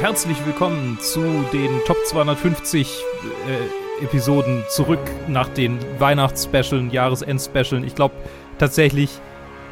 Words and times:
herzlich 0.00 0.38
willkommen 0.46 0.98
zu 0.98 1.20
den 1.52 1.68
Top 1.86 1.98
250 2.06 2.88
äh, 4.00 4.04
Episoden 4.04 4.64
zurück 4.70 4.98
nach 5.28 5.48
den 5.48 5.78
Weihnachtsspecialen, 5.98 6.90
Jahresendspecialen. 6.90 7.86
Ich 7.86 7.94
glaube 7.94 8.14
tatsächlich, 8.58 9.10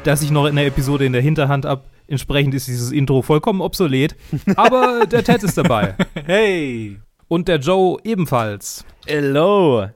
dass 0.03 0.21
ich 0.21 0.29
noch 0.29 0.45
eine 0.45 0.65
Episode 0.65 1.05
in 1.05 1.13
der 1.13 1.23
Hinterhand 1.23 1.65
habe. 1.65 1.81
Entsprechend 2.07 2.53
ist 2.53 2.67
dieses 2.67 2.91
Intro 2.91 3.23
vollkommen 3.23 3.59
obsolet. 3.59 4.15
Aber 4.55 5.07
der 5.07 5.23
Ted 5.23 5.41
ist 5.41 5.57
dabei. 5.57 5.95
Hey! 6.13 6.99
Und 7.27 7.47
der 7.47 7.57
Joe 7.57 7.97
ebenfalls. 8.03 8.85
Hello! 9.07 9.87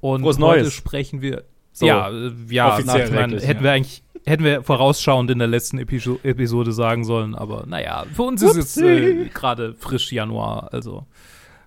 Und 0.00 0.22
Frohes 0.22 0.38
heute 0.40 0.62
Neues. 0.62 0.74
sprechen 0.74 1.22
wir. 1.22 1.44
So, 1.70 1.86
ja, 1.86 2.10
ja, 2.48 2.74
offiziell 2.74 3.06
ich 3.06 3.12
wirklich, 3.12 3.46
hätten 3.46 3.58
ja. 3.58 3.64
wir 3.64 3.72
eigentlich 3.72 4.02
hätten 4.28 4.44
wir 4.44 4.62
vorausschauend 4.62 5.30
in 5.30 5.38
der 5.38 5.48
letzten 5.48 5.78
Episo 5.78 6.18
Episode 6.22 6.72
sagen 6.72 7.04
sollen, 7.04 7.34
aber 7.34 7.64
naja, 7.66 8.04
für 8.14 8.22
uns 8.22 8.42
ist 8.42 8.56
jetzt 8.56 8.78
äh, 8.78 9.26
gerade 9.32 9.74
frisch 9.74 10.12
Januar, 10.12 10.68
also. 10.72 11.06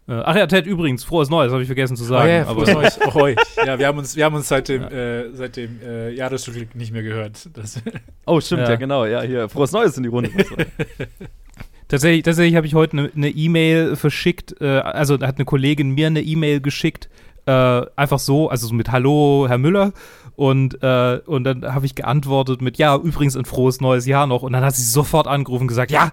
Äh, 0.08 0.14
ach 0.14 0.36
ja, 0.36 0.48
Ted, 0.48 0.66
übrigens, 0.66 1.04
frohes 1.04 1.30
Neues, 1.30 1.52
habe 1.52 1.62
ich 1.62 1.68
vergessen 1.68 1.96
zu 1.96 2.04
sagen. 2.04 2.28
oh 2.28 2.32
ja, 2.32 2.48
aber 2.48 2.66
frohes 2.66 2.74
Neues 2.74 3.02
auch 3.06 3.16
euch. 3.16 3.38
Ja, 3.66 3.78
wir 3.78 3.88
haben 3.88 3.98
uns, 4.00 4.16
wir 4.16 4.26
haben 4.26 4.36
uns 4.36 4.48
seit 4.48 4.68
dem, 4.68 4.84
äh, 4.84 5.32
seit 5.34 5.58
dem 5.58 5.80
äh, 5.82 6.10
Jahresrückblick 6.12 6.76
nicht 6.76 6.92
mehr 6.92 7.04
gehört. 7.04 7.50
Das, 7.54 7.80
Oh, 8.26 8.42
stimmt, 8.42 8.64
Ja. 8.64 8.70
ja, 8.72 8.76
genau. 8.76 9.06
Ja, 9.06 9.22
hier, 9.22 9.48
frohes 9.48 9.72
Neues 9.72 9.96
in 9.98 10.04
die 10.04 10.10
Runde. 10.10 10.32
Tatsächlich, 11.88 12.24
tatsächlich 12.24 12.56
habe 12.56 12.66
ich 12.66 12.74
heute 12.74 12.98
eine 12.98 13.12
ne 13.16 13.30
E-Mail 13.30 13.98
verschickt, 13.98 14.56
äh, 14.62 14.66
also 14.66 15.18
da 15.18 15.28
hat 15.28 15.36
eine 15.36 15.44
Kollegin 15.44 15.92
mir 15.92 16.08
eine 16.08 16.22
E-Mail 16.22 16.62
geschickt, 16.62 17.10
äh, 17.46 17.52
einfach 17.52 18.20
so, 18.20 18.50
also 18.50 18.68
so 18.68 18.74
mit 18.74 18.92
Hallo, 18.94 19.46
Herr 19.50 19.58
Müller. 19.58 19.92
Und, 20.36 20.82
äh, 20.82 21.20
und 21.26 21.44
dann 21.44 21.74
habe 21.74 21.86
ich 21.86 21.96
geantwortet 21.96 22.62
mit, 22.62 22.78
ja, 22.78 22.96
übrigens 22.96 23.36
ein 23.38 23.46
frohes 23.46 23.82
neues 23.82 24.06
Jahr 24.06 24.28
noch. 24.28 24.42
Und 24.44 24.54
dann 24.54 24.64
hat 24.64 24.76
sie 24.76 24.84
sofort 24.84 25.28
angerufen 25.28 25.64
und 25.64 25.68
gesagt, 25.68 25.92
ja, 25.92 26.12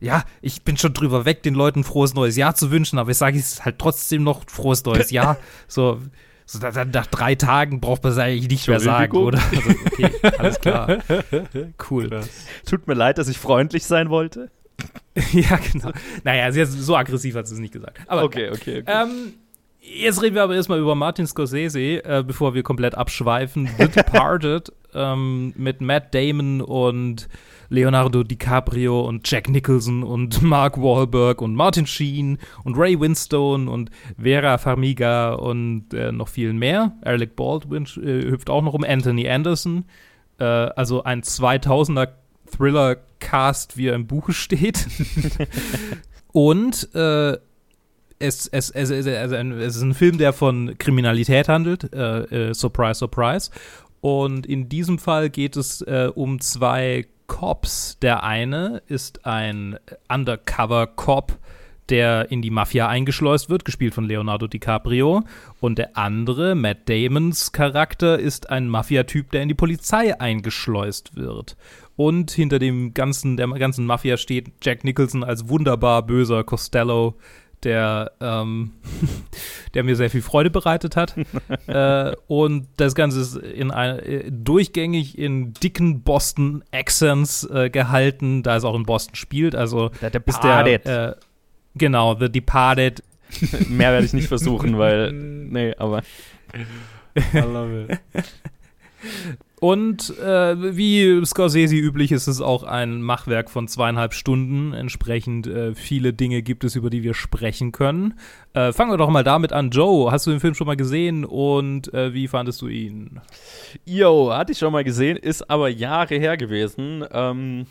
ja, 0.00 0.24
ich 0.42 0.62
bin 0.62 0.76
schon 0.76 0.92
drüber 0.92 1.24
weg, 1.24 1.42
den 1.42 1.54
Leuten 1.54 1.80
ein 1.80 1.84
frohes 1.84 2.14
neues 2.14 2.36
Jahr 2.36 2.54
zu 2.54 2.70
wünschen, 2.70 2.98
aber 2.98 3.10
ich 3.10 3.16
sage 3.16 3.38
es 3.38 3.64
halt 3.64 3.78
trotzdem 3.78 4.22
noch 4.22 4.42
frohes 4.48 4.84
neues 4.84 5.10
Jahr. 5.10 5.38
so, 5.68 6.00
so 6.44 6.58
da- 6.58 6.72
dann 6.72 6.90
nach 6.90 7.06
drei 7.06 7.34
Tagen 7.36 7.80
braucht 7.80 8.02
man 8.02 8.12
es 8.12 8.18
eigentlich 8.18 8.48
nicht 8.48 8.68
mehr 8.68 8.80
sagen, 8.80 9.16
oder? 9.16 9.38
Also, 9.38 9.70
okay, 9.86 10.10
alles 10.38 10.60
klar. 10.60 10.98
Cool. 11.90 12.10
Tut 12.66 12.86
mir 12.86 12.94
leid, 12.94 13.16
dass 13.18 13.28
ich 13.28 13.38
freundlich 13.38 13.84
sein 13.84 14.10
wollte. 14.10 14.50
Ja, 15.32 15.58
genau. 15.72 15.92
Naja, 16.24 16.50
so 16.66 16.96
aggressiv 16.96 17.36
hat 17.36 17.46
sie 17.46 17.54
es 17.54 17.60
nicht 17.60 17.72
gesagt. 17.72 17.98
Aber 18.08 18.24
Okay, 18.24 18.50
okay, 18.50 18.80
okay. 18.80 18.84
Ähm, 18.86 19.34
jetzt 19.84 20.22
reden 20.22 20.34
wir 20.34 20.42
aber 20.42 20.54
erstmal 20.54 20.80
über 20.80 20.94
Martin 20.94 21.26
Scorsese, 21.26 22.04
äh, 22.04 22.24
bevor 22.26 22.54
wir 22.54 22.62
komplett 22.62 22.94
abschweifen. 22.94 23.68
The 23.78 23.88
Departed 23.94 24.72
ähm, 24.94 25.52
mit 25.56 25.80
Matt 25.80 26.14
Damon 26.14 26.60
und 26.60 27.28
Leonardo 27.68 28.22
DiCaprio 28.22 29.06
und 29.06 29.28
Jack 29.30 29.48
Nicholson 29.48 30.02
und 30.02 30.42
Mark 30.42 30.78
Wahlberg 30.78 31.42
und 31.42 31.54
Martin 31.54 31.86
Sheen 31.86 32.38
und 32.64 32.76
Ray 32.76 32.98
Winstone 32.98 33.70
und 33.70 33.90
Vera 34.20 34.58
Farmiga 34.58 35.34
und 35.34 35.92
äh, 35.92 36.12
noch 36.12 36.28
viel 36.28 36.52
mehr. 36.52 36.92
Alec 37.02 37.36
Baldwin 37.36 37.84
äh, 37.96 38.30
hüpft 38.30 38.50
auch 38.50 38.62
noch 38.62 38.74
um 38.74 38.84
Anthony 38.84 39.28
Anderson. 39.28 39.84
Äh, 40.38 40.44
also 40.44 41.04
ein 41.04 41.22
2000er 41.22 42.08
Thriller-Cast, 42.56 43.76
wie 43.76 43.88
er 43.88 43.94
im 43.94 44.06
Buche 44.06 44.32
steht. 44.32 44.86
und 46.32 46.94
äh, 46.94 47.38
es, 48.18 48.46
es, 48.46 48.70
es, 48.70 48.90
es, 48.90 49.06
es 49.06 49.76
ist 49.76 49.82
ein 49.82 49.94
Film, 49.94 50.18
der 50.18 50.32
von 50.32 50.76
Kriminalität 50.78 51.48
handelt. 51.48 51.92
Äh, 51.92 52.48
äh, 52.50 52.54
surprise, 52.54 52.98
surprise. 52.98 53.50
Und 54.00 54.46
in 54.46 54.68
diesem 54.68 54.98
Fall 54.98 55.30
geht 55.30 55.56
es 55.56 55.80
äh, 55.82 56.10
um 56.14 56.40
zwei 56.40 57.06
Cops. 57.26 57.98
Der 58.00 58.22
eine 58.22 58.82
ist 58.86 59.24
ein 59.24 59.78
Undercover-Cop, 60.08 61.38
der 61.88 62.30
in 62.30 62.42
die 62.42 62.50
Mafia 62.50 62.88
eingeschleust 62.88 63.50
wird, 63.50 63.64
gespielt 63.64 63.94
von 63.94 64.04
Leonardo 64.04 64.46
DiCaprio. 64.46 65.22
Und 65.60 65.78
der 65.78 65.96
andere, 65.96 66.54
Matt 66.54 66.88
Damons 66.88 67.52
Charakter, 67.52 68.18
ist 68.18 68.50
ein 68.50 68.68
Mafia-Typ, 68.68 69.30
der 69.30 69.42
in 69.42 69.48
die 69.48 69.54
Polizei 69.54 70.18
eingeschleust 70.20 71.16
wird. 71.16 71.56
Und 71.96 72.30
hinter 72.30 72.58
dem 72.58 72.92
ganzen, 72.92 73.36
der 73.36 73.48
ganzen 73.48 73.86
Mafia 73.86 74.16
steht 74.16 74.52
Jack 74.62 74.84
Nicholson 74.84 75.22
als 75.22 75.48
wunderbar 75.48 76.04
böser 76.04 76.42
Costello, 76.42 77.14
der, 77.64 78.12
ähm, 78.20 78.72
der 79.74 79.84
mir 79.84 79.96
sehr 79.96 80.10
viel 80.10 80.22
Freude 80.22 80.50
bereitet 80.50 80.96
hat. 80.96 81.14
äh, 81.66 82.14
und 82.26 82.68
das 82.76 82.94
Ganze 82.94 83.20
ist 83.20 83.36
in 83.36 83.70
ein, 83.70 83.98
äh, 83.98 84.30
durchgängig 84.30 85.18
in 85.18 85.52
dicken 85.54 86.02
Boston-Accents 86.02 87.44
äh, 87.50 87.70
gehalten, 87.70 88.42
da 88.42 88.56
es 88.56 88.64
auch 88.64 88.74
in 88.74 88.84
Boston 88.84 89.14
spielt. 89.14 89.54
Also 89.54 89.90
der, 90.00 90.10
Departed. 90.10 90.86
äh, 90.86 91.14
genau, 91.74 92.18
The 92.18 92.30
Departed. 92.30 93.02
Mehr 93.68 93.92
werde 93.92 94.06
ich 94.06 94.12
nicht 94.12 94.28
versuchen, 94.28 94.78
weil. 94.78 95.12
Nee, 95.12 95.74
aber. 95.76 96.02
I 97.16 97.38
love 97.38 97.88
it. 97.88 98.24
Und 99.64 100.18
äh, 100.18 100.76
wie 100.76 101.24
Scorsese 101.24 101.74
üblich 101.74 102.12
ist 102.12 102.26
es 102.26 102.42
auch 102.42 102.64
ein 102.64 103.00
Machwerk 103.00 103.48
von 103.48 103.66
zweieinhalb 103.66 104.12
Stunden. 104.12 104.74
Entsprechend 104.74 105.46
äh, 105.46 105.74
viele 105.74 106.12
Dinge 106.12 106.42
gibt 106.42 106.64
es, 106.64 106.76
über 106.76 106.90
die 106.90 107.02
wir 107.02 107.14
sprechen 107.14 107.72
können. 107.72 108.12
Äh, 108.52 108.74
fangen 108.74 108.90
wir 108.90 108.98
doch 108.98 109.08
mal 109.08 109.24
damit 109.24 109.54
an. 109.54 109.70
Joe, 109.70 110.12
hast 110.12 110.26
du 110.26 110.32
den 110.32 110.40
Film 110.40 110.52
schon 110.52 110.66
mal 110.66 110.76
gesehen 110.76 111.24
und 111.24 111.94
äh, 111.94 112.12
wie 112.12 112.28
fandest 112.28 112.60
du 112.60 112.68
ihn? 112.68 113.22
Yo, 113.86 114.34
hatte 114.34 114.52
ich 114.52 114.58
schon 114.58 114.70
mal 114.70 114.84
gesehen, 114.84 115.16
ist 115.16 115.48
aber 115.48 115.70
Jahre 115.70 116.16
her 116.16 116.36
gewesen. 116.36 117.02
Ähm, 117.10 117.64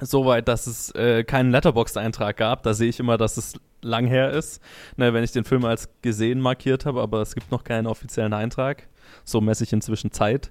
Soweit, 0.00 0.48
dass 0.48 0.66
es 0.66 0.90
äh, 0.96 1.22
keinen 1.22 1.52
Letterboxd-Eintrag 1.52 2.36
gab. 2.36 2.64
Da 2.64 2.74
sehe 2.74 2.88
ich 2.88 2.98
immer, 2.98 3.16
dass 3.16 3.36
es 3.36 3.54
lang 3.80 4.08
her 4.08 4.32
ist, 4.32 4.60
ne, 4.96 5.14
wenn 5.14 5.22
ich 5.22 5.30
den 5.30 5.44
Film 5.44 5.64
als 5.64 5.88
gesehen 6.02 6.40
markiert 6.40 6.84
habe, 6.84 7.00
aber 7.00 7.22
es 7.22 7.36
gibt 7.36 7.52
noch 7.52 7.62
keinen 7.62 7.86
offiziellen 7.86 8.32
Eintrag. 8.32 8.88
So 9.24 9.40
messe 9.40 9.62
ich 9.62 9.72
inzwischen 9.72 10.10
Zeit. 10.10 10.50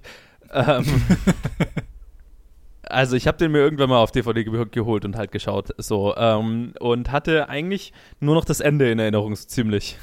Ähm, 0.52 0.84
also 2.82 3.16
ich 3.16 3.26
habe 3.26 3.38
den 3.38 3.52
mir 3.52 3.58
irgendwann 3.58 3.88
mal 3.88 3.98
auf 3.98 4.12
DVD 4.12 4.44
ge 4.44 4.66
geholt 4.70 5.04
und 5.04 5.16
halt 5.16 5.32
geschaut, 5.32 5.70
so 5.78 6.14
ähm, 6.16 6.74
und 6.80 7.10
hatte 7.10 7.48
eigentlich 7.48 7.92
nur 8.20 8.34
noch 8.34 8.44
das 8.44 8.60
Ende 8.60 8.90
in 8.90 8.98
Erinnerung, 8.98 9.34
so 9.36 9.46
ziemlich. 9.46 9.98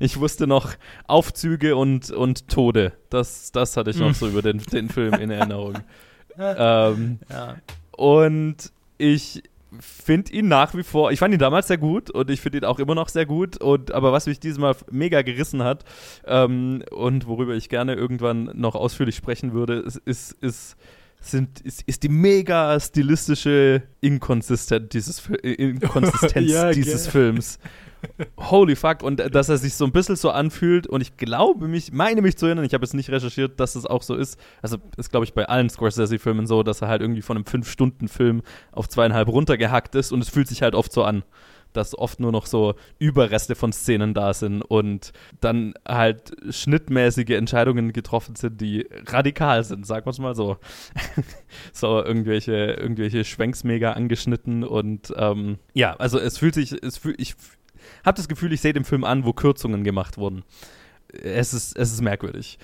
Ich 0.00 0.18
wusste 0.18 0.46
noch 0.46 0.74
Aufzüge 1.06 1.76
und, 1.76 2.10
und 2.10 2.48
Tode. 2.48 2.92
Das, 3.10 3.52
das 3.52 3.76
hatte 3.76 3.90
ich 3.90 3.98
noch 3.98 4.14
so 4.14 4.26
über 4.28 4.42
den, 4.42 4.58
den 4.58 4.88
Film 4.88 5.14
in 5.14 5.30
Erinnerung. 5.30 5.78
ähm, 6.38 7.18
Ja. 7.30 7.56
und 7.96 8.56
ich 8.98 9.42
finde 9.80 10.32
ihn 10.32 10.48
nach 10.48 10.74
wie 10.74 10.82
vor, 10.82 11.10
ich 11.12 11.18
fand 11.18 11.34
ihn 11.34 11.40
damals 11.40 11.68
sehr 11.68 11.78
gut 11.78 12.10
und 12.10 12.30
ich 12.30 12.40
finde 12.40 12.58
ihn 12.58 12.64
auch 12.64 12.78
immer 12.78 12.94
noch 12.94 13.08
sehr 13.08 13.26
gut. 13.26 13.56
Und 13.58 13.92
aber 13.92 14.12
was 14.12 14.26
mich 14.26 14.40
dieses 14.40 14.58
Mal 14.58 14.76
mega 14.90 15.22
gerissen 15.22 15.62
hat 15.62 15.84
ähm, 16.26 16.82
und 16.90 17.26
worüber 17.26 17.54
ich 17.54 17.68
gerne 17.68 17.94
irgendwann 17.94 18.50
noch 18.54 18.74
ausführlich 18.74 19.16
sprechen 19.16 19.52
würde, 19.52 19.74
ist, 19.74 19.96
ist, 20.04 20.32
ist 20.42 20.76
sind, 21.20 21.60
ist, 21.60 21.82
ist 21.82 22.02
die 22.02 22.08
mega 22.08 22.78
stilistische 22.78 23.82
Inkonsistent 24.00 24.92
dieses, 24.92 25.28
äh, 25.42 25.52
Inkonsistenz 25.52 26.34
Ja, 26.50 26.70
dieses. 26.70 27.06
Films. 27.06 27.58
Holy 28.38 28.76
fuck, 28.76 29.02
und 29.02 29.20
äh, 29.20 29.30
dass 29.30 29.48
er 29.48 29.58
sich 29.58 29.74
so 29.74 29.84
ein 29.84 29.92
bisschen 29.92 30.16
so 30.16 30.30
anfühlt 30.30 30.86
und 30.86 31.00
ich 31.00 31.16
glaube 31.16 31.68
mich, 31.68 31.92
meine 31.92 32.22
mich 32.22 32.36
zu 32.36 32.46
erinnern, 32.46 32.64
ich 32.64 32.74
habe 32.74 32.84
jetzt 32.84 32.94
nicht 32.94 33.10
recherchiert, 33.10 33.60
dass 33.60 33.74
es 33.74 33.86
auch 33.86 34.02
so 34.02 34.14
ist. 34.14 34.38
Also 34.62 34.78
ist, 34.96 35.10
glaube 35.10 35.24
ich, 35.24 35.34
bei 35.34 35.46
allen 35.46 35.68
Scorsese-Filmen 35.68 36.46
so, 36.46 36.62
dass 36.62 36.82
er 36.82 36.88
halt 36.88 37.02
irgendwie 37.02 37.22
von 37.22 37.36
einem 37.36 37.44
5-Stunden-Film 37.44 38.42
auf 38.72 38.88
zweieinhalb 38.88 39.28
runtergehackt 39.28 39.94
ist 39.94 40.12
und 40.12 40.20
es 40.20 40.28
fühlt 40.28 40.48
sich 40.48 40.62
halt 40.62 40.74
oft 40.74 40.92
so 40.92 41.04
an, 41.04 41.24
dass 41.76 41.96
oft 41.96 42.20
nur 42.20 42.32
noch 42.32 42.46
so 42.46 42.74
Überreste 42.98 43.54
von 43.54 43.72
Szenen 43.72 44.14
da 44.14 44.34
sind 44.34 44.62
und 44.62 45.12
dann 45.40 45.74
halt 45.86 46.32
schnittmäßige 46.50 47.30
Entscheidungen 47.30 47.92
getroffen 47.92 48.36
sind, 48.36 48.60
die 48.60 48.88
radikal 49.06 49.62
sind, 49.64 49.86
sagen 49.86 50.06
wir 50.06 50.10
es 50.10 50.18
mal 50.18 50.34
so. 50.34 50.56
so 51.72 52.02
irgendwelche, 52.02 52.54
irgendwelche 52.54 53.24
Schwenks 53.24 53.64
mega 53.64 53.92
angeschnitten 53.92 54.64
und 54.64 55.12
ähm, 55.16 55.58
ja, 55.74 55.94
also 55.96 56.18
es 56.18 56.38
fühlt 56.38 56.54
sich, 56.54 56.72
es 56.72 56.98
fühl, 56.98 57.14
ich 57.18 57.34
habe 58.04 58.16
das 58.16 58.28
Gefühl, 58.28 58.52
ich 58.52 58.60
sehe 58.60 58.72
dem 58.72 58.84
Film 58.84 59.04
an, 59.04 59.24
wo 59.24 59.32
Kürzungen 59.32 59.84
gemacht 59.84 60.18
wurden. 60.18 60.44
Es 61.22 61.54
ist, 61.54 61.76
es 61.76 61.92
ist 61.92 62.00
merkwürdig. 62.00 62.58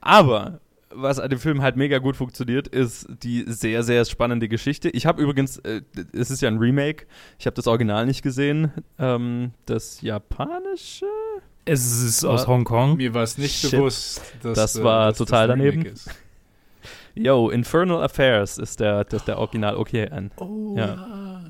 Aber 0.00 0.60
was 0.96 1.18
an 1.18 1.28
dem 1.30 1.38
Film 1.40 1.60
halt 1.62 1.76
mega 1.76 1.98
gut 1.98 2.16
funktioniert, 2.16 2.68
ist 2.68 3.06
die 3.22 3.44
sehr, 3.48 3.82
sehr 3.82 4.04
spannende 4.04 4.48
Geschichte. 4.48 4.88
Ich 4.90 5.06
habe 5.06 5.22
übrigens, 5.22 5.58
äh, 5.58 5.82
es 6.12 6.30
ist 6.30 6.40
ja 6.40 6.48
ein 6.48 6.58
Remake, 6.58 7.06
ich 7.38 7.46
habe 7.46 7.54
das 7.54 7.66
Original 7.66 8.06
nicht 8.06 8.22
gesehen, 8.22 8.70
ähm, 8.98 9.52
das 9.66 10.00
japanische. 10.02 11.06
Es 11.64 12.02
ist 12.02 12.24
aus 12.24 12.42
Ja. 12.42 12.46
Hongkong. 12.48 12.96
Mir 12.96 13.14
war 13.14 13.22
es 13.22 13.38
nicht 13.38 13.58
Shit. 13.60 13.70
bewusst, 13.72 14.20
dass 14.42 14.54
Das 14.56 14.76
äh, 14.76 14.84
war 14.84 15.08
dass 15.08 15.18
total 15.18 15.50
ein 15.50 15.60
Remake 15.60 15.76
daneben. 15.78 15.94
Ist. 15.94 16.10
Yo, 17.16 17.48
Infernal 17.48 18.02
Affairs 18.02 18.58
ist 18.58 18.80
der, 18.80 19.04
das 19.04 19.22
ist 19.22 19.28
der 19.28 19.38
Original 19.38 19.76
OKN. 19.76 20.30
Oh, 20.36 20.74
Ja. 20.76 21.44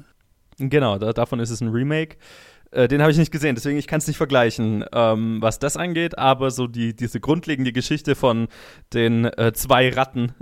Genau, 0.59 0.99
da, 0.99 1.13
davon 1.13 1.41
ist 1.41 1.51
es 1.51 1.61
ein 1.61 1.69
Remake. 1.69 2.17
Äh, 2.75 2.89
den 2.89 3.01
habe 3.01 3.13
ich 3.13 3.19
nicht 3.19 3.31
gesehen, 3.31 3.55
deswegen 3.55 3.79
ich 3.79 3.87
kann 3.87 3.99
es 3.99 4.09
nicht 4.09 4.17
vergleichen, 4.17 4.85
ähm, 4.93 5.41
was 5.41 5.61
das 5.61 5.77
angeht, 5.77 6.19
aber 6.19 6.51
so 6.51 6.67
die, 6.67 6.95
diese 6.95 7.21
grundlegende 7.21 7.73
Geschichte 7.73 8.17
von 8.17 8.49
den 8.93 9.27
äh, 9.27 9.53
zwei 9.55 9.91
Ratten 9.91 10.33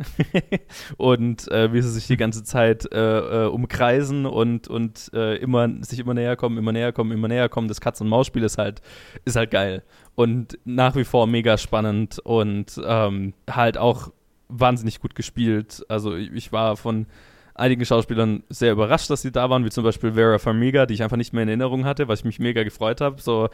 und 0.96 1.46
äh, 1.48 1.72
wie 1.74 1.82
sie 1.82 1.90
sich 1.90 2.06
die 2.06 2.16
ganze 2.16 2.42
Zeit 2.42 2.90
äh, 2.90 3.44
äh, 3.44 3.46
umkreisen 3.46 4.24
und, 4.26 4.68
und 4.68 5.10
immer, 5.12 5.68
sich 5.82 5.98
immer 5.98 6.14
näher 6.14 6.36
kommen, 6.36 6.56
immer 6.56 6.72
näher 6.72 6.92
kommen, 6.92 7.12
immer 7.12 7.28
näher 7.28 7.48
kommen, 7.48 7.68
das 7.68 7.80
Katz-und-Maus-Spiel 7.80 8.42
ist 8.42 8.56
halt, 8.58 8.80
ist 9.24 9.36
halt 9.36 9.50
geil. 9.50 9.82
Und 10.14 10.58
nach 10.64 10.96
wie 10.96 11.04
vor 11.04 11.26
mega 11.26 11.58
spannend 11.58 12.18
und 12.18 12.80
ähm, 12.84 13.34
halt 13.50 13.78
auch 13.78 14.10
wahnsinnig 14.48 15.00
gut 15.00 15.14
gespielt. 15.14 15.84
Also 15.88 16.16
ich 16.16 16.52
war 16.52 16.76
von 16.76 17.06
einigen 17.54 17.84
Schauspielern 17.84 18.42
sehr 18.48 18.72
überrascht, 18.72 19.10
dass 19.10 19.22
sie 19.22 19.32
da 19.32 19.50
waren, 19.50 19.64
wie 19.64 19.70
zum 19.70 19.84
Beispiel 19.84 20.12
Vera 20.12 20.38
Farmiga, 20.38 20.86
die 20.86 20.94
ich 20.94 21.02
einfach 21.02 21.16
nicht 21.16 21.32
mehr 21.32 21.42
in 21.42 21.48
Erinnerung 21.48 21.84
hatte, 21.84 22.08
was 22.08 22.20
ich 22.20 22.24
mich 22.24 22.38
mega 22.38 22.62
gefreut 22.62 23.00
habe. 23.00 23.20
So, 23.20 23.48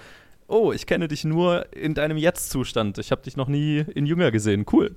oh, 0.46 0.72
ich 0.72 0.86
kenne 0.86 1.08
dich 1.08 1.24
nur 1.24 1.72
in 1.74 1.94
deinem 1.94 2.16
Jetzt-Zustand. 2.16 2.98
Ich 2.98 3.10
habe 3.10 3.22
dich 3.22 3.36
noch 3.36 3.48
nie 3.48 3.84
in 3.94 4.06
Jünger 4.06 4.30
gesehen. 4.30 4.64
Cool. 4.70 4.96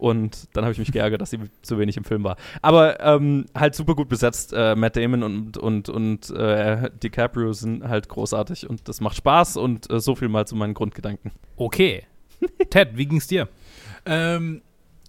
Und 0.00 0.48
dann 0.54 0.64
habe 0.64 0.72
ich 0.72 0.78
mich 0.78 0.92
geärgert, 0.92 1.20
dass 1.20 1.30
sie 1.30 1.38
zu 1.62 1.78
wenig 1.78 1.96
im 1.96 2.04
Film 2.04 2.24
war. 2.24 2.36
Aber 2.62 3.00
ähm, 3.00 3.44
halt 3.54 3.74
super 3.74 3.94
gut 3.94 4.08
besetzt. 4.08 4.52
Äh, 4.54 4.74
Matt 4.74 4.96
Damon 4.96 5.22
und, 5.22 5.58
und, 5.58 5.88
und 5.90 6.30
äh, 6.30 6.90
DiCaprio 7.02 7.52
sind 7.52 7.86
halt 7.86 8.08
großartig 8.08 8.68
und 8.68 8.88
das 8.88 9.00
macht 9.02 9.16
Spaß 9.18 9.58
und 9.58 9.90
äh, 9.90 10.00
so 10.00 10.14
viel 10.14 10.28
mal 10.28 10.46
zu 10.46 10.56
meinen 10.56 10.74
Grundgedanken. 10.74 11.32
Okay. 11.56 12.04
Ted, 12.70 12.96
wie 12.96 13.04
ging's 13.04 13.26
dir? 13.26 13.48
Ähm, 14.06 14.62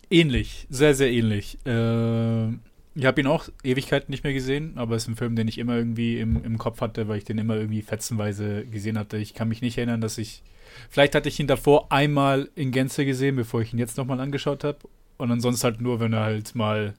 ähnlich, 0.10 0.68
sehr, 0.70 0.94
sehr 0.94 1.10
ähnlich. 1.10 1.58
Ähm, 1.66 2.60
ich 2.94 3.06
habe 3.06 3.22
ihn 3.22 3.28
auch 3.28 3.48
Ewigkeiten 3.64 4.12
nicht 4.12 4.24
mehr 4.24 4.34
gesehen, 4.34 4.74
aber 4.76 4.96
es 4.96 5.04
ist 5.04 5.10
ein 5.10 5.16
Film, 5.16 5.36
den 5.36 5.48
ich 5.48 5.58
immer 5.58 5.76
irgendwie 5.76 6.20
im, 6.20 6.44
im 6.44 6.58
Kopf 6.58 6.82
hatte, 6.82 7.08
weil 7.08 7.20
ich 7.20 7.24
den 7.24 7.38
immer 7.38 7.56
irgendwie 7.56 7.82
fetzenweise 7.82 8.66
gesehen 8.66 8.98
hatte. 8.98 9.18
Ich 9.18 9.34
kann 9.34 9.48
mich 9.48 9.62
nicht 9.62 9.78
erinnern, 9.78 10.02
dass 10.02 10.18
ich. 10.18 10.44
Vielleicht 10.90 11.16
hatte 11.16 11.30
ich 11.30 11.40
ihn 11.40 11.48
davor 11.48 11.92
einmal 11.92 12.50
in 12.56 12.72
Gänze 12.72 13.06
gesehen, 13.06 13.36
bevor 13.36 13.62
ich 13.62 13.74
ihn 13.74 13.80
jetzt 13.80 13.98
nochmal 13.98 14.20
angeschaut 14.20 14.64
habe. 14.64 14.80
Und 15.18 15.32
ansonsten 15.32 15.66
halt 15.66 15.82
nur, 15.82 16.00
wenn 16.00 16.14
er 16.14 16.22
halt 16.24 16.56
mal 16.56 16.94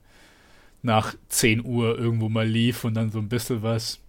nach 0.82 1.14
10 1.28 1.64
Uhr 1.64 1.98
irgendwo 1.98 2.28
mal 2.28 2.46
lief 2.46 2.84
und 2.84 2.94
dann 2.94 3.10
so 3.10 3.18
ein 3.18 3.28
bisschen 3.28 3.62
was 3.62 4.00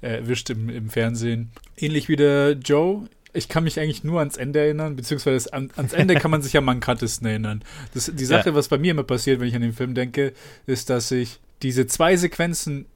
äh, 0.00 0.18
erwischt 0.18 0.50
im, 0.50 0.68
im 0.68 0.90
Fernsehen. 0.90 1.50
Ähnlich 1.76 2.08
wie 2.08 2.16
der 2.16 2.52
Joe 2.52 3.08
ich 3.32 3.48
kann 3.48 3.64
mich 3.64 3.80
eigentlich 3.80 4.04
nur 4.04 4.18
ans 4.20 4.36
Ende 4.36 4.60
erinnern, 4.60 4.96
beziehungsweise 4.96 5.52
an, 5.52 5.70
ans 5.76 5.92
Ende 5.92 6.14
kann 6.16 6.30
man 6.30 6.42
sich 6.42 6.52
ja 6.52 6.58
am 6.58 6.66
markantesten 6.66 7.26
erinnern. 7.26 7.64
Das, 7.94 8.10
die 8.12 8.24
Sache, 8.24 8.50
ja. 8.50 8.54
was 8.54 8.68
bei 8.68 8.78
mir 8.78 8.90
immer 8.90 9.04
passiert, 9.04 9.40
wenn 9.40 9.48
ich 9.48 9.54
an 9.54 9.62
den 9.62 9.72
Film 9.72 9.94
denke, 9.94 10.32
ist, 10.66 10.90
dass 10.90 11.10
ich 11.10 11.40
diese 11.62 11.86
zwei 11.86 12.16
Sequenzen 12.16 12.86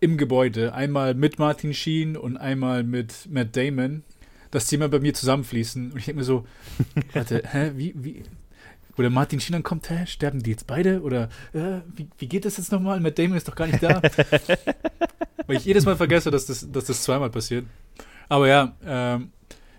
im 0.00 0.16
Gebäude, 0.16 0.74
einmal 0.74 1.14
mit 1.14 1.38
Martin 1.38 1.74
Sheen 1.74 2.16
und 2.16 2.36
einmal 2.36 2.84
mit 2.84 3.28
Matt 3.30 3.56
Damon, 3.56 4.04
dass 4.50 4.66
die 4.66 4.76
immer 4.76 4.88
bei 4.88 5.00
mir 5.00 5.14
zusammenfließen. 5.14 5.92
Und 5.92 5.98
ich 5.98 6.04
denke 6.04 6.20
mir 6.20 6.24
so, 6.24 6.46
warte, 7.14 7.42
hä, 7.50 7.72
wie, 7.76 7.94
wie, 7.96 8.22
wo 8.94 9.02
der 9.02 9.10
Martin 9.10 9.40
Sheen 9.40 9.54
dann 9.54 9.62
kommt, 9.62 9.90
hä, 9.90 10.06
sterben 10.06 10.42
die 10.42 10.50
jetzt 10.50 10.66
beide? 10.66 11.02
Oder 11.02 11.30
äh, 11.52 11.80
wie, 11.96 12.08
wie 12.18 12.28
geht 12.28 12.44
das 12.44 12.58
jetzt 12.58 12.72
nochmal? 12.72 13.00
Matt 13.00 13.18
Damon 13.18 13.36
ist 13.36 13.48
doch 13.48 13.56
gar 13.56 13.66
nicht 13.66 13.82
da. 13.82 14.02
Weil 15.46 15.56
ich 15.56 15.64
jedes 15.64 15.86
Mal 15.86 15.96
vergesse, 15.96 16.30
dass 16.30 16.46
das, 16.46 16.70
dass 16.70 16.84
das 16.84 17.02
zweimal 17.02 17.30
passiert. 17.30 17.64
Aber 18.28 18.46
ja, 18.46 18.76
ähm, 18.84 19.32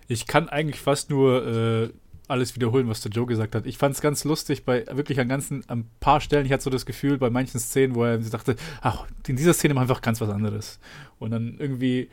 ich 0.10 0.28
kann 0.28 0.50
eigentlich 0.50 0.82
fast 0.82 1.10
nur 1.12 1.46
äh, 1.48 1.90
alles 2.28 2.56
wiederholen, 2.56 2.90
was 2.90 3.02
der 3.02 3.12
Joe 3.12 3.28
gesagt 3.28 3.56
hat. 3.56 3.66
Ich 3.66 3.78
fand 3.78 3.96
es 3.96 4.02
ganz 4.02 4.24
lustig 4.24 4.66
bei 4.66 4.86
wirklich 4.92 5.20
an 5.20 5.30
ganzen, 5.30 5.64
ein 5.70 5.90
paar 6.00 6.20
Stellen. 6.20 6.46
Ich 6.46 6.52
hatte 6.52 6.64
so 6.64 6.70
das 6.72 6.86
Gefühl 6.86 7.18
bei 7.20 7.30
manchen 7.30 7.60
Szenen, 7.60 7.96
wo 7.96 8.04
er 8.04 8.18
dachte, 8.18 8.56
ach, 8.82 9.06
in 9.28 9.36
dieser 9.36 9.54
Szene 9.54 9.76
machen 9.76 9.88
wir 9.88 9.92
einfach 9.94 10.02
ganz 10.02 10.20
was 10.20 10.30
anderes. 10.30 10.80
Und 11.20 11.32
dann 11.32 11.56
irgendwie 11.60 12.10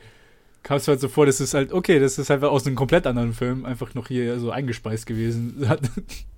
kam 0.61 0.77
es 0.77 0.87
halt 0.87 0.99
so 0.99 1.09
vor, 1.09 1.25
das 1.25 1.41
ist 1.41 1.55
halt, 1.55 1.73
okay, 1.73 1.99
das 1.99 2.19
ist 2.19 2.29
einfach 2.29 2.49
aus 2.49 2.67
einem 2.67 2.75
komplett 2.75 3.07
anderen 3.07 3.33
Film 3.33 3.65
einfach 3.65 3.95
noch 3.95 4.07
hier 4.07 4.39
so 4.39 4.51
eingespeist 4.51 5.05
gewesen. 5.05 5.67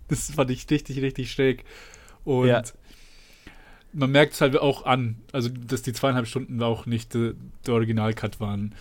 Das 0.08 0.32
fand 0.32 0.50
ich 0.50 0.68
richtig, 0.72 1.04
richtig 1.04 1.32
schräg. 1.32 1.66
Und 2.24 2.48
ja. 2.48 2.64
man 3.94 4.10
merkt 4.10 4.34
es 4.34 4.42
halt 4.42 4.58
auch 4.58 4.84
an, 4.88 5.18
also 5.32 5.50
dass 5.50 5.84
die 5.84 5.94
zweieinhalb 5.94 6.26
Stunden 6.26 6.64
auch 6.64 6.88
nicht 6.88 7.14
äh, 7.14 7.36
der 7.68 7.76
Original-Cut 7.76 8.40
waren. 8.40 8.74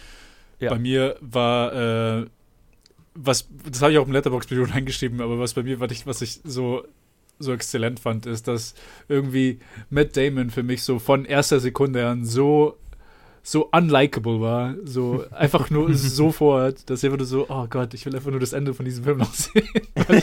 Ja. 0.59 0.71
Bei 0.71 0.79
mir 0.79 1.19
war 1.21 2.23
äh, 2.23 2.27
was, 3.21 3.49
das 3.69 3.83
habe 3.83 3.93
ich 3.93 3.99
auch 3.99 4.07
im 4.07 4.13
Letterbox-Video 4.13 4.65
reingeschrieben, 4.71 5.21
aber 5.21 5.39
was 5.39 5.55
bei 5.55 5.63
mir, 5.63 5.81
was 5.81 5.93
ich, 5.93 6.07
was 6.07 6.23
ich 6.23 6.41
so, 6.45 6.85
so 7.39 7.53
exzellent 7.53 8.01
fand, 8.01 8.27
ist, 8.27 8.49
dass 8.49 8.75
irgendwie 9.09 9.59
Matt 9.91 10.17
Damon 10.17 10.51
für 10.51 10.63
mich 10.63 10.83
so 10.83 10.99
von 10.99 11.25
erster 11.25 11.61
Sekunde 11.61 12.07
an 12.07 12.25
so 12.25 12.77
so 13.51 13.71
unlikable 13.73 14.43
war, 14.43 14.75
so 14.85 15.25
einfach 15.31 15.71
nur 15.71 15.95
sofort, 15.95 16.83
dass 16.91 17.03
einfach 17.03 17.17
nur 17.17 17.27
so, 17.27 17.47
oh 17.49 17.67
Gott, 17.67 17.95
ich 17.95 18.05
will 18.05 18.15
einfach 18.15 18.31
nur 18.31 18.41
das 18.41 18.53
Ende 18.53 18.75
von 18.75 18.85
diesem 18.85 19.05
Film 19.05 19.17
noch 19.17 19.33
sehen, 19.33 19.67
weil, 19.95 20.23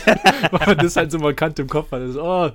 weil 0.51 0.67
man 0.67 0.77
das 0.77 0.95
halt 0.95 1.11
so 1.11 1.17
markant 1.17 1.57
im 1.57 1.67
Kopf 1.67 1.91
hat. 1.91 2.01
Also, 2.01 2.21
oh, 2.21 2.51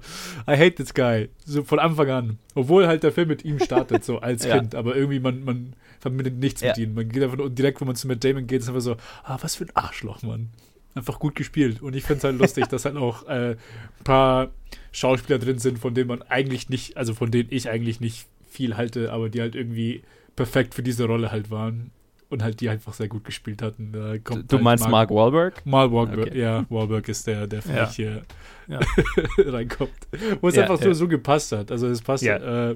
I 0.49 0.57
hate 0.57 0.77
this 0.77 0.95
guy, 0.95 1.29
so 1.45 1.65
von 1.65 1.81
Anfang 1.81 2.11
an. 2.11 2.39
Obwohl 2.55 2.87
halt 2.87 3.03
der 3.03 3.11
Film 3.11 3.27
mit 3.27 3.45
ihm 3.45 3.59
startet, 3.59 4.05
so 4.05 4.21
als 4.21 4.45
ja. 4.45 4.59
Kind, 4.59 4.77
aber 4.77 4.95
irgendwie 4.95 5.19
man, 5.19 5.43
man 5.45 5.73
verbindet 5.99 6.39
nichts 6.39 6.61
ja. 6.61 6.69
mit 6.69 6.79
ihm. 6.79 6.95
Man 6.95 7.09
geht 7.09 7.25
einfach 7.25 7.39
nur 7.39 7.51
direkt, 7.51 7.81
wenn 7.81 7.89
man 7.89 7.97
zu 7.97 8.07
Matt 8.07 8.23
Damon 8.23 8.47
geht, 8.47 8.61
ist 8.61 8.69
einfach 8.69 8.81
so, 8.81 8.97
ah, 9.25 9.39
was 9.41 9.57
für 9.57 9.65
ein 9.65 9.75
Arschloch, 9.75 10.23
Mann. 10.23 10.51
Einfach 10.95 11.19
gut 11.19 11.35
gespielt. 11.35 11.83
Und 11.83 11.97
ich 11.97 12.05
finde 12.05 12.19
es 12.19 12.25
halt 12.25 12.39
lustig, 12.39 12.69
dass 12.69 12.85
halt 12.85 12.97
auch 12.97 13.27
äh, 13.27 13.57
ein 13.57 14.05
paar 14.05 14.51
Schauspieler 14.93 15.41
drin 15.41 15.59
sind, 15.59 15.81
von 15.81 15.95
denen 15.95 16.07
man 16.07 16.23
eigentlich 16.23 16.69
nicht, 16.69 16.97
also 16.97 17.13
von 17.13 17.33
denen 17.33 17.49
ich 17.51 17.69
eigentlich 17.69 17.99
nicht 17.99 18.27
viel 18.49 18.77
halte, 18.77 19.13
aber 19.13 19.31
die 19.31 19.41
halt 19.41 19.57
irgendwie 19.57 20.05
perfekt 20.41 20.75
für 20.75 20.83
diese 20.83 21.05
Rolle 21.05 21.31
halt 21.31 21.51
waren 21.51 21.91
und 22.31 22.43
halt 22.43 22.63
die 22.63 22.71
einfach 22.71 22.95
sehr 22.95 23.09
gut 23.09 23.25
gespielt 23.25 23.61
hatten. 23.61 23.93
Da 23.93 24.17
du 24.17 24.35
halt 24.35 24.63
meinst 24.63 24.85
Mark, 24.85 25.11
Mark 25.11 25.11
Wahlberg? 25.11 25.67
Mark 25.67 25.93
Wahlberg, 25.93 26.29
okay. 26.29 26.41
ja. 26.41 26.65
Wahlberg 26.71 27.07
ist 27.11 27.27
der, 27.27 27.47
der 27.47 27.61
für 27.61 27.75
ja. 27.75 27.85
mich 27.85 27.97
hier 27.97 28.23
ja. 28.67 28.81
reinkommt. 29.39 29.93
Wo 30.41 30.49
es 30.49 30.57
ja, 30.57 30.63
einfach 30.63 30.81
so, 30.81 30.95
so 30.95 31.09
gepasst 31.09 31.53
hat. 31.53 31.71
Also 31.71 31.89
es 31.89 32.01
passt, 32.01 32.25
äh, 32.25 32.75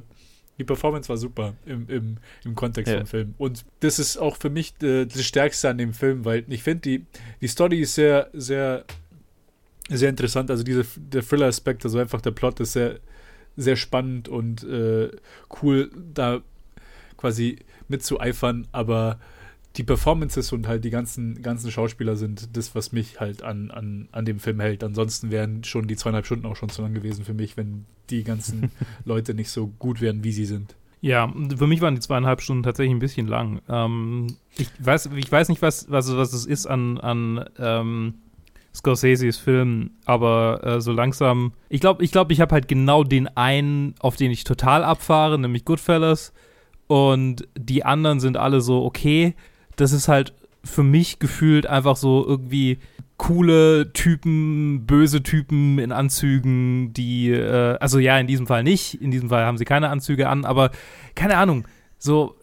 die 0.59 0.65
Performance 0.65 1.09
war 1.09 1.17
super 1.17 1.55
im, 1.65 1.89
im, 1.89 2.17
im 2.45 2.55
Kontext 2.55 2.93
vom 2.93 3.07
Film. 3.07 3.35
Und 3.39 3.65
das 3.81 3.99
ist 3.99 4.19
auch 4.19 4.37
für 4.37 4.51
mich 4.51 4.75
äh, 4.83 5.07
das 5.07 5.25
Stärkste 5.25 5.71
an 5.71 5.79
dem 5.79 5.95
Film, 5.95 6.27
weil 6.27 6.45
ich 6.49 6.63
finde, 6.63 6.83
die, 6.83 7.07
die 7.41 7.49
Story 7.49 7.81
ist 7.81 7.95
sehr, 7.95 8.29
sehr, 8.35 8.85
sehr 9.89 10.11
interessant. 10.11 10.51
Also 10.51 10.65
diese, 10.65 10.85
der 10.99 11.23
Thriller-Aspekt, 11.23 11.83
also 11.87 11.99
einfach 11.99 12.21
der 12.21 12.33
Plot 12.33 12.61
ist 12.61 12.75
sehr, 12.75 12.99
sehr 13.57 13.77
spannend 13.77 14.29
und 14.29 14.65
äh, 14.65 15.09
cool, 15.63 15.91
da 16.13 16.43
quasi 17.17 17.59
mitzueifern, 17.89 18.67
aber 18.73 19.19
die 19.77 19.83
Performances 19.83 20.53
und 20.53 20.69
halt 20.69 20.85
die 20.85 20.91
ganzen, 20.91 21.43
ganzen 21.43 21.71
Schauspieler 21.71 22.17
sind 22.17 22.57
das, 22.57 22.75
was 22.75 22.93
mich 22.93 23.19
halt 23.19 23.43
an, 23.43 23.71
an, 23.71 24.09
an 24.13 24.25
dem 24.25 24.39
Film 24.39 24.61
hält. 24.61 24.85
Ansonsten 24.85 25.31
wären 25.31 25.65
schon 25.65 25.89
die 25.89 25.97
zweieinhalb 25.97 26.27
Stunden 26.27 26.47
auch 26.47 26.57
schon 26.57 26.69
zu 26.69 26.83
lang 26.83 26.95
gewesen 26.95 27.25
für 27.25 27.35
mich, 27.35 27.57
wenn 27.57 27.85
die 28.11 28.23
ganzen 28.23 28.71
Leute 29.05 29.35
nicht 29.35 29.51
so 29.51 29.67
gut 29.79 30.01
wären, 30.01 30.23
wie 30.23 30.33
sie 30.33 30.45
sind. 30.45 30.77
Ja, 31.01 31.31
für 31.57 31.67
mich 31.67 31.81
waren 31.81 31.97
die 31.97 32.01
zweieinhalb 32.01 32.41
Stunden 32.41 32.63
tatsächlich 32.63 32.95
ein 32.95 33.01
bisschen 33.01 33.27
lang. 33.27 33.61
Ähm, 33.69 34.37
ich, 34.57 34.69
weiß, 34.79 35.11
ich 35.17 35.31
weiß 35.31 35.49
nicht, 35.49 35.61
was, 35.61 35.91
was, 35.91 36.17
was 36.17 36.33
es 36.33 36.47
ist 36.47 36.67
an, 36.67 36.99
an 36.99 37.45
ähm, 37.59 38.15
Scorseses 38.75 39.37
Film, 39.37 39.91
aber 40.05 40.61
äh, 40.65 40.81
so 40.81 40.93
langsam. 40.93 41.53
Ich 41.69 41.81
glaube, 41.81 42.03
ich, 42.03 42.11
glaub, 42.11 42.31
ich 42.31 42.41
habe 42.41 42.55
halt 42.55 42.69
genau 42.69 43.05
den 43.05 43.29
einen, 43.29 43.95
auf 43.99 44.17
den 44.17 44.31
ich 44.31 44.45
total 44.45 44.83
abfahre, 44.83 45.39
nämlich 45.39 45.65
Goodfellas 45.65 46.33
und 46.87 47.49
die 47.57 47.85
anderen 47.85 48.21
sind 48.21 48.37
alle 48.37 48.61
so, 48.61 48.85
okay, 48.85 49.35
das 49.77 49.93
ist 49.93 50.09
halt 50.09 50.35
für 50.63 50.83
mich 50.83 51.19
gefühlt 51.19 51.67
einfach 51.67 51.97
so 51.97 52.25
irgendwie 52.27 52.79
coole 53.17 53.93
Typen, 53.93 54.87
böse 54.87 55.23
Typen 55.23 55.79
in 55.79 55.93
Anzügen, 55.93 56.93
die, 56.93 57.31
äh, 57.31 57.77
also 57.79 57.99
ja, 57.99 58.19
in 58.19 58.27
diesem 58.27 58.47
Fall 58.47 58.65
nicht, 58.65 59.01
in 59.01 59.11
diesem 59.11 59.29
Fall 59.29 59.45
haben 59.45 59.59
sie 59.59 59.65
keine 59.65 59.89
Anzüge 59.89 60.29
an, 60.29 60.45
aber 60.45 60.71
keine 61.15 61.37
Ahnung, 61.37 61.67
so, 61.99 62.35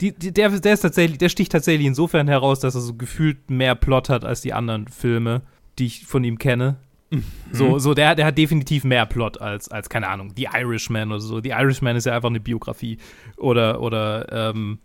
die, 0.00 0.12
die, 0.12 0.32
der, 0.32 0.50
der 0.50 0.74
ist 0.74 0.80
tatsächlich, 0.80 1.18
der 1.18 1.28
sticht 1.28 1.52
tatsächlich 1.52 1.86
insofern 1.86 2.28
heraus, 2.28 2.60
dass 2.60 2.74
er 2.74 2.80
so 2.80 2.94
gefühlt 2.94 3.50
mehr 3.50 3.74
Plot 3.74 4.08
hat 4.08 4.24
als 4.24 4.40
die 4.40 4.52
anderen 4.52 4.88
Filme, 4.88 5.42
die 5.78 5.86
ich 5.86 6.06
von 6.06 6.22
ihm 6.24 6.38
kenne. 6.38 6.76
Mhm. 7.10 7.24
So, 7.52 7.78
so 7.78 7.94
der, 7.94 8.14
der 8.14 8.26
hat 8.26 8.38
definitiv 8.38 8.84
mehr 8.84 9.06
Plot 9.06 9.40
als, 9.40 9.68
als, 9.68 9.88
keine 9.88 10.08
Ahnung, 10.08 10.32
The 10.36 10.48
Irishman 10.52 11.10
oder 11.10 11.20
so. 11.20 11.40
The 11.40 11.50
Irishman 11.50 11.96
ist 11.96 12.06
ja 12.06 12.14
einfach 12.14 12.30
eine 12.30 12.40
Biografie. 12.40 12.98
Oder, 13.36 13.80
oder, 13.80 14.26
ähm, 14.32 14.78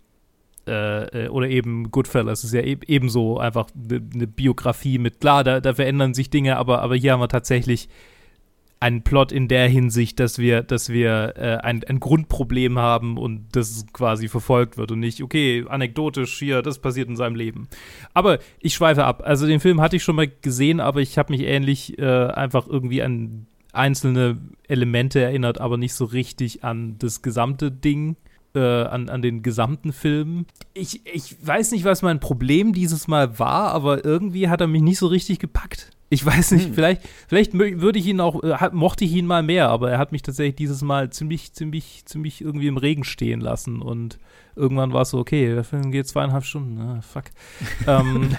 äh, 0.66 1.28
oder 1.28 1.48
eben 1.48 1.90
Goodfellas 1.90 2.44
ist 2.44 2.54
ja 2.54 2.60
e 2.60 2.78
ebenso 2.86 3.38
einfach 3.38 3.66
eine 3.74 4.00
ne 4.14 4.26
Biografie 4.26 4.98
mit, 4.98 5.20
klar, 5.20 5.42
da, 5.42 5.60
da 5.60 5.74
verändern 5.74 6.14
sich 6.14 6.30
Dinge, 6.30 6.56
aber, 6.56 6.82
aber 6.82 6.94
hier 6.94 7.12
haben 7.12 7.20
wir 7.20 7.28
tatsächlich 7.28 7.88
einen 8.82 9.02
Plot 9.02 9.30
in 9.30 9.46
der 9.46 9.68
Hinsicht, 9.68 10.18
dass 10.18 10.38
wir, 10.38 10.64
dass 10.64 10.88
wir 10.88 11.34
äh, 11.36 11.58
ein, 11.58 11.84
ein 11.84 12.00
Grundproblem 12.00 12.78
haben 12.80 13.16
und 13.16 13.46
das 13.52 13.86
quasi 13.92 14.26
verfolgt 14.26 14.76
wird 14.76 14.90
und 14.90 14.98
nicht, 14.98 15.22
okay, 15.22 15.64
anekdotisch 15.68 16.36
hier, 16.36 16.62
das 16.62 16.80
passiert 16.80 17.08
in 17.08 17.14
seinem 17.14 17.36
Leben. 17.36 17.68
Aber 18.12 18.40
ich 18.58 18.74
schweife 18.74 19.04
ab. 19.04 19.22
Also 19.24 19.46
den 19.46 19.60
Film 19.60 19.80
hatte 19.80 19.94
ich 19.94 20.02
schon 20.02 20.16
mal 20.16 20.26
gesehen, 20.26 20.80
aber 20.80 21.00
ich 21.00 21.16
habe 21.16 21.32
mich 21.32 21.42
ähnlich 21.42 21.96
äh, 22.00 22.26
einfach 22.26 22.66
irgendwie 22.66 23.02
an 23.02 23.46
einzelne 23.72 24.38
Elemente 24.66 25.20
erinnert, 25.20 25.60
aber 25.60 25.76
nicht 25.76 25.94
so 25.94 26.04
richtig 26.04 26.64
an 26.64 26.96
das 26.98 27.22
gesamte 27.22 27.70
Ding. 27.70 28.16
äh, 28.54 28.58
an, 28.58 29.08
an 29.08 29.22
den 29.22 29.42
gesamten 29.42 29.92
Film. 29.92 30.44
Ich, 30.74 31.00
ich 31.06 31.36
weiß 31.40 31.70
nicht, 31.72 31.84
was 31.84 32.02
mein 32.02 32.20
Problem 32.20 32.72
dieses 32.72 33.08
Mal 33.08 33.38
war, 33.38 33.72
aber 33.72 34.04
irgendwie 34.04 34.48
hat 34.48 34.60
er 34.60 34.66
mich 34.66 34.82
nicht 34.82 34.98
so 34.98 35.06
richtig 35.06 35.38
gepackt. 35.38 35.90
Ich 36.12 36.26
weiß 36.26 36.50
nicht, 36.50 36.66
hm. 36.66 36.74
vielleicht, 36.74 37.00
vielleicht 37.26 37.54
würde 37.54 37.98
ich 37.98 38.06
ihn 38.06 38.20
auch, 38.20 38.42
äh, 38.42 38.68
mochte 38.72 39.02
ich 39.02 39.14
ihn 39.14 39.24
mal 39.26 39.42
mehr, 39.42 39.70
aber 39.70 39.92
er 39.92 39.96
hat 39.96 40.12
mich 40.12 40.20
tatsächlich 40.20 40.56
dieses 40.56 40.82
Mal 40.82 41.08
ziemlich, 41.08 41.54
ziemlich, 41.54 42.04
ziemlich 42.04 42.42
irgendwie 42.42 42.66
im 42.66 42.76
Regen 42.76 43.02
stehen 43.02 43.40
lassen 43.40 43.80
und 43.80 44.18
irgendwann 44.54 44.92
war 44.92 45.02
es 45.02 45.10
so, 45.10 45.18
okay, 45.18 45.54
der 45.54 45.64
Film 45.64 45.90
geht 45.90 46.06
zweieinhalb 46.06 46.44
Stunden, 46.44 46.78
ah, 46.78 47.00
fuck. 47.00 47.24
ähm, 47.86 48.36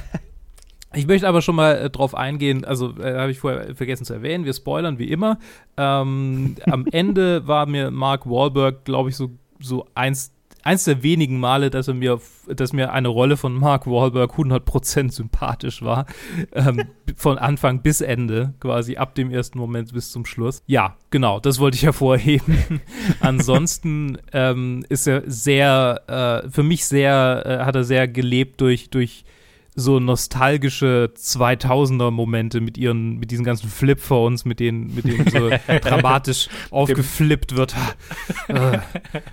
ich 0.94 1.08
möchte 1.08 1.28
aber 1.28 1.42
schon 1.42 1.56
mal 1.56 1.76
äh, 1.76 1.90
drauf 1.90 2.14
eingehen, 2.14 2.64
also 2.64 2.96
äh, 3.00 3.16
habe 3.18 3.32
ich 3.32 3.40
vorher 3.40 3.76
vergessen 3.76 4.06
zu 4.06 4.14
erwähnen, 4.14 4.46
wir 4.46 4.54
spoilern 4.54 5.00
wie 5.00 5.10
immer. 5.10 5.40
Ähm, 5.76 6.58
am 6.68 6.86
Ende 6.92 7.48
war 7.48 7.66
mir 7.66 7.90
Mark 7.90 8.30
Wahlberg, 8.30 8.86
glaube 8.86 9.10
ich, 9.10 9.16
so, 9.16 9.32
so 9.60 9.88
eins 9.96 10.32
eins 10.64 10.86
der 10.86 11.04
wenigen 11.04 11.40
Male, 11.40 11.70
dass 11.70 11.88
er 11.88 11.94
mir, 11.94 12.20
dass 12.48 12.74
mir 12.74 12.92
eine 12.92 13.10
Rolle 13.10 13.38
von 13.38 13.54
Mark 13.54 13.86
Wahlberg 13.86 14.32
100% 14.32 15.12
sympathisch 15.12 15.82
war. 15.82 16.06
Ähm, 16.54 16.86
von 17.16 17.38
Anfang 17.38 17.82
bis 17.82 18.02
Ende, 18.02 18.54
quasi 18.60 18.98
ab 18.98 19.16
dem 19.16 19.30
ersten 19.30 19.60
Moment 19.60 19.94
bis 19.94 20.12
zum 20.12 20.26
Schluss. 20.26 20.64
Ja, 20.66 20.98
genau, 21.10 21.40
das 21.40 21.60
wollte 21.60 21.76
ich 21.76 21.84
hervorheben. 21.84 22.82
Ansonsten 23.20 24.18
ähm, 24.32 24.86
ist 24.90 25.08
er 25.08 25.24
sehr, 25.26 26.44
äh, 26.44 26.50
für 26.50 26.64
mich 26.64 26.86
sehr, 26.86 27.44
äh, 27.46 27.66
hat 27.66 27.76
er 27.76 27.84
sehr 27.84 28.08
gelebt 28.08 28.62
durch, 28.62 28.90
durch 28.90 29.26
so 29.76 30.00
nostalgische 30.00 31.12
2000er 31.16 32.12
Momente 32.12 32.62
mit 32.62 32.78
ihren 32.78 33.18
mit 33.18 33.32
diesen 33.32 33.44
ganzen 33.44 33.70
Flip-Phones, 33.70 34.46
mit 34.46 34.60
denen 34.60 34.94
mit 34.94 35.06
denen 35.06 35.28
so 35.30 35.50
dramatisch 35.82 36.50
aufgeflippt 36.72 37.56
wird. 37.56 37.76
Äh. 38.48 38.80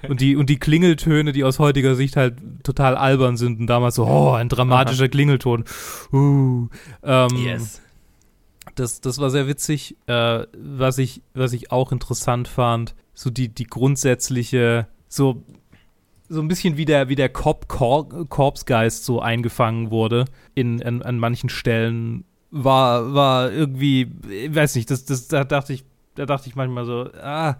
und 0.08 0.20
die 0.20 0.36
und 0.36 0.48
die 0.50 0.58
Klingeltöne, 0.58 1.32
die 1.32 1.42
aus 1.42 1.58
heutiger 1.58 1.94
Sicht 1.94 2.16
halt 2.16 2.36
total 2.62 2.96
albern 2.96 3.36
sind 3.36 3.60
und 3.60 3.66
damals 3.66 3.96
so 3.96 4.06
oh, 4.06 4.32
ein 4.32 4.48
dramatischer 4.48 5.04
Aha. 5.04 5.08
Klingelton. 5.08 5.64
Uh, 6.12 6.68
ähm, 7.02 7.28
yes. 7.36 7.80
Das, 8.76 9.00
das 9.00 9.18
war 9.18 9.30
sehr 9.30 9.48
witzig. 9.48 9.96
Äh, 10.06 10.46
was 10.56 10.98
ich 10.98 11.22
was 11.34 11.52
ich 11.52 11.72
auch 11.72 11.92
interessant 11.92 12.46
fand, 12.46 12.94
so 13.14 13.30
die 13.30 13.48
die 13.48 13.64
grundsätzliche 13.64 14.86
so 15.08 15.42
so 16.30 16.40
ein 16.40 16.48
bisschen 16.48 16.76
wie 16.76 16.84
der, 16.84 17.08
wie 17.08 17.16
der 17.16 17.28
Cop 17.28 17.66
Korpsgeist 17.68 19.04
so 19.04 19.20
eingefangen 19.20 19.90
wurde 19.90 20.26
in, 20.54 20.78
in, 20.78 21.02
an 21.02 21.18
manchen 21.18 21.50
Stellen, 21.50 22.24
war, 22.52 23.12
war 23.12 23.52
irgendwie, 23.52 24.12
ich 24.30 24.54
weiß 24.54 24.76
nicht, 24.76 24.90
das, 24.90 25.04
das, 25.04 25.26
da 25.26 25.42
dachte 25.44 25.72
ich, 25.72 25.84
da 26.14 26.26
dachte 26.26 26.48
ich 26.48 26.54
manchmal 26.54 26.84
so, 26.84 27.10
ah, 27.20 27.56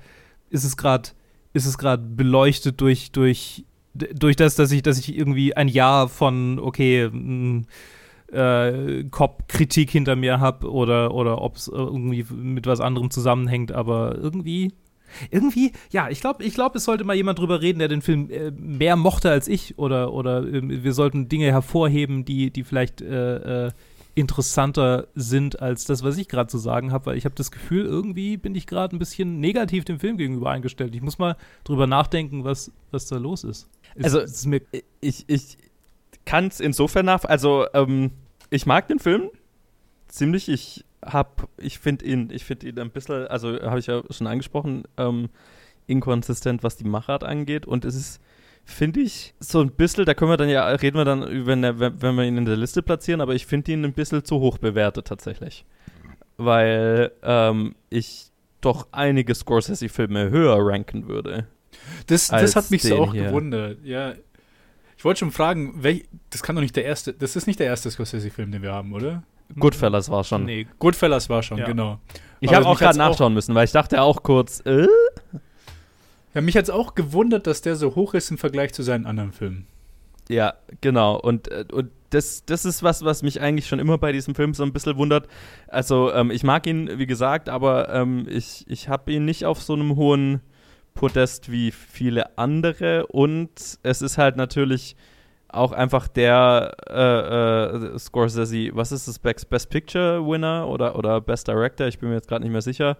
ist 0.50 0.65
es 0.65 0.77
gerade, 0.77 1.11
ist 1.53 1.67
es 1.67 1.79
gerade 1.79 2.03
beleuchtet 2.03 2.81
durch, 2.81 3.11
durch, 3.11 3.65
durch 3.95 4.37
das, 4.37 4.55
dass 4.55 4.71
ich, 4.71 4.83
dass 4.83 4.99
ich 4.99 5.17
irgendwie 5.17 5.57
ein 5.57 5.69
Jahr 5.69 6.09
von, 6.09 6.61
okay, 6.61 7.09
mh, 7.11 7.65
äh, 8.33 9.05
Cop-Kritik 9.11 9.91
hinter 9.91 10.15
mir 10.15 10.39
habe 10.39 10.71
oder, 10.71 11.12
oder 11.12 11.43
ob 11.43 11.57
es 11.57 11.67
irgendwie 11.67 12.25
mit 12.33 12.67
was 12.67 12.81
anderem 12.81 13.11
zusammenhängt, 13.11 13.73
aber 13.73 14.17
irgendwie 14.17 14.73
irgendwie, 15.31 15.73
ja, 15.90 16.09
ich 16.09 16.21
glaube, 16.21 16.45
ich 16.45 16.55
glaub, 16.55 16.75
es 16.76 16.85
sollte 16.85 17.05
mal 17.05 17.17
jemand 17.17 17.38
drüber 17.38 17.61
reden, 17.62 17.79
der 17.79 17.88
den 17.88 18.02
Film 18.02 18.31
äh, 18.31 18.50
mehr 18.50 18.97
mochte 18.97 19.31
als 19.31 19.49
ich 19.49 19.79
oder, 19.79 20.12
oder 20.12 20.43
äh, 20.43 20.83
wir 20.85 20.93
sollten 20.93 21.29
Dinge 21.29 21.47
hervorheben, 21.47 22.25
die, 22.25 22.50
die 22.50 22.64
vielleicht 22.64 23.00
äh, 23.00 23.67
äh 23.67 23.71
interessanter 24.14 25.09
sind 25.14 25.62
als 25.62 25.85
das, 25.85 26.02
was 26.02 26.19
ich 26.19 26.29
gerade 26.29 26.49
zu 26.49 26.59
sagen 26.59 26.93
habe, 26.93 27.07
weil 27.07 27.17
ich 27.17 27.25
habe 27.25 27.35
das 27.37 27.50
Gefühl, 27.50 27.87
irgendwie 27.87 28.37
bin 28.37 28.55
ich 28.55 28.67
gerade 28.67 28.95
ein 28.95 28.99
bisschen 28.99 29.40
negativ 29.40 29.85
dem 29.85 30.00
Film 30.00 30.17
gegenüber 30.17 30.50
eingestellt. 30.50 30.95
Ich 30.95 31.00
muss 31.00 31.19
mal 31.19 31.37
drüber 31.64 31.87
nachdenken, 31.87 32.45
was, 32.45 32.73
was 32.90 33.07
da 33.07 33.17
los 33.17 33.45
ist. 33.45 33.69
ist 33.95 34.05
also, 34.05 34.19
ist 34.21 34.49
ich, 35.00 35.25
ich 35.29 35.59
kann 36.25 36.49
es 36.49 36.61
insofern 36.61 37.07
nach, 37.07 37.25
also 37.25 37.67
ähm, 37.73 38.11
ich 38.50 38.67
mag 38.67 38.88
den 38.88 38.99
Film 38.99 39.31
ziemlich, 40.09 40.49
ich 40.49 40.85
habe, 41.04 41.49
ich 41.57 41.78
finde 41.78 42.04
ihn, 42.04 42.30
ich 42.30 42.45
finde 42.45 42.69
ihn 42.69 42.78
ein 42.78 42.90
bisschen, 42.90 43.26
also 43.28 43.61
habe 43.61 43.78
ich 43.78 43.87
ja 43.87 44.02
schon 44.11 44.26
angesprochen, 44.26 44.85
ähm, 44.97 45.28
inkonsistent, 45.87 46.62
was 46.62 46.76
die 46.76 46.85
Machart 46.85 47.25
angeht. 47.25 47.66
Und 47.66 47.85
es 47.85 47.95
ist, 47.95 48.21
finde 48.64 49.00
ich, 49.00 49.35
so 49.40 49.61
ein 49.61 49.71
bisschen, 49.73 50.04
da 50.04 50.14
können 50.14 50.30
wir 50.30 50.37
dann 50.37 50.49
ja, 50.49 50.66
reden 50.69 50.97
wir 50.97 51.04
dann, 51.04 51.47
wenn, 51.47 51.62
wenn 51.62 52.14
wir 52.14 52.25
ihn 52.25 52.38
in 52.38 52.45
der 52.45 52.57
Liste 52.57 52.83
platzieren, 52.83 53.21
aber 53.21 53.35
ich 53.35 53.47
finde 53.47 53.73
ihn 53.73 53.85
ein 53.85 53.92
bisschen 53.92 54.25
zu 54.25 54.38
hoch 54.40 54.59
bewertet 54.59 55.07
tatsächlich. 55.07 55.64
Weil 56.37 57.12
ähm, 57.23 57.75
ich 57.90 58.30
doch 58.61 58.88
einige 58.92 59.35
Scorsese-Filme 59.35 60.30
höher 60.30 60.57
ranken 60.59 61.09
würde. 61.09 61.47
Das, 62.07 62.28
das 62.28 62.57
hat 62.57 62.71
mich 62.71 62.83
so 62.83 62.99
auch 62.99 63.12
hier. 63.12 63.26
gewundert, 63.26 63.78
ja. 63.85 64.14
Ich 64.97 65.04
wollte 65.04 65.21
schon 65.21 65.30
fragen, 65.30 65.83
welch, 65.83 66.07
das 66.28 66.42
kann 66.42 66.57
doch 66.57 66.62
nicht 66.62 66.76
der 66.76 66.85
erste, 66.85 67.14
das 67.14 67.37
ist 67.37 67.47
nicht 67.47 67.59
der 67.59 67.66
erste 67.66 67.90
Scorsese-Film, 67.90 68.52
den 68.52 68.61
wir 68.62 68.73
haben, 68.73 68.92
oder? 68.92 69.23
Goodfellas 69.59 70.11
war 70.11 70.25
schon. 70.25 70.45
Nee, 70.45 70.66
Goodfellas 70.78 71.28
war 71.28 71.42
schon, 71.42 71.59
ja. 71.59 71.66
genau. 71.66 71.99
Ich 72.40 72.54
habe 72.54 72.66
auch 72.66 72.78
gerade 72.78 72.99
nachschauen 72.99 73.35
müssen, 73.35 73.54
weil 73.54 73.64
ich 73.64 73.73
dachte 73.73 74.00
auch 74.00 74.23
kurz, 74.23 74.61
äh? 74.64 74.87
Ja, 76.35 76.40
mich 76.40 76.57
hat 76.57 76.64
es 76.64 76.71
auch 76.71 76.95
gewundert, 76.95 77.47
dass 77.47 77.61
der 77.61 77.76
so 77.76 77.95
hoch 77.95 78.14
ist 78.14 78.30
im 78.30 78.38
Vergleich 78.38 78.73
zu 78.73 78.83
seinen 78.83 79.07
anderen 79.07 79.33
Filmen. 79.33 79.66
Ja, 80.28 80.54
genau. 80.80 81.19
Und, 81.19 81.49
äh, 81.49 81.64
und 81.73 81.90
das, 82.11 82.45
das 82.45 82.64
ist 82.64 82.83
was, 82.83 83.04
was 83.04 83.23
mich 83.23 83.40
eigentlich 83.40 83.66
schon 83.66 83.80
immer 83.80 83.99
bei 83.99 84.12
diesem 84.12 84.35
Film 84.37 84.54
so 84.54 84.62
ein 84.62 84.73
bisschen 84.73 84.97
wundert. 84.97 85.26
Also, 85.66 86.12
ähm, 86.12 86.30
ich 86.30 86.45
mag 86.45 86.66
ihn, 86.66 86.99
wie 86.99 87.07
gesagt, 87.07 87.49
aber 87.49 87.92
ähm, 87.92 88.26
ich, 88.28 88.64
ich 88.69 88.88
habe 88.88 89.12
ihn 89.12 89.25
nicht 89.25 89.45
auf 89.45 89.61
so 89.61 89.73
einem 89.73 89.97
hohen 89.97 90.40
Podest 90.95 91.50
wie 91.50 91.73
viele 91.73 92.38
andere. 92.38 93.07
Und 93.09 93.50
es 93.83 94.02
ist 94.02 94.19
halt 94.19 94.37
natürlich 94.37 94.97
auch 95.52 95.73
einfach 95.73 96.09
der 96.09 96.75
äh, 96.88 97.95
äh, 97.95 97.99
Scorsese, 97.99 98.71
was 98.73 98.92
ist 98.92 99.09
das, 99.09 99.19
Best 99.19 99.71
Picture 99.71 100.25
Winner 100.26 100.69
oder, 100.69 100.97
oder 100.97 101.21
Best 101.21 101.49
Director? 101.49 101.87
Ich 101.87 101.99
bin 101.99 102.09
mir 102.09 102.16
jetzt 102.16 102.28
gerade 102.28 102.42
nicht 102.42 102.52
mehr 102.52 102.62
sicher. 102.62 102.99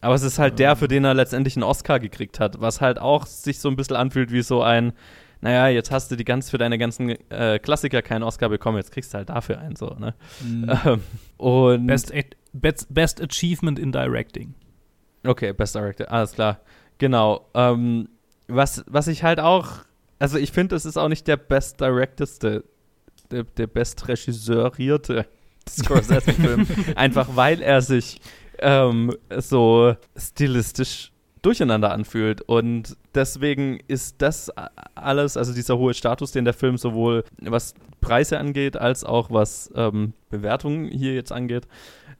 Aber 0.00 0.14
es 0.14 0.22
ist 0.22 0.38
halt 0.38 0.58
der, 0.58 0.76
für 0.76 0.88
den 0.88 1.04
er 1.04 1.14
letztendlich 1.14 1.56
einen 1.56 1.62
Oscar 1.62 1.98
gekriegt 1.98 2.38
hat, 2.38 2.60
was 2.60 2.80
halt 2.80 2.98
auch 2.98 3.26
sich 3.26 3.58
so 3.58 3.68
ein 3.68 3.76
bisschen 3.76 3.96
anfühlt 3.96 4.30
wie 4.30 4.42
so 4.42 4.62
ein, 4.62 4.92
naja, 5.40 5.68
jetzt 5.68 5.90
hast 5.90 6.10
du 6.10 6.16
die 6.16 6.24
ganz 6.24 6.50
für 6.50 6.58
deine 6.58 6.78
ganzen 6.78 7.10
äh, 7.30 7.58
Klassiker 7.58 8.02
keinen 8.02 8.22
Oscar 8.22 8.48
bekommen, 8.48 8.76
jetzt 8.76 8.92
kriegst 8.92 9.12
du 9.12 9.18
halt 9.18 9.30
dafür 9.30 9.58
einen 9.58 9.76
so, 9.76 9.96
ne? 9.98 10.14
Mhm. 10.42 10.70
Ähm, 10.84 11.02
und 11.38 11.86
Best, 11.86 12.12
Best, 12.52 12.92
Best 12.92 13.22
Achievement 13.22 13.78
in 13.78 13.92
Directing. 13.92 14.54
Okay, 15.26 15.52
Best 15.52 15.74
Director, 15.74 16.10
alles 16.10 16.32
klar. 16.32 16.60
Genau. 16.98 17.48
Ähm, 17.54 18.08
was, 18.48 18.84
was 18.86 19.08
ich 19.08 19.22
halt 19.22 19.40
auch 19.40 19.85
also 20.18 20.38
ich 20.38 20.52
finde, 20.52 20.76
es 20.76 20.84
ist 20.84 20.96
auch 20.96 21.08
nicht 21.08 21.26
der 21.26 21.36
best 21.36 21.80
directeste, 21.80 22.64
der, 23.30 23.44
der 23.44 23.66
best 23.66 24.06
regisseurierte 24.08 25.26
Scorsese-Film. 25.68 26.66
Einfach 26.96 27.28
weil 27.34 27.60
er 27.60 27.82
sich 27.82 28.20
ähm, 28.58 29.14
so 29.36 29.94
stilistisch 30.16 31.12
durcheinander 31.42 31.92
anfühlt. 31.92 32.42
Und 32.42 32.96
deswegen 33.14 33.78
ist 33.86 34.16
das 34.22 34.50
alles, 34.94 35.36
also 35.36 35.54
dieser 35.54 35.78
hohe 35.78 35.94
Status, 35.94 36.32
den 36.32 36.44
der 36.44 36.54
Film 36.54 36.76
sowohl 36.76 37.24
was 37.40 37.74
Preise 38.00 38.38
angeht, 38.38 38.76
als 38.76 39.04
auch 39.04 39.30
was 39.30 39.70
ähm, 39.74 40.12
Bewertungen 40.28 40.88
hier 40.88 41.14
jetzt 41.14 41.32
angeht, 41.32 41.68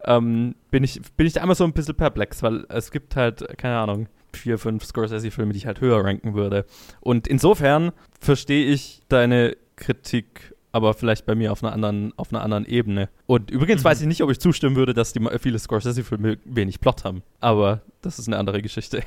ähm, 0.05 0.55
bin, 0.71 0.85
ich, 0.85 1.01
bin 1.17 1.27
ich 1.27 1.33
da 1.33 1.41
einmal 1.41 1.57
so 1.57 1.65
ein 1.65 1.73
bisschen 1.73 1.97
perplex, 1.97 2.43
weil 2.43 2.67
es 2.69 2.91
gibt 2.91 3.17
halt, 3.17 3.59
keine 3.59 3.79
Ahnung, 3.79 4.09
vier, 4.37 4.59
fünf 4.59 4.85
Scorsese-Filme, 4.85 5.53
die 5.53 5.59
ich 5.59 5.67
halt 5.67 5.81
höher 5.81 6.05
ranken 6.05 6.35
würde. 6.35 6.67
Und 7.01 7.27
insofern 7.27 7.93
verstehe 8.21 8.67
ich 8.67 9.03
deine 9.09 9.57
Kritik 9.77 10.55
aber 10.77 10.93
vielleicht 10.93 11.25
bei 11.25 11.35
mir 11.35 11.53
auf 11.53 11.65
einer 11.65 11.73
anderen, 11.73 12.13
auf 12.19 12.31
einer 12.31 12.43
anderen 12.43 12.67
Ebene. 12.67 13.09
Und 13.25 13.51
übrigens 13.51 13.83
mhm. 13.83 13.87
weiß 13.87 14.03
ich 14.03 14.07
nicht, 14.07 14.23
ob 14.23 14.31
ich 14.31 14.39
zustimmen 14.39 14.77
würde, 14.77 14.93
dass 14.93 15.15
die 15.15 15.27
viele 15.41 15.59
Scorsese-Filme 15.59 16.37
wenig 16.45 16.81
Plot 16.81 17.05
haben. 17.05 17.23
Aber 17.41 17.81
das 18.03 18.19
ist 18.19 18.27
eine 18.27 18.37
andere 18.37 18.61
Geschichte. 18.61 19.03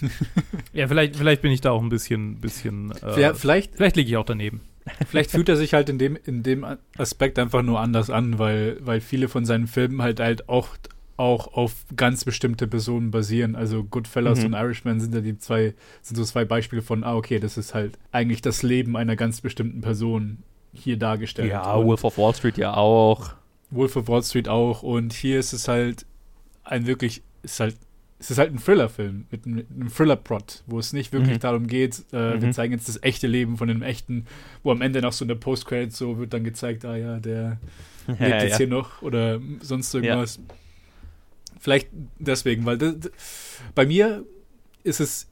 ja, 0.72 0.88
vielleicht, 0.88 1.16
vielleicht 1.16 1.42
bin 1.42 1.52
ich 1.52 1.60
da 1.60 1.72
auch 1.72 1.82
ein 1.82 1.90
bisschen, 1.90 2.40
bisschen 2.40 2.94
äh, 3.02 3.20
ja, 3.20 3.34
vielleicht, 3.34 3.76
vielleicht 3.76 3.96
liege 3.96 4.08
ich 4.08 4.16
auch 4.16 4.24
daneben. 4.24 4.62
Vielleicht 5.06 5.30
fühlt 5.30 5.48
er 5.50 5.56
sich 5.56 5.74
halt 5.74 5.90
in 5.90 5.98
dem, 5.98 6.16
in 6.24 6.42
dem 6.42 6.64
Aspekt 6.96 7.38
einfach 7.38 7.62
nur 7.62 7.80
anders 7.80 8.08
an, 8.08 8.38
weil, 8.38 8.78
weil 8.80 9.02
viele 9.02 9.28
von 9.28 9.44
seinen 9.44 9.66
Filmen 9.66 10.00
halt 10.00 10.20
halt 10.20 10.48
auch 10.48 10.68
auch 11.16 11.54
auf 11.54 11.84
ganz 11.94 12.24
bestimmte 12.24 12.66
Personen 12.66 13.10
basieren. 13.10 13.54
Also 13.54 13.84
Goodfellas 13.84 14.40
mhm. 14.40 14.46
und 14.46 14.52
Irishman 14.54 15.00
sind 15.00 15.14
ja 15.14 15.20
die 15.20 15.38
zwei, 15.38 15.74
sind 16.02 16.16
so 16.16 16.24
zwei 16.24 16.44
Beispiele 16.44 16.82
von, 16.82 17.04
ah, 17.04 17.14
okay, 17.14 17.38
das 17.38 17.56
ist 17.56 17.74
halt 17.74 17.98
eigentlich 18.10 18.42
das 18.42 18.62
Leben 18.62 18.96
einer 18.96 19.16
ganz 19.16 19.40
bestimmten 19.40 19.80
Person 19.80 20.38
hier 20.72 20.96
dargestellt. 20.96 21.50
Ja, 21.50 21.74
und 21.74 21.86
Wolf 21.86 22.04
of 22.04 22.18
Wall 22.18 22.34
Street 22.34 22.58
ja 22.58 22.74
auch. 22.74 23.34
Wolf 23.70 23.96
of 23.96 24.08
Wall 24.08 24.22
Street 24.22 24.48
auch. 24.48 24.82
Und 24.82 25.12
hier 25.12 25.38
ist 25.38 25.52
es 25.52 25.68
halt 25.68 26.04
ein 26.64 26.86
wirklich, 26.86 27.22
ist 27.42 27.60
halt, 27.60 27.76
es 28.18 28.30
ist 28.30 28.38
halt 28.38 28.52
ein 28.52 28.58
Thriller-Film 28.58 29.26
mit, 29.30 29.46
einem 29.46 29.88
Thriller-Plot, 29.94 30.64
wo 30.66 30.78
es 30.80 30.92
nicht 30.92 31.12
wirklich 31.12 31.36
mhm. 31.36 31.40
darum 31.40 31.66
geht, 31.68 32.04
äh, 32.12 32.34
mhm. 32.34 32.42
wir 32.42 32.52
zeigen 32.52 32.72
jetzt 32.72 32.88
das 32.88 33.02
echte 33.02 33.26
Leben 33.26 33.56
von 33.56 33.68
dem 33.68 33.82
echten, 33.82 34.26
wo 34.62 34.72
am 34.72 34.80
Ende 34.80 35.00
noch 35.00 35.12
so 35.12 35.24
eine 35.24 35.36
Post-Credit 35.36 35.94
so 35.94 36.18
wird 36.18 36.32
dann 36.32 36.42
gezeigt, 36.42 36.84
ah 36.84 36.96
ja, 36.96 37.20
der 37.20 37.58
ja, 38.08 38.14
lebt 38.14 38.42
jetzt 38.42 38.52
ja. 38.52 38.58
hier 38.58 38.68
noch 38.68 39.02
oder 39.02 39.40
sonst 39.60 39.94
irgendwas. 39.94 40.36
Ja 40.36 40.54
Vielleicht 41.64 41.88
deswegen, 42.18 42.66
weil 42.66 42.76
das, 42.76 42.94
bei 43.74 43.86
mir 43.86 44.26
ist 44.82 45.00
es 45.00 45.28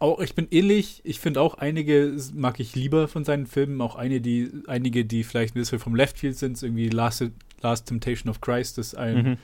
auch, 0.00 0.18
ich 0.18 0.34
bin 0.34 0.48
ähnlich. 0.50 1.00
Ich 1.04 1.20
finde 1.20 1.40
auch 1.40 1.54
einige 1.54 2.12
mag 2.34 2.58
ich 2.58 2.74
lieber 2.74 3.06
von 3.06 3.24
seinen 3.24 3.46
Filmen. 3.46 3.80
Auch 3.80 3.94
eine, 3.94 4.20
die, 4.20 4.50
einige, 4.66 5.04
die 5.04 5.22
vielleicht 5.22 5.54
ein 5.54 5.60
bisschen 5.60 5.78
vom 5.78 5.94
Left 5.94 6.18
Field 6.18 6.36
sind. 6.36 6.60
Irgendwie 6.60 6.88
Last, 6.88 7.30
Last 7.60 7.86
Temptation 7.86 8.28
of 8.28 8.40
Christ 8.40 8.78
ist 8.78 8.96
ein, 8.96 9.16
mhm. 9.16 9.36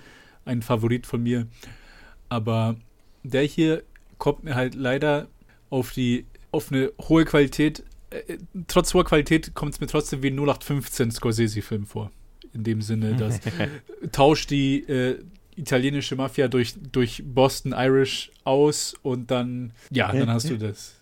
ein 0.44 0.62
Favorit 0.62 1.06
von 1.06 1.22
mir. 1.22 1.46
Aber 2.28 2.74
der 3.22 3.42
hier 3.42 3.84
kommt 4.18 4.42
mir 4.42 4.56
halt 4.56 4.74
leider 4.74 5.28
auf 5.70 5.92
die 5.92 6.26
auf 6.50 6.72
eine 6.72 6.90
hohe 7.02 7.24
Qualität. 7.24 7.84
Äh, 8.10 8.38
trotz 8.66 8.92
hoher 8.94 9.04
Qualität 9.04 9.54
kommt 9.54 9.74
es 9.74 9.80
mir 9.80 9.86
trotzdem 9.86 10.24
wie 10.24 10.30
ein 10.30 10.40
0815 10.40 11.12
Scorsese-Film 11.12 11.86
vor. 11.86 12.10
In 12.52 12.64
dem 12.64 12.82
Sinne, 12.82 13.14
dass 13.14 13.38
tauscht 14.10 14.50
die 14.50 14.80
äh, 14.88 15.22
italienische 15.56 16.16
Mafia 16.16 16.48
durch, 16.48 16.74
durch 16.92 17.22
Boston 17.24 17.72
Irish 17.76 18.30
aus 18.44 18.94
und 19.02 19.30
dann, 19.30 19.72
ja, 19.90 20.12
dann 20.12 20.30
hast 20.30 20.50
du 20.50 20.58
das. 20.58 20.96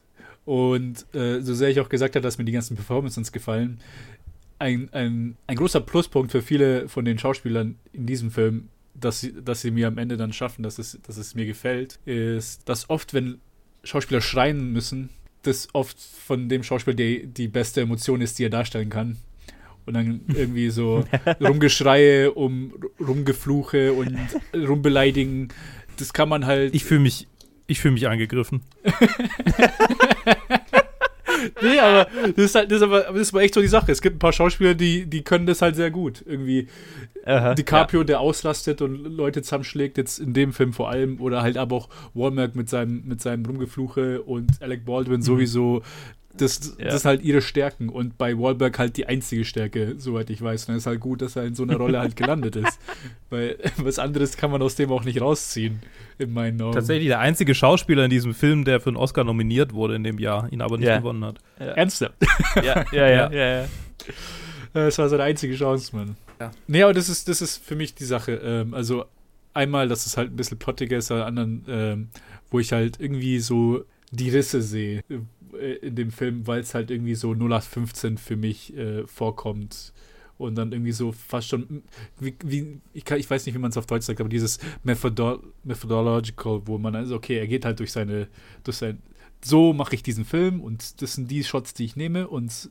Und 0.44 1.06
äh, 1.14 1.40
so 1.40 1.54
sehr 1.54 1.68
ich 1.68 1.80
auch 1.80 1.88
gesagt 1.88 2.16
habe, 2.16 2.22
dass 2.22 2.38
mir 2.38 2.44
die 2.44 2.52
ganzen 2.52 2.76
Performances 2.76 3.30
gefallen, 3.30 3.80
ein, 4.58 4.88
ein, 4.92 5.36
ein 5.46 5.56
großer 5.56 5.80
Pluspunkt 5.80 6.32
für 6.32 6.42
viele 6.42 6.88
von 6.88 7.04
den 7.04 7.18
Schauspielern 7.18 7.76
in 7.92 8.06
diesem 8.06 8.30
Film, 8.30 8.68
dass 8.94 9.20
sie, 9.20 9.32
dass 9.32 9.62
sie 9.62 9.70
mir 9.70 9.86
am 9.86 9.96
Ende 9.96 10.16
dann 10.16 10.32
schaffen, 10.32 10.62
dass 10.62 10.78
es, 10.78 10.98
dass 11.06 11.16
es 11.16 11.34
mir 11.34 11.46
gefällt, 11.46 11.98
ist, 12.04 12.68
dass 12.68 12.90
oft, 12.90 13.14
wenn 13.14 13.40
Schauspieler 13.84 14.20
schreien 14.20 14.72
müssen, 14.72 15.08
das 15.42 15.68
oft 15.72 15.98
von 15.98 16.48
dem 16.50 16.62
Schauspieler 16.62 16.96
die, 16.96 17.26
die 17.26 17.48
beste 17.48 17.80
Emotion 17.80 18.20
ist, 18.20 18.38
die 18.38 18.44
er 18.44 18.50
darstellen 18.50 18.90
kann 18.90 19.16
und 19.90 19.94
dann 19.94 20.20
irgendwie 20.28 20.70
so 20.70 21.04
Rumgeschreie, 21.40 22.30
um 22.32 22.72
Rumgefluche 23.00 23.92
und 23.92 24.16
Rumbeleidigen. 24.54 25.48
Das 25.98 26.12
kann 26.12 26.28
man 26.28 26.46
halt. 26.46 26.74
Ich 26.74 26.84
fühle 26.84 27.00
mich, 27.00 27.26
ich 27.66 27.80
fühle 27.80 27.94
mich 27.94 28.06
angegriffen. 28.08 28.62
nee, 31.62 31.78
aber 31.80 32.06
das 32.36 32.44
ist 32.44 32.54
halt, 32.54 32.70
das 32.70 32.76
ist 32.76 32.82
aber, 32.82 33.00
das 33.00 33.20
ist 33.20 33.34
aber 33.34 33.42
echt 33.42 33.54
so 33.54 33.60
die 33.60 33.66
Sache. 33.66 33.90
Es 33.90 34.00
gibt 34.00 34.16
ein 34.16 34.20
paar 34.20 34.32
Schauspieler, 34.32 34.74
die, 34.74 35.06
die 35.06 35.22
können 35.22 35.46
das 35.46 35.60
halt 35.60 35.74
sehr 35.74 35.90
gut. 35.90 36.22
Irgendwie 36.24 36.68
Aha, 37.24 37.54
DiCaprio, 37.54 38.00
ja. 38.00 38.04
der 38.04 38.20
auslastet 38.20 38.80
und 38.82 38.94
Leute 39.04 39.42
zusammenschlägt, 39.42 39.98
jetzt 39.98 40.20
in 40.20 40.32
dem 40.34 40.52
Film 40.52 40.72
vor 40.72 40.88
allem, 40.88 41.20
oder 41.20 41.42
halt 41.42 41.56
aber 41.56 41.74
auch 41.74 41.88
Walmark 42.14 42.54
mit 42.54 42.68
seinem, 42.68 43.02
mit 43.06 43.20
seinem 43.20 43.44
Rumgefluche 43.44 44.22
und 44.22 44.62
Alec 44.62 44.84
Baldwin 44.84 45.16
mhm. 45.16 45.22
sowieso, 45.22 45.82
das, 46.36 46.76
ja. 46.78 46.86
das 46.86 46.96
ist 46.96 47.04
halt 47.04 47.22
ihre 47.22 47.42
Stärken 47.42 47.88
und 47.88 48.16
bei 48.16 48.38
Wahlberg 48.38 48.78
halt 48.78 48.96
die 48.96 49.06
einzige 49.06 49.44
Stärke, 49.44 49.94
soweit 49.98 50.30
ich 50.30 50.40
weiß. 50.40 50.68
Und 50.68 50.74
es 50.74 50.82
ist 50.82 50.86
halt 50.86 51.00
gut, 51.00 51.22
dass 51.22 51.36
er 51.36 51.44
in 51.44 51.54
so 51.54 51.64
einer 51.64 51.76
Rolle 51.76 51.98
halt 51.98 52.14
gelandet 52.16 52.56
ist. 52.56 52.78
Weil 53.30 53.58
was 53.78 53.98
anderes 53.98 54.36
kann 54.36 54.50
man 54.50 54.62
aus 54.62 54.76
dem 54.76 54.92
auch 54.92 55.04
nicht 55.04 55.20
rausziehen, 55.20 55.80
in 56.18 56.32
meinen 56.32 56.60
Augen. 56.62 56.74
Tatsächlich 56.74 57.08
der 57.08 57.18
einzige 57.18 57.54
Schauspieler 57.54 58.04
in 58.04 58.10
diesem 58.10 58.34
Film, 58.34 58.64
der 58.64 58.80
für 58.80 58.90
einen 58.90 58.96
Oscar 58.96 59.24
nominiert 59.24 59.72
wurde 59.72 59.96
in 59.96 60.04
dem 60.04 60.18
Jahr, 60.18 60.50
ihn 60.52 60.62
aber 60.62 60.78
nicht 60.78 60.86
ja. 60.86 60.98
gewonnen 60.98 61.24
hat. 61.24 61.38
Ja. 61.58 61.66
Ernsthaft? 61.66 62.14
Ja, 62.56 62.84
ja, 62.92 63.08
ja, 63.08 63.30
ja. 63.30 63.60
ja, 63.62 63.68
Das 64.72 64.98
war 64.98 65.08
seine 65.08 65.22
einzige 65.22 65.54
Chance, 65.54 65.94
Mann. 65.94 66.16
Ja. 66.40 66.50
Nee, 66.66 66.82
aber 66.82 66.94
das 66.94 67.08
ist, 67.08 67.28
das 67.28 67.40
ist 67.40 67.64
für 67.64 67.76
mich 67.76 67.94
die 67.94 68.04
Sache. 68.04 68.32
Ähm, 68.42 68.74
also 68.74 69.04
einmal, 69.54 69.88
dass 69.88 70.06
es 70.06 70.16
halt 70.16 70.32
ein 70.32 70.36
bisschen 70.36 70.58
pottiger 70.58 70.96
ist, 70.96 71.10
aber 71.10 71.26
anderen, 71.26 71.64
ähm, 71.68 72.08
wo 72.50 72.58
ich 72.58 72.72
halt 72.72 72.98
irgendwie 72.98 73.38
so 73.38 73.84
die 74.10 74.30
Risse 74.30 74.62
sehe 74.62 75.02
äh, 75.08 75.18
in 75.60 75.94
dem 75.94 76.10
Film, 76.10 76.46
weil 76.46 76.60
es 76.60 76.74
halt 76.74 76.90
irgendwie 76.90 77.14
so 77.14 77.32
0815 77.32 78.18
für 78.18 78.36
mich 78.36 78.76
äh, 78.76 79.06
vorkommt. 79.06 79.92
Und 80.38 80.54
dann 80.54 80.72
irgendwie 80.72 80.92
so 80.92 81.12
fast 81.12 81.48
schon, 81.48 81.82
wie, 82.18 82.34
wie 82.42 82.80
ich, 82.94 83.04
kann, 83.04 83.18
ich 83.18 83.28
weiß 83.28 83.44
nicht, 83.44 83.54
wie 83.54 83.58
man 83.58 83.72
es 83.72 83.76
auf 83.76 83.84
Deutsch 83.84 84.06
sagt, 84.06 84.20
aber 84.20 84.30
dieses 84.30 84.58
Methodo 84.82 85.42
Methodological, 85.64 86.62
wo 86.64 86.78
man 86.78 86.94
also, 86.94 87.16
okay, 87.16 87.36
er 87.38 87.46
geht 87.46 87.66
halt 87.66 87.78
durch 87.78 87.92
seine, 87.92 88.26
durch 88.64 88.78
sein, 88.78 89.02
so 89.44 89.74
mache 89.74 89.94
ich 89.94 90.02
diesen 90.02 90.24
Film 90.24 90.62
und 90.62 91.02
das 91.02 91.12
sind 91.12 91.30
die 91.30 91.44
Shots, 91.44 91.74
die 91.74 91.84
ich 91.84 91.94
nehme 91.94 92.26
und 92.26 92.70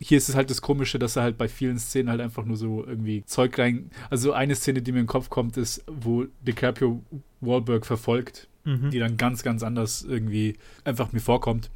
hier 0.00 0.16
ist 0.16 0.28
es 0.28 0.34
halt 0.34 0.48
das 0.48 0.62
Komische, 0.62 0.98
dass 0.98 1.16
er 1.16 1.24
halt 1.24 1.36
bei 1.36 1.48
vielen 1.48 1.78
Szenen 1.78 2.08
halt 2.08 2.20
einfach 2.20 2.44
nur 2.44 2.56
so 2.56 2.84
irgendwie 2.86 3.24
Zeug 3.24 3.58
rein. 3.58 3.90
Also 4.10 4.32
eine 4.32 4.54
Szene, 4.54 4.80
die 4.80 4.92
mir 4.92 5.00
in 5.00 5.04
den 5.04 5.10
Kopf 5.10 5.28
kommt, 5.28 5.56
ist, 5.56 5.84
wo 5.86 6.24
DiCaprio 6.40 7.02
Wahlberg 7.40 7.84
verfolgt 7.84 8.48
mhm. 8.68 8.90
die 8.90 8.98
dann 8.98 9.16
ganz, 9.16 9.42
ganz 9.42 9.62
anders 9.62 10.02
irgendwie 10.02 10.56
einfach 10.84 11.12
mir 11.12 11.20
vorkommt. 11.20 11.70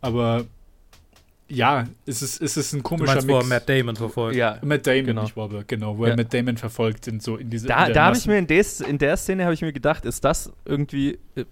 Aber 0.00 0.44
ja, 1.50 1.84
es 2.04 2.20
ist, 2.20 2.42
es 2.42 2.58
ist 2.58 2.74
ein 2.74 2.82
komischer 2.82 3.20
du 3.20 3.26
meinst, 3.26 3.26
Mix. 3.26 3.36
Wo 3.36 3.40
er 3.40 3.46
Matt 3.46 3.68
Damon 3.68 3.96
verfolgt. 3.96 4.36
Ja, 4.36 4.58
Matt 4.62 4.86
Damon, 4.86 5.06
genau. 5.06 5.22
nicht 5.22 5.34
Warburg, 5.34 5.66
genau, 5.66 5.96
wo 5.96 6.04
ja. 6.04 6.10
er 6.10 6.16
Matt 6.16 6.34
Damon 6.34 6.58
verfolgt 6.58 7.08
in 7.08 7.20
so 7.20 7.36
in 7.36 7.48
diese. 7.48 7.66
Da, 7.66 7.88
da 7.88 8.04
habe 8.04 8.18
ich 8.18 8.26
mir 8.26 8.36
in, 8.36 8.46
des, 8.46 8.82
in 8.82 8.98
der 8.98 9.16
Szene 9.16 9.44
habe 9.44 9.54
ich 9.54 9.62
mir 9.62 9.72
gedacht, 9.72 10.04
ist 10.04 10.24
das 10.24 10.52
irgendwie 10.66 11.18
äh, 11.36 11.46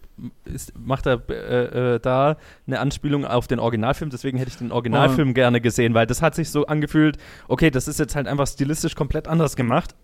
ist, 0.45 0.79
macht 0.79 1.07
er 1.07 1.23
äh, 1.31 1.95
äh, 1.95 2.01
da 2.01 2.37
eine 2.67 2.79
Anspielung 2.79 3.25
auf 3.25 3.47
den 3.47 3.59
Originalfilm? 3.59 4.11
Deswegen 4.11 4.37
hätte 4.37 4.51
ich 4.51 4.59
den 4.59 4.71
Originalfilm 4.71 5.31
oh. 5.31 5.35
gerne 5.35 5.62
gesehen, 5.62 5.95
weil 5.95 6.07
das 6.07 6.21
hat 6.21 6.35
sich 6.35 6.51
so 6.51 6.67
angefühlt. 6.67 7.17
Okay, 7.49 7.71
das 7.71 7.89
ist 7.89 7.99
jetzt 7.99 8.15
halt 8.15 8.29
einfach 8.29 8.47
stilistisch 8.47 8.97
komplett 8.97 9.27
anders 9.27 9.57
gemacht, 9.57 9.95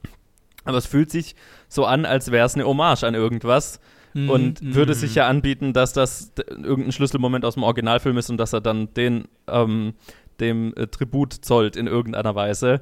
aber 0.65 0.79
es 0.79 0.87
fühlt 0.87 1.11
sich 1.11 1.37
so 1.69 1.85
an, 1.85 2.07
als 2.07 2.31
wäre 2.31 2.47
es 2.47 2.55
eine 2.55 2.65
Hommage 2.65 3.05
an 3.05 3.15
irgendwas 3.15 3.79
mhm. 4.15 4.31
und 4.31 4.63
mhm. 4.63 4.75
würde 4.75 4.95
sich 4.95 5.15
ja 5.15 5.29
anbieten, 5.29 5.73
dass 5.73 5.93
das 5.93 6.33
irgendein 6.49 6.93
Schlüsselmoment 6.93 7.45
aus 7.45 7.55
dem 7.55 7.63
Originalfilm 7.63 8.17
ist 8.19 8.31
und 8.31 8.39
dass 8.39 8.53
er 8.53 8.61
dann 8.61 8.93
den 8.95 9.29
ähm, 9.49 9.95
dem 10.41 10.75
äh, 10.77 10.87
Tribut 10.89 11.33
zollt 11.33 11.77
in 11.77 11.87
irgendeiner 11.87 12.35
Weise. 12.35 12.81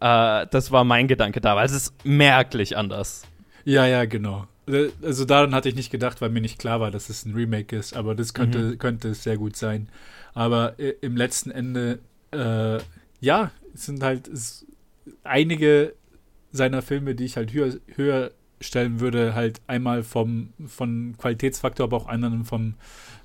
Äh, 0.00 0.46
das 0.50 0.70
war 0.72 0.84
mein 0.84 1.08
Gedanke 1.08 1.40
da, 1.40 1.56
weil 1.56 1.66
es 1.66 1.72
ist 1.72 1.94
merklich 2.04 2.76
anders. 2.76 3.22
Ja, 3.64 3.86
ja, 3.86 4.04
genau. 4.04 4.46
Äh, 4.66 4.88
also 5.02 5.24
daran 5.24 5.54
hatte 5.54 5.68
ich 5.68 5.74
nicht 5.74 5.90
gedacht, 5.90 6.20
weil 6.20 6.30
mir 6.30 6.40
nicht 6.40 6.58
klar 6.58 6.80
war, 6.80 6.90
dass 6.90 7.08
es 7.08 7.24
ein 7.24 7.34
Remake 7.34 7.76
ist, 7.76 7.96
aber 7.96 8.14
das 8.14 8.34
könnte, 8.34 8.58
mhm. 8.58 8.78
könnte 8.78 9.14
sehr 9.14 9.36
gut 9.36 9.56
sein. 9.56 9.88
Aber 10.34 10.78
äh, 10.78 10.94
im 11.00 11.16
letzten 11.16 11.50
Ende, 11.50 12.00
äh, 12.32 12.78
ja, 13.20 13.50
es 13.74 13.86
sind 13.86 14.02
halt 14.02 14.28
es, 14.28 14.66
einige 15.24 15.94
seiner 16.52 16.82
Filme, 16.82 17.14
die 17.14 17.24
ich 17.24 17.36
halt 17.36 17.52
höher, 17.52 17.74
höher 17.94 18.30
stellen 18.60 19.00
würde, 19.00 19.34
halt 19.34 19.60
einmal 19.66 20.02
vom 20.02 20.50
von 20.66 21.14
Qualitätsfaktor, 21.18 21.84
aber 21.84 21.96
auch 21.96 22.08
anderen 22.08 22.44
vom, 22.44 22.74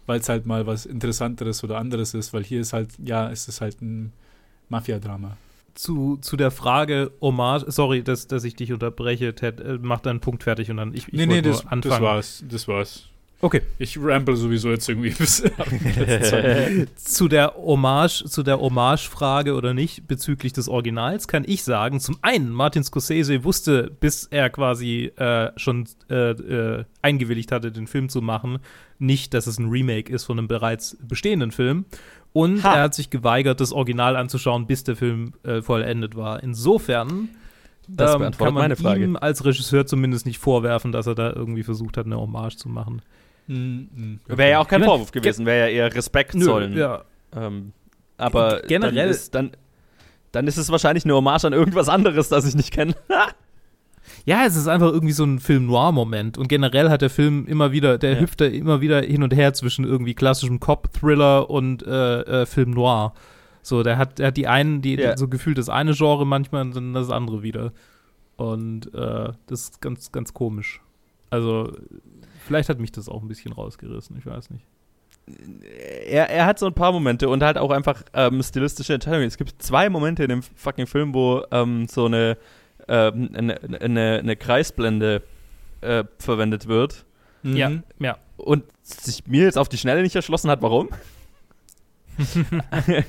weil 0.05 0.19
es 0.19 0.29
halt 0.29 0.45
mal 0.45 0.67
was 0.67 0.85
Interessanteres 0.85 1.63
oder 1.63 1.77
anderes 1.77 2.13
ist, 2.13 2.33
weil 2.33 2.43
hier 2.43 2.61
ist 2.61 2.73
halt, 2.73 2.89
ja, 3.03 3.27
ist 3.27 3.47
es 3.47 3.61
halt 3.61 3.81
ein 3.81 4.11
Mafia-Drama. 4.69 5.37
Zu, 5.73 6.17
zu 6.17 6.35
der 6.35 6.51
Frage 6.51 7.11
Hommage, 7.21 7.71
sorry, 7.71 8.03
dass, 8.03 8.27
dass 8.27 8.43
ich 8.43 8.55
dich 8.55 8.73
unterbreche, 8.73 9.33
Ted, 9.35 9.61
äh, 9.61 9.79
mach 9.81 10.01
deinen 10.01 10.19
Punkt 10.19 10.43
fertig 10.43 10.69
und 10.69 10.77
dann 10.77 10.93
ich, 10.93 11.07
ich 11.07 11.13
nee, 11.13 11.25
nee, 11.25 11.41
das, 11.41 11.61
anfangen. 11.65 11.81
das 11.81 12.01
war's, 12.01 12.43
das 12.47 12.67
war's. 12.67 13.11
Okay. 13.41 13.62
Ich 13.80 13.97
ramble 13.99 14.36
sowieso 14.36 14.69
jetzt 14.69 14.88
irgendwie 14.88 15.10
bis 15.10 15.43
zu 16.95 17.27
der 17.27 17.56
Hommage, 17.56 18.25
zu 18.25 18.43
der 18.43 18.60
Hommage-Frage 18.60 19.56
oder 19.56 19.73
nicht 19.73 20.08
bezüglich 20.08 20.54
des 20.54 20.69
Originals 20.69 21.27
kann 21.27 21.43
ich 21.45 21.63
sagen, 21.63 21.99
zum 21.99 22.17
einen, 22.21 22.51
Martin 22.51 22.84
Scorsese 22.84 23.43
wusste, 23.43 23.91
bis 23.99 24.25
er 24.25 24.49
quasi 24.49 25.12
äh, 25.15 25.51
schon 25.56 25.88
äh, 26.10 26.32
äh, 26.32 26.86
eingewilligt 27.01 27.51
hatte, 27.51 27.71
den 27.71 27.88
Film 27.88 28.10
zu 28.10 28.21
machen, 28.21 28.60
nicht, 28.99 29.34
dass 29.34 29.47
es 29.47 29.58
ein 29.58 29.69
Remake 29.69 30.13
ist 30.13 30.25
von 30.25 30.38
einem 30.38 30.47
bereits 30.47 30.97
bestehenden 31.01 31.51
Film. 31.51 31.86
Und 32.34 32.63
ha. 32.63 32.75
er 32.75 32.84
hat 32.84 32.93
sich 32.93 33.10
geweigert, 33.10 33.60
das 33.60 33.73
Original 33.73 34.15
anzuschauen, 34.15 34.67
bis 34.67 34.84
der 34.84 34.95
Film 34.95 35.34
äh, 35.43 35.62
vollendet 35.62 36.15
war. 36.15 36.41
Insofern 36.43 37.30
das 37.88 38.15
ähm, 38.15 38.32
kann 38.32 38.54
man 38.54 38.71
ihm 39.01 39.17
als 39.17 39.43
Regisseur 39.43 39.86
zumindest 39.86 40.25
nicht 40.25 40.38
vorwerfen, 40.38 40.91
dass 40.91 41.08
er 41.08 41.15
da 41.15 41.34
irgendwie 41.34 41.63
versucht 41.63 41.97
hat, 41.97 42.06
eine 42.06 42.17
Hommage 42.17 42.56
zu 42.56 42.69
machen. 42.69 43.01
Mhm. 43.47 44.19
Wäre 44.27 44.51
ja 44.51 44.60
auch 44.60 44.67
kein 44.67 44.84
Vorwurf 44.84 45.12
gewesen, 45.12 45.45
wäre 45.45 45.69
ja 45.69 45.73
eher 45.86 45.95
Respekt 45.95 46.36
Nö, 46.36 46.45
zollen. 46.45 46.77
Ja. 46.77 47.04
Ähm, 47.36 47.73
aber 48.17 48.62
generell 48.67 48.95
dann 48.95 49.10
ist, 49.10 49.36
dann, 49.36 49.51
dann 50.32 50.47
ist 50.47 50.58
es 50.58 50.69
wahrscheinlich 50.69 51.06
eine 51.06 51.15
Hommage 51.15 51.45
an 51.45 51.54
irgendwas 51.54 51.89
anderes, 51.89 52.30
das 52.30 52.45
ich 52.45 52.56
nicht 52.56 52.71
kenne. 52.71 52.95
ja, 54.25 54.45
es 54.45 54.56
ist 54.56 54.67
einfach 54.67 54.91
irgendwie 54.91 55.13
so 55.13 55.23
ein 55.23 55.39
Film-Noir-Moment. 55.39 56.38
Und 56.38 56.47
generell 56.47 56.89
hat 56.89 57.01
der 57.01 57.10
Film 57.10 57.45
immer 57.47 57.71
wieder, 57.71 57.97
der 57.97 58.13
ja. 58.13 58.19
hüpft 58.19 58.41
da 58.41 58.45
immer 58.45 58.82
wieder 58.82 59.01
hin 59.01 59.23
und 59.23 59.34
her 59.34 59.54
zwischen 59.54 59.86
irgendwie 59.86 60.13
klassischem 60.13 60.60
Cop-Thriller 60.60 61.49
und 61.49 61.86
äh, 61.86 62.21
äh, 62.21 62.45
Film-Noir. 62.45 63.13
So, 63.63 63.84
der 63.84 63.97
hat, 63.97 64.19
der 64.19 64.27
hat 64.27 64.38
die 64.38 64.47
einen, 64.47 64.82
die, 64.82 64.95
ja. 64.95 65.17
so 65.17 65.27
gefühlt 65.27 65.58
das 65.58 65.69
eine 65.69 65.93
Genre 65.93 66.25
manchmal 66.25 66.63
und 66.63 66.75
dann 66.75 66.93
das 66.93 67.10
andere 67.10 67.43
wieder. 67.43 67.73
Und 68.38 68.93
äh, 68.93 69.34
das 69.47 69.62
ist 69.62 69.82
ganz, 69.82 70.12
ganz 70.12 70.34
komisch. 70.34 70.82
Also, 71.30 71.71
Vielleicht 72.51 72.67
hat 72.67 72.79
mich 72.81 72.91
das 72.91 73.07
auch 73.07 73.21
ein 73.21 73.29
bisschen 73.29 73.53
rausgerissen, 73.53 74.17
ich 74.17 74.25
weiß 74.25 74.49
nicht. 74.49 74.65
Er, 76.09 76.29
er 76.29 76.45
hat 76.45 76.59
so 76.59 76.65
ein 76.65 76.73
paar 76.73 76.91
Momente 76.91 77.29
und 77.29 77.41
halt 77.41 77.57
auch 77.57 77.71
einfach 77.71 78.03
ähm, 78.13 78.43
stilistische 78.43 78.93
Entscheidungen. 78.93 79.25
Es 79.25 79.37
gibt 79.37 79.63
zwei 79.63 79.89
Momente 79.89 80.23
in 80.23 80.29
dem 80.29 80.41
fucking 80.41 80.85
Film, 80.85 81.13
wo 81.13 81.45
ähm, 81.49 81.87
so 81.87 82.07
eine, 82.07 82.37
ähm, 82.89 83.29
eine, 83.33 83.61
eine, 83.79 84.19
eine, 84.19 84.35
Kreisblende 84.35 85.21
äh, 85.79 86.03
verwendet 86.17 86.67
wird. 86.67 87.05
Mhm. 87.43 87.55
Ja, 87.55 87.71
ja. 87.99 88.17
Und 88.35 88.65
sich 88.81 89.25
mir 89.27 89.43
jetzt 89.43 89.57
auf 89.57 89.69
die 89.69 89.77
Schnelle 89.77 90.01
nicht 90.01 90.17
erschlossen 90.17 90.51
hat, 90.51 90.61
warum. 90.61 90.89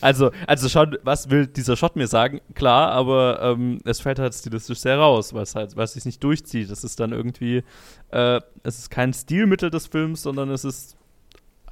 also, 0.00 0.30
also 0.46 0.68
schon, 0.68 0.96
was 1.02 1.30
will 1.30 1.46
dieser 1.46 1.76
Shot 1.76 1.96
mir 1.96 2.06
sagen? 2.06 2.40
Klar, 2.54 2.92
aber 2.92 3.40
ähm, 3.42 3.78
es 3.84 4.00
fällt 4.00 4.18
halt 4.18 4.34
stilistisch 4.34 4.78
sehr 4.78 4.98
raus, 4.98 5.34
was 5.34 5.54
halt, 5.54 5.76
was 5.76 5.94
sich 5.94 6.04
nicht 6.04 6.22
durchzieht. 6.22 6.70
Das 6.70 6.84
ist 6.84 7.00
dann 7.00 7.12
irgendwie, 7.12 7.64
äh, 8.10 8.40
es 8.62 8.78
ist 8.78 8.90
kein 8.90 9.12
Stilmittel 9.12 9.70
des 9.70 9.86
Films, 9.86 10.22
sondern 10.22 10.50
es 10.50 10.64
ist 10.64 10.96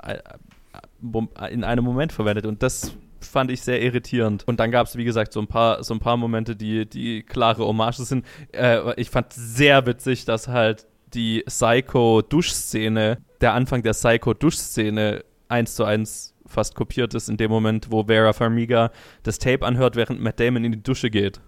äh, 0.03 0.14
äh, 0.14 1.53
in 1.53 1.64
einem 1.64 1.85
Moment 1.85 2.12
verwendet. 2.12 2.47
Und 2.47 2.62
das 2.62 2.93
fand 3.21 3.51
ich 3.51 3.62
sehr 3.62 3.83
irritierend. 3.83 4.47
Und 4.47 4.61
dann 4.61 4.71
gab 4.71 4.87
es, 4.87 4.97
wie 4.97 5.05
gesagt, 5.05 5.33
so 5.33 5.40
ein 5.40 5.47
paar, 5.47 5.85
so 5.85 5.95
ein 5.95 6.01
paar 6.01 6.16
Momente, 6.16 6.57
die, 6.57 6.87
die 6.87 7.23
klare 7.23 7.64
Hommages 7.64 8.09
sind. 8.09 8.25
Äh, 8.53 8.95
ich 9.01 9.11
fand 9.11 9.33
sehr 9.33 9.87
witzig, 9.87 10.25
dass 10.25 10.49
halt 10.49 10.87
die 11.14 11.43
Psycho-Duschszene, 11.47 13.19
der 13.40 13.55
Anfang 13.55 13.83
der 13.83 13.93
Psycho-Duschszene 13.93 15.25
eins 15.49 15.75
zu 15.75 15.85
eins 15.85 16.30
fast 16.50 16.74
kopiert 16.74 17.14
ist, 17.14 17.28
in 17.28 17.36
dem 17.36 17.50
Moment, 17.50 17.90
wo 17.90 18.04
Vera 18.04 18.32
Farmiga 18.32 18.90
das 19.22 19.38
Tape 19.38 19.64
anhört, 19.64 19.96
während 19.96 20.20
Matt 20.20 20.40
Damon 20.40 20.64
in 20.64 20.72
die 20.72 20.82
Dusche 20.82 21.10
geht. 21.10 21.40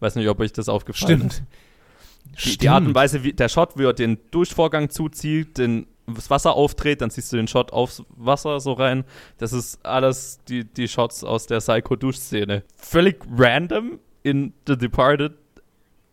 Weiß 0.00 0.14
nicht, 0.14 0.28
ob 0.28 0.40
euch 0.40 0.52
das 0.52 0.68
aufgefallen 0.68 1.30
Stimmt. 1.30 1.32
ist. 1.32 1.42
Die, 2.44 2.58
die 2.58 2.68
Art 2.68 2.84
und 2.84 2.94
Weise, 2.94 3.24
wie 3.24 3.32
der 3.32 3.48
Shot, 3.48 3.78
wie 3.78 3.84
er 3.84 3.94
den 3.94 4.18
Duschvorgang 4.30 4.90
zuzieht, 4.90 5.58
den 5.58 5.86
das 6.06 6.30
Wasser 6.30 6.54
aufdreht, 6.54 7.00
dann 7.00 7.10
ziehst 7.10 7.32
du 7.32 7.36
den 7.36 7.48
Shot 7.48 7.72
aufs 7.72 8.02
Wasser 8.16 8.60
so 8.60 8.72
rein. 8.72 9.04
Das 9.38 9.52
ist 9.52 9.84
alles 9.84 10.40
die, 10.48 10.64
die 10.64 10.88
Shots 10.88 11.24
aus 11.24 11.46
der 11.46 11.58
Psycho-Duschszene. 11.58 12.62
Völlig 12.76 13.20
random 13.36 13.98
in 14.22 14.52
The 14.66 14.76
Departed 14.76 15.34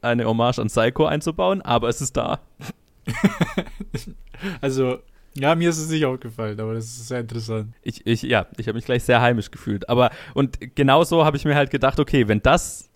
eine 0.02 0.26
Hommage 0.26 0.60
an 0.60 0.68
Psycho 0.68 1.06
einzubauen, 1.06 1.62
aber 1.62 1.90
es 1.90 2.02
ist 2.02 2.16
da. 2.18 2.40
also, 4.62 5.00
ja, 5.38 5.54
mir 5.56 5.70
ist 5.70 5.78
es 5.78 5.90
nicht 5.90 6.06
aufgefallen, 6.06 6.60
aber 6.60 6.74
das 6.74 6.86
ist 6.86 7.08
sehr 7.08 7.20
interessant. 7.20 7.74
Ich, 7.82 8.06
ich 8.06 8.22
ja, 8.22 8.48
ich 8.58 8.68
habe 8.68 8.78
mich 8.78 8.86
gleich 8.86 9.04
sehr 9.04 9.22
heimisch 9.22 9.52
gefühlt. 9.52 9.90
Aber, 9.90 10.12
und 10.34 10.76
genau 10.76 11.04
so 11.04 11.26
habe 11.26 11.38
ich 11.38 11.46
mir 11.46 11.56
halt 11.56 11.72
gedacht, 11.72 12.00
okay, 12.00 12.28
wenn 12.28 12.42
das, 12.42 12.90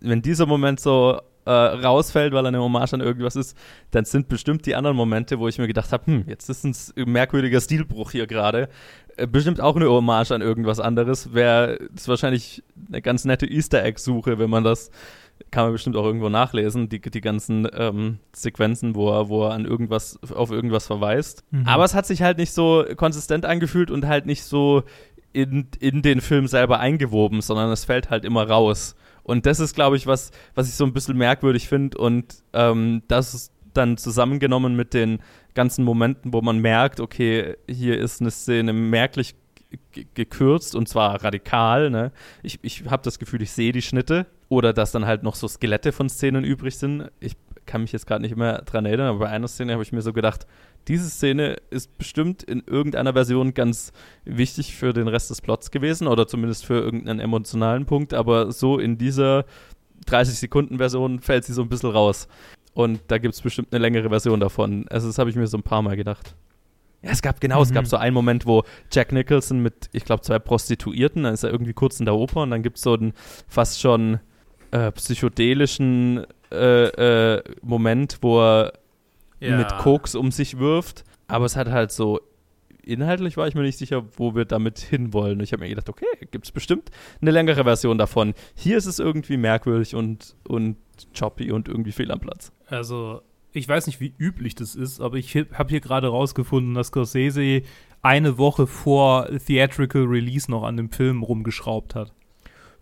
wenn 0.00 0.22
dieser 0.22 0.46
Moment 0.46 0.80
so 0.80 1.20
äh, 1.44 1.50
rausfällt, 1.50 2.32
weil 2.32 2.46
er 2.46 2.48
eine 2.48 2.60
Hommage 2.60 2.94
an 2.94 3.00
irgendwas 3.00 3.36
ist, 3.36 3.56
dann 3.90 4.06
sind 4.06 4.28
bestimmt 4.28 4.64
die 4.64 4.74
anderen 4.74 4.96
Momente, 4.96 5.38
wo 5.38 5.46
ich 5.46 5.58
mir 5.58 5.66
gedacht 5.66 5.92
habe, 5.92 6.06
hm, 6.06 6.24
jetzt 6.26 6.48
ist 6.48 6.64
ein 6.64 7.10
merkwürdiger 7.10 7.60
Stilbruch 7.60 8.12
hier 8.12 8.26
gerade. 8.26 8.70
Äh, 9.16 9.26
bestimmt 9.26 9.60
auch 9.60 9.76
eine 9.76 9.88
Hommage 9.88 10.32
an 10.32 10.40
irgendwas 10.40 10.80
anderes. 10.80 11.34
Wäre 11.34 11.78
das 11.92 12.08
wahrscheinlich 12.08 12.62
eine 12.88 13.02
ganz 13.02 13.26
nette 13.26 13.46
Easter 13.46 13.84
Egg-Suche, 13.84 14.38
wenn 14.38 14.48
man 14.50 14.64
das 14.64 14.90
kann 15.50 15.64
man 15.64 15.72
bestimmt 15.72 15.96
auch 15.96 16.04
irgendwo 16.04 16.28
nachlesen, 16.28 16.88
die, 16.88 17.00
die 17.00 17.20
ganzen 17.20 17.68
ähm, 17.74 18.18
Sequenzen, 18.34 18.94
wo 18.94 19.10
er, 19.10 19.28
wo 19.28 19.44
er 19.44 19.52
an 19.52 19.64
irgendwas, 19.64 20.18
auf 20.32 20.50
irgendwas 20.50 20.86
verweist. 20.86 21.44
Mhm. 21.50 21.66
Aber 21.66 21.84
es 21.84 21.94
hat 21.94 22.06
sich 22.06 22.22
halt 22.22 22.38
nicht 22.38 22.52
so 22.52 22.84
konsistent 22.96 23.44
angefühlt 23.44 23.90
und 23.90 24.06
halt 24.06 24.26
nicht 24.26 24.42
so 24.42 24.82
in, 25.32 25.68
in 25.80 26.02
den 26.02 26.20
Film 26.20 26.46
selber 26.46 26.80
eingewoben, 26.80 27.40
sondern 27.40 27.70
es 27.70 27.84
fällt 27.84 28.10
halt 28.10 28.24
immer 28.24 28.48
raus. 28.48 28.96
Und 29.22 29.46
das 29.46 29.60
ist, 29.60 29.74
glaube 29.74 29.96
ich, 29.96 30.06
was, 30.06 30.30
was 30.54 30.68
ich 30.68 30.74
so 30.74 30.84
ein 30.84 30.92
bisschen 30.92 31.16
merkwürdig 31.16 31.68
finde. 31.68 31.98
Und 31.98 32.42
ähm, 32.52 33.02
das 33.08 33.34
ist 33.34 33.52
dann 33.72 33.96
zusammengenommen 33.96 34.76
mit 34.76 34.94
den 34.94 35.18
ganzen 35.54 35.84
Momenten, 35.84 36.32
wo 36.32 36.40
man 36.40 36.58
merkt, 36.58 37.00
okay, 37.00 37.56
hier 37.68 37.98
ist 37.98 38.20
eine 38.20 38.30
Szene 38.30 38.72
merklich 38.72 39.34
gekürzt 40.14 40.74
und 40.74 40.88
zwar 40.88 41.22
radikal. 41.22 41.90
Ne? 41.90 42.12
Ich, 42.42 42.58
ich 42.62 42.84
habe 42.86 43.02
das 43.02 43.18
Gefühl, 43.18 43.42
ich 43.42 43.52
sehe 43.52 43.72
die 43.72 43.82
Schnitte 43.82 44.26
oder 44.48 44.72
dass 44.72 44.92
dann 44.92 45.06
halt 45.06 45.22
noch 45.22 45.34
so 45.34 45.48
Skelette 45.48 45.92
von 45.92 46.08
Szenen 46.08 46.44
übrig 46.44 46.76
sind. 46.76 47.10
Ich 47.20 47.36
kann 47.66 47.82
mich 47.82 47.92
jetzt 47.92 48.06
gerade 48.06 48.22
nicht 48.22 48.36
mehr 48.36 48.62
dran 48.62 48.86
erinnern, 48.86 49.08
aber 49.08 49.20
bei 49.20 49.28
einer 49.28 49.48
Szene 49.48 49.72
habe 49.72 49.82
ich 49.82 49.92
mir 49.92 50.02
so 50.02 50.12
gedacht, 50.12 50.46
diese 50.88 51.08
Szene 51.08 51.56
ist 51.70 51.96
bestimmt 51.96 52.42
in 52.42 52.62
irgendeiner 52.66 53.14
Version 53.14 53.54
ganz 53.54 53.92
wichtig 54.24 54.74
für 54.76 54.92
den 54.92 55.08
Rest 55.08 55.30
des 55.30 55.40
Plots 55.40 55.70
gewesen 55.70 56.06
oder 56.06 56.26
zumindest 56.26 56.66
für 56.66 56.74
irgendeinen 56.80 57.20
emotionalen 57.20 57.86
Punkt, 57.86 58.12
aber 58.12 58.52
so 58.52 58.78
in 58.78 58.98
dieser 58.98 59.46
30-Sekunden-Version 60.06 61.20
fällt 61.20 61.44
sie 61.44 61.54
so 61.54 61.62
ein 61.62 61.68
bisschen 61.68 61.90
raus. 61.90 62.28
Und 62.74 63.00
da 63.06 63.18
gibt 63.18 63.34
es 63.34 63.40
bestimmt 63.40 63.68
eine 63.72 63.80
längere 63.80 64.08
Version 64.08 64.40
davon. 64.40 64.86
Also 64.88 65.06
das 65.06 65.18
habe 65.18 65.30
ich 65.30 65.36
mir 65.36 65.46
so 65.46 65.56
ein 65.56 65.62
paar 65.62 65.82
Mal 65.82 65.96
gedacht. 65.96 66.34
Ja, 67.04 67.10
es 67.10 67.22
gab 67.22 67.40
genau, 67.40 67.56
mhm. 67.56 67.62
es 67.62 67.72
gab 67.72 67.84
mhm. 67.84 67.88
so 67.88 67.96
einen 67.96 68.14
Moment, 68.14 68.46
wo 68.46 68.64
Jack 68.90 69.12
Nicholson 69.12 69.60
mit, 69.60 69.90
ich 69.92 70.04
glaube, 70.04 70.22
zwei 70.22 70.38
Prostituierten, 70.38 71.24
dann 71.24 71.34
ist 71.34 71.44
er 71.44 71.50
irgendwie 71.50 71.74
kurz 71.74 72.00
in 72.00 72.06
der 72.06 72.14
Oper 72.14 72.42
und 72.42 72.50
dann 72.50 72.62
gibt 72.62 72.78
es 72.78 72.82
so 72.82 72.94
einen 72.94 73.12
fast 73.46 73.80
schon 73.80 74.20
äh, 74.70 74.90
psychedelischen 74.92 76.26
äh, 76.50 77.36
äh, 77.36 77.42
Moment, 77.62 78.18
wo 78.22 78.40
er 78.40 78.72
ja. 79.40 79.56
mit 79.56 79.68
Koks 79.78 80.14
um 80.14 80.30
sich 80.30 80.58
wirft. 80.58 81.04
Aber 81.26 81.44
es 81.44 81.56
hat 81.56 81.70
halt 81.70 81.92
so, 81.92 82.20
inhaltlich 82.82 83.36
war 83.36 83.46
ich 83.48 83.54
mir 83.54 83.62
nicht 83.62 83.78
sicher, 83.78 84.04
wo 84.16 84.34
wir 84.34 84.44
damit 84.44 84.78
hinwollen. 84.78 85.40
Ich 85.40 85.52
habe 85.52 85.62
mir 85.62 85.68
gedacht, 85.68 85.88
okay, 85.88 86.06
gibt 86.30 86.46
es 86.46 86.52
bestimmt 86.52 86.90
eine 87.20 87.30
längere 87.30 87.64
Version 87.64 87.98
davon. 87.98 88.34
Hier 88.54 88.76
ist 88.76 88.86
es 88.86 88.98
irgendwie 88.98 89.36
merkwürdig 89.36 89.94
und, 89.94 90.36
und 90.46 90.76
choppy 91.18 91.50
und 91.52 91.68
irgendwie 91.68 91.92
fehl 91.92 92.10
am 92.10 92.20
Platz. 92.20 92.52
Also, 92.66 93.22
ich 93.54 93.68
weiß 93.68 93.86
nicht, 93.86 94.00
wie 94.00 94.12
üblich 94.18 94.56
das 94.56 94.74
ist, 94.74 95.00
aber 95.00 95.16
ich 95.16 95.34
habe 95.36 95.70
hier 95.70 95.80
gerade 95.80 96.08
rausgefunden, 96.08 96.74
dass 96.74 96.88
Scorsese 96.88 97.62
eine 98.02 98.36
Woche 98.36 98.66
vor 98.66 99.28
Theatrical 99.46 100.02
Release 100.02 100.50
noch 100.50 100.64
an 100.64 100.76
dem 100.76 100.90
Film 100.90 101.22
rumgeschraubt 101.22 101.94
hat. 101.94 102.12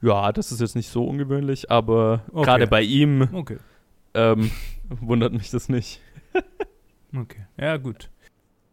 Ja, 0.00 0.32
das 0.32 0.50
ist 0.50 0.60
jetzt 0.60 0.74
nicht 0.74 0.88
so 0.88 1.04
ungewöhnlich, 1.04 1.70
aber 1.70 2.22
okay. 2.32 2.44
gerade 2.44 2.66
bei 2.66 2.82
ihm 2.82 3.28
okay. 3.32 3.58
ähm, 4.14 4.50
wundert 5.00 5.34
mich 5.34 5.50
das 5.50 5.68
nicht. 5.68 6.00
okay, 7.14 7.46
ja 7.58 7.76
gut. 7.76 8.08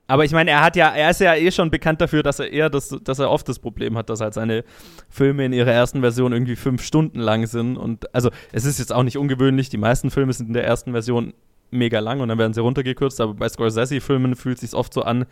Aber 0.07 0.25
ich 0.25 0.31
meine, 0.31 0.49
er 0.49 0.63
hat 0.63 0.75
ja, 0.75 0.89
er 0.89 1.11
ist 1.11 1.19
ja 1.21 1.35
eh 1.35 1.51
schon 1.51 1.69
bekannt 1.69 2.01
dafür, 2.01 2.23
dass 2.23 2.39
er 2.39 2.51
eher 2.51 2.71
das, 2.71 2.97
dass 3.03 3.19
er 3.19 3.29
oft 3.29 3.47
das 3.47 3.59
Problem 3.59 3.95
hat, 3.95 4.09
dass 4.09 4.21
halt 4.21 4.33
seine 4.33 4.63
Filme 5.07 5.45
in 5.45 5.53
ihrer 5.53 5.71
ersten 5.71 5.99
Version 5.99 6.33
irgendwie 6.33 6.55
fünf 6.55 6.81
Stunden 6.81 7.19
lang 7.19 7.45
sind. 7.45 7.77
Und 7.77 8.11
also 8.15 8.31
es 8.51 8.65
ist 8.65 8.79
jetzt 8.79 8.91
auch 8.91 9.03
nicht 9.03 9.17
ungewöhnlich, 9.19 9.69
die 9.69 9.77
meisten 9.77 10.09
Filme 10.09 10.33
sind 10.33 10.47
in 10.47 10.53
der 10.53 10.65
ersten 10.65 10.93
Version 10.93 11.33
mega 11.71 11.99
lang 11.99 12.19
und 12.19 12.29
dann 12.29 12.37
werden 12.37 12.53
sie 12.53 12.61
runtergekürzt, 12.61 13.21
aber 13.21 13.33
bei 13.33 13.49
Scorsese-Filmen 13.49 14.35
fühlt 14.35 14.55
es 14.55 14.61
sich 14.61 14.73
oft 14.73 14.93
so 14.93 15.03
an, 15.03 15.25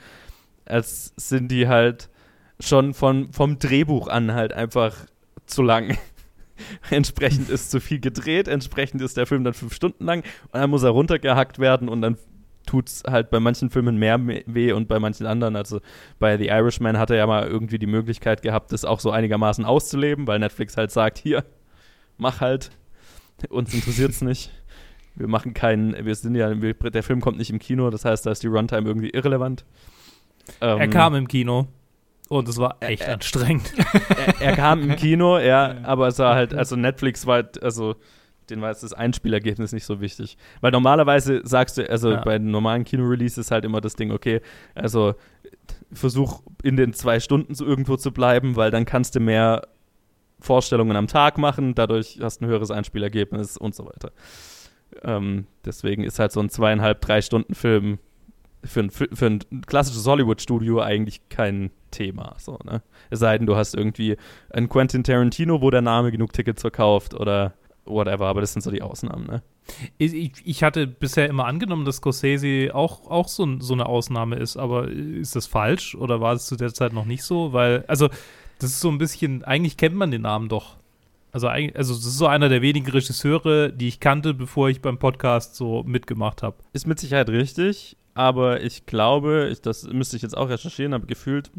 als 0.66 1.14
sind 1.18 1.52
die 1.52 1.68
halt 1.68 2.10
schon 2.60 2.94
von, 2.94 3.32
vom 3.32 3.60
Drehbuch 3.60 4.08
an 4.08 4.34
halt 4.34 4.54
einfach 4.54 4.96
zu 5.46 5.62
lang. 5.62 5.98
entsprechend 6.90 7.50
ist 7.50 7.72
zu 7.72 7.80
viel 7.80 8.00
gedreht, 8.00 8.48
entsprechend 8.48 9.02
ist 9.02 9.18
der 9.18 9.28
Film 9.28 9.44
dann 9.44 9.54
fünf 9.54 9.74
Stunden 9.74 10.06
lang 10.06 10.24
und 10.52 10.60
dann 10.60 10.70
muss 10.70 10.84
er 10.84 10.90
runtergehackt 10.90 11.60
werden 11.60 11.90
und 11.90 12.02
dann 12.02 12.18
tut 12.66 12.90
es 12.90 13.04
halt 13.10 13.30
bei 13.30 13.40
manchen 13.40 13.70
Filmen 13.70 13.98
mehr 13.98 14.20
weh 14.20 14.74
und 14.74 14.88
bei 14.88 15.00
manchen 15.00 15.26
anderen. 15.26 15.56
Also 15.56 15.80
bei 16.20 16.38
The 16.38 16.48
Irishman 16.48 16.98
hat 16.98 17.10
er 17.10 17.18
ja 17.18 17.26
mal 17.26 17.48
irgendwie 17.48 17.80
die 17.80 17.88
Möglichkeit 17.88 18.42
gehabt, 18.42 18.72
das 18.72 18.86
auch 18.86 19.00
so 19.00 19.10
einigermaßen 19.10 19.66
auszuleben, 19.66 20.28
weil 20.28 20.40
Netflix 20.40 20.76
halt 20.76 20.92
sagt, 20.92 21.18
hier, 21.18 21.46
mach 22.18 22.42
halt, 22.42 22.72
uns 23.50 23.74
interessiert 23.74 24.12
es 24.12 24.22
nicht. 24.22 24.52
Wir 25.18 25.28
machen 25.28 25.54
keinen, 25.54 26.06
wir 26.06 26.16
sind 26.16 26.36
ja, 26.36 26.62
wir, 26.62 26.74
der 26.74 27.04
Film 27.04 27.22
kommt 27.22 27.38
nicht 27.38 27.50
im 27.50 27.60
Kino, 27.60 27.90
das 27.90 28.06
heißt, 28.06 28.26
da 28.26 28.32
ist 28.32 28.44
die 28.44 28.48
Runtime 28.48 28.88
irgendwie 28.88 29.10
irrelevant. 29.10 29.66
Ähm, 30.62 30.80
er 30.80 30.88
kam 30.88 31.16
im 31.16 31.28
Kino. 31.28 31.68
Und 32.30 32.50
es 32.50 32.58
war 32.58 32.78
echt 32.82 33.04
er, 33.04 33.14
anstrengend. 33.14 33.72
Er, 34.10 34.42
er, 34.42 34.56
kam 34.56 34.82
im 34.82 34.96
Kino, 34.96 35.40
ja, 35.40 35.78
aber 35.84 36.08
es 36.08 36.20
war 36.20 36.36
halt, 36.36 36.54
also 36.54 36.76
Netflix 36.76 37.26
war 37.26 37.36
halt, 37.36 37.64
also 37.64 37.96
den 38.50 38.62
war 38.62 38.70
jetzt 38.70 38.84
das 38.84 38.94
Einspielergebnis 38.94 39.72
nicht 39.72 39.86
so 39.86 40.02
wichtig. 40.02 40.38
Weil 40.62 40.72
normalerweise 40.72 41.42
sagst 41.44 41.78
du, 41.78 41.90
also 41.90 42.12
ja. 42.12 42.22
bei 42.22 42.38
normalen 42.38 42.84
Kino-Releases 42.84 43.52
halt 43.52 43.66
immer 43.66 43.82
das 43.82 43.96
Ding, 43.96 44.12
okay, 44.12 44.42
also 44.76 45.16
versuch 45.92 46.42
in 46.64 46.76
den 46.76 46.94
zwei 46.94 47.20
Stunden 47.20 47.56
so 47.56 47.66
irgendwo 47.66 47.98
zu 47.98 48.12
bleiben, 48.12 48.56
weil 48.56 48.72
dann 48.72 48.86
kannst 48.86 49.16
du 49.16 49.20
mehr 49.20 49.68
Vorstellungen 50.40 50.96
am 50.96 51.08
Tag 51.08 51.38
machen, 51.38 51.76
dadurch 51.76 52.20
hast 52.22 52.40
du 52.40 52.46
ein 52.46 52.50
höheres 52.50 52.72
Einspielergebnis 52.72 53.58
und 53.58 53.76
so 53.76 53.86
weiter. 53.86 54.12
Ähm, 55.04 55.48
deswegen 55.66 56.04
ist 56.04 56.20
halt 56.20 56.32
so 56.32 56.40
ein 56.40 56.50
zweieinhalb, 56.50 57.02
drei 57.02 57.22
Stunden 57.22 57.56
Film 57.56 58.00
für 58.64 58.82
ein, 58.82 58.90
für 58.90 59.26
ein 59.26 59.40
klassisches 59.66 60.06
Hollywood-Studio 60.06 60.82
eigentlich 60.82 61.30
kein 61.30 61.72
Thema. 61.92 62.36
So, 62.38 62.60
ne? 62.66 62.82
Es 63.10 63.20
sei 63.20 63.38
denn, 63.38 63.48
du 63.48 63.56
hast 63.56 63.76
irgendwie 63.76 64.18
ein 64.50 64.68
Quentin 64.68 65.04
Tarantino, 65.04 65.62
wo 65.62 65.70
der 65.70 65.82
Name 65.82 66.12
genug 66.12 66.34
Tickets 66.34 66.62
verkauft 66.62 67.14
oder 67.14 67.54
whatever, 67.86 68.28
aber 68.28 68.42
das 68.42 68.54
sind 68.54 68.62
so 68.62 68.72
die 68.72 68.82
Ausnahmen, 68.82 69.26
ne? 69.26 69.42
Ich, 69.98 70.32
ich 70.46 70.64
hatte 70.64 70.88
bisher 70.88 71.28
immer 71.28 71.46
angenommen, 71.46 71.84
dass 71.84 71.98
Scorsese 71.98 72.74
auch, 72.74 73.10
auch 73.10 73.28
so, 73.28 73.60
so 73.60 73.74
eine 73.74 73.86
Ausnahme 73.86 74.38
ist, 74.38 74.56
aber 74.56 74.88
ist 74.88 75.36
das 75.36 75.46
falsch 75.46 75.94
oder 75.94 76.22
war 76.22 76.34
es 76.34 76.46
zu 76.46 76.56
der 76.56 76.74
Zeit 76.74 76.94
noch 76.94 77.04
nicht 77.04 77.24
so? 77.24 77.52
Weil, 77.52 77.84
also, 77.88 78.08
das 78.60 78.72
ist 78.72 78.80
so 78.80 78.90
ein 78.90 78.98
bisschen, 78.98 79.44
eigentlich 79.44 79.76
kennt 79.76 79.96
man 79.96 80.10
den 80.10 80.22
Namen 80.22 80.48
doch. 80.48 80.78
Also, 81.32 81.48
also 81.48 81.94
das 81.94 82.06
ist 82.06 82.18
so 82.18 82.28
einer 82.28 82.50
der 82.50 82.62
wenigen 82.62 82.90
Regisseure, 82.90 83.72
die 83.72 83.88
ich 83.88 84.00
kannte, 84.00 84.34
bevor 84.34 84.70
ich 84.70 84.82
beim 84.82 84.98
Podcast 84.98 85.56
so 85.56 85.84
mitgemacht 85.84 86.42
habe. 86.42 86.58
Ist 86.74 86.88
mit 86.88 87.00
Sicherheit 87.00 87.30
richtig, 87.30 87.98
aber 88.14 88.62
ich 88.62 88.86
glaube, 88.86 89.50
ich, 89.52 89.62
das 89.62 89.84
müsste 89.84 90.16
ich 90.16 90.24
jetzt 90.24 90.38
auch 90.38 90.50
recherchieren, 90.50 90.94
aber 90.94 91.06
gefühlt 91.06 91.52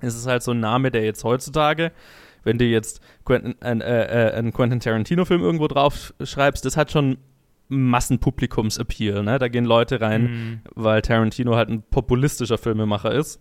ist 0.00 0.16
es 0.16 0.26
halt 0.26 0.42
so 0.42 0.52
ein 0.52 0.60
Name, 0.60 0.90
der 0.90 1.04
jetzt 1.04 1.24
heutzutage 1.24 1.92
wenn 2.46 2.58
du 2.58 2.64
jetzt 2.64 3.00
Quentin, 3.24 3.56
äh, 3.60 4.28
äh, 4.28 4.32
einen 4.34 4.52
Quentin 4.52 4.78
Tarantino-Film 4.78 5.42
irgendwo 5.42 5.66
drauf 5.66 6.14
schreibst, 6.22 6.64
das 6.64 6.76
hat 6.76 6.92
schon 6.92 7.18
Massenpublikums-Appeal. 7.68 9.24
Ne? 9.24 9.40
Da 9.40 9.48
gehen 9.48 9.64
Leute 9.64 10.00
rein, 10.00 10.22
mhm. 10.22 10.60
weil 10.76 11.02
Tarantino 11.02 11.56
halt 11.56 11.68
ein 11.68 11.82
populistischer 11.82 12.56
Filmemacher 12.56 13.12
ist. 13.12 13.40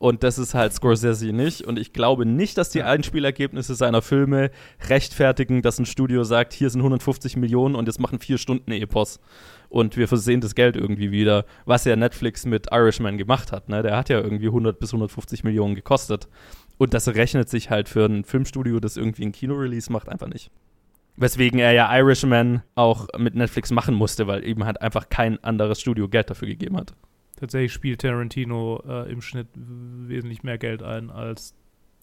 Und 0.00 0.22
das 0.22 0.38
ist 0.38 0.54
halt 0.54 0.72
Scorsese 0.72 1.26
nicht. 1.26 1.60
Und 1.66 1.78
ich 1.78 1.92
glaube 1.92 2.24
nicht, 2.24 2.56
dass 2.56 2.70
die 2.70 2.82
Einspielergebnisse 2.82 3.74
seiner 3.74 4.00
Filme 4.00 4.50
rechtfertigen, 4.88 5.60
dass 5.60 5.78
ein 5.78 5.84
Studio 5.84 6.24
sagt, 6.24 6.54
hier 6.54 6.70
sind 6.70 6.80
150 6.80 7.36
Millionen 7.36 7.74
und 7.74 7.86
jetzt 7.86 8.00
machen 8.00 8.18
vier 8.18 8.38
Stunden 8.38 8.72
Epos. 8.72 9.20
Und 9.68 9.98
wir 9.98 10.08
versehen 10.08 10.40
das 10.40 10.54
Geld 10.54 10.74
irgendwie 10.74 11.10
wieder, 11.10 11.44
was 11.66 11.84
ja 11.84 11.96
Netflix 11.96 12.46
mit 12.46 12.68
Irishman 12.72 13.18
gemacht 13.18 13.52
hat. 13.52 13.68
Ne? 13.68 13.82
Der 13.82 13.94
hat 13.94 14.08
ja 14.08 14.18
irgendwie 14.18 14.46
100 14.46 14.78
bis 14.78 14.88
150 14.94 15.44
Millionen 15.44 15.74
gekostet. 15.74 16.28
Und 16.78 16.94
das 16.94 17.06
rechnet 17.08 17.50
sich 17.50 17.68
halt 17.68 17.90
für 17.90 18.06
ein 18.06 18.24
Filmstudio, 18.24 18.80
das 18.80 18.96
irgendwie 18.96 19.26
ein 19.26 19.32
Kinorelease 19.32 19.92
macht, 19.92 20.08
einfach 20.08 20.28
nicht. 20.28 20.50
Weswegen 21.16 21.60
er 21.60 21.72
ja 21.72 21.94
Irishman 21.94 22.62
auch 22.74 23.06
mit 23.18 23.34
Netflix 23.34 23.70
machen 23.70 23.94
musste, 23.94 24.26
weil 24.26 24.46
eben 24.46 24.64
halt 24.64 24.80
einfach 24.80 25.10
kein 25.10 25.44
anderes 25.44 25.78
Studio 25.78 26.08
Geld 26.08 26.30
dafür 26.30 26.48
gegeben 26.48 26.78
hat. 26.78 26.94
Tatsächlich 27.40 27.72
spielt 27.72 28.02
Tarantino 28.02 28.82
äh, 28.86 29.10
im 29.10 29.22
Schnitt 29.22 29.48
wesentlich 29.54 30.42
mehr 30.42 30.58
Geld 30.58 30.82
ein 30.82 31.10
als. 31.10 31.54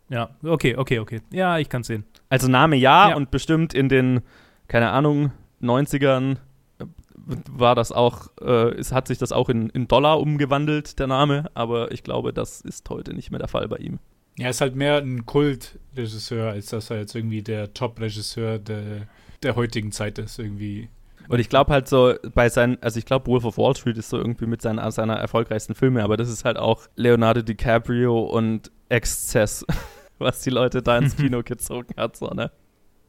Ja, 0.10 0.32
okay, 0.43 0.76
okay, 0.76 0.97
okay. 0.97 1.21
Ja, 1.32 1.60
ich 1.60 1.69
kann 1.69 1.84
sehen. 1.84 2.06
Also 2.28 2.47
Name 2.47 2.76
ja, 2.76 3.10
ja, 3.10 3.15
und 3.15 3.30
bestimmt 3.30 3.76
in 3.76 3.88
den, 3.88 4.21
keine 4.67 4.89
Ahnung, 4.89 5.32
90ern 5.62 6.38
äh, 6.80 6.86
war 7.52 7.76
das 7.76 7.91
auch, 7.91 8.30
äh, 8.41 8.71
es 8.71 8.91
hat 8.91 9.08
sich 9.08 9.19
das 9.19 9.32
auch 9.32 9.50
in, 9.50 9.69
in 9.69 9.88
Dollar 9.88 10.19
umgewandelt, 10.19 10.97
der 10.97 11.06
Name, 11.06 11.52
aber 11.54 11.91
ich 11.91 12.02
glaube, 12.02 12.34
das 12.34 12.62
ist 12.62 12.89
heute 12.89 13.13
nicht 13.13 13.30
mehr 13.30 13.39
der 13.39 13.47
Fall 13.47 13.67
bei 13.67 13.78
ihm. 13.78 14.00
Ja, 14.39 14.50
ist 14.50 14.62
halt 14.62 14.76
mehr 14.76 14.97
ein 14.97 15.26
Kultregisseur, 15.26 16.52
als 16.52 16.67
dass 16.67 16.89
er 16.89 16.97
jetzt 16.97 17.15
irgendwie 17.15 17.43
der 17.43 17.73
Top-Regisseur 17.73 18.58
der, 18.58 19.08
der 19.43 19.56
heutigen 19.56 19.91
Zeit 19.91 20.17
ist, 20.17 20.39
irgendwie. 20.39 20.89
Und 21.29 21.39
ich 21.39 21.49
glaube 21.49 21.71
halt 21.71 21.87
so 21.87 22.13
bei 22.33 22.49
seinen, 22.49 22.81
also 22.81 22.99
ich 22.99 23.05
glaube 23.05 23.27
Wolf 23.27 23.45
of 23.45 23.57
Wall 23.57 23.75
Street 23.75 23.97
ist 23.97 24.09
so 24.09 24.17
irgendwie 24.17 24.45
mit 24.45 24.61
seiner, 24.61 24.89
seiner 24.91 25.15
erfolgreichsten 25.15 25.75
Filme, 25.75 26.03
aber 26.03 26.17
das 26.17 26.29
ist 26.29 26.45
halt 26.45 26.57
auch 26.57 26.87
Leonardo 26.95 27.41
DiCaprio 27.41 28.19
und 28.19 28.71
Exzess, 28.89 29.65
was 30.17 30.41
die 30.41 30.49
Leute 30.49 30.81
da 30.81 30.97
ins 30.97 31.15
Kino 31.17 31.43
gezogen 31.43 31.93
hat, 31.97 32.15
so, 32.15 32.27
ne? 32.27 32.51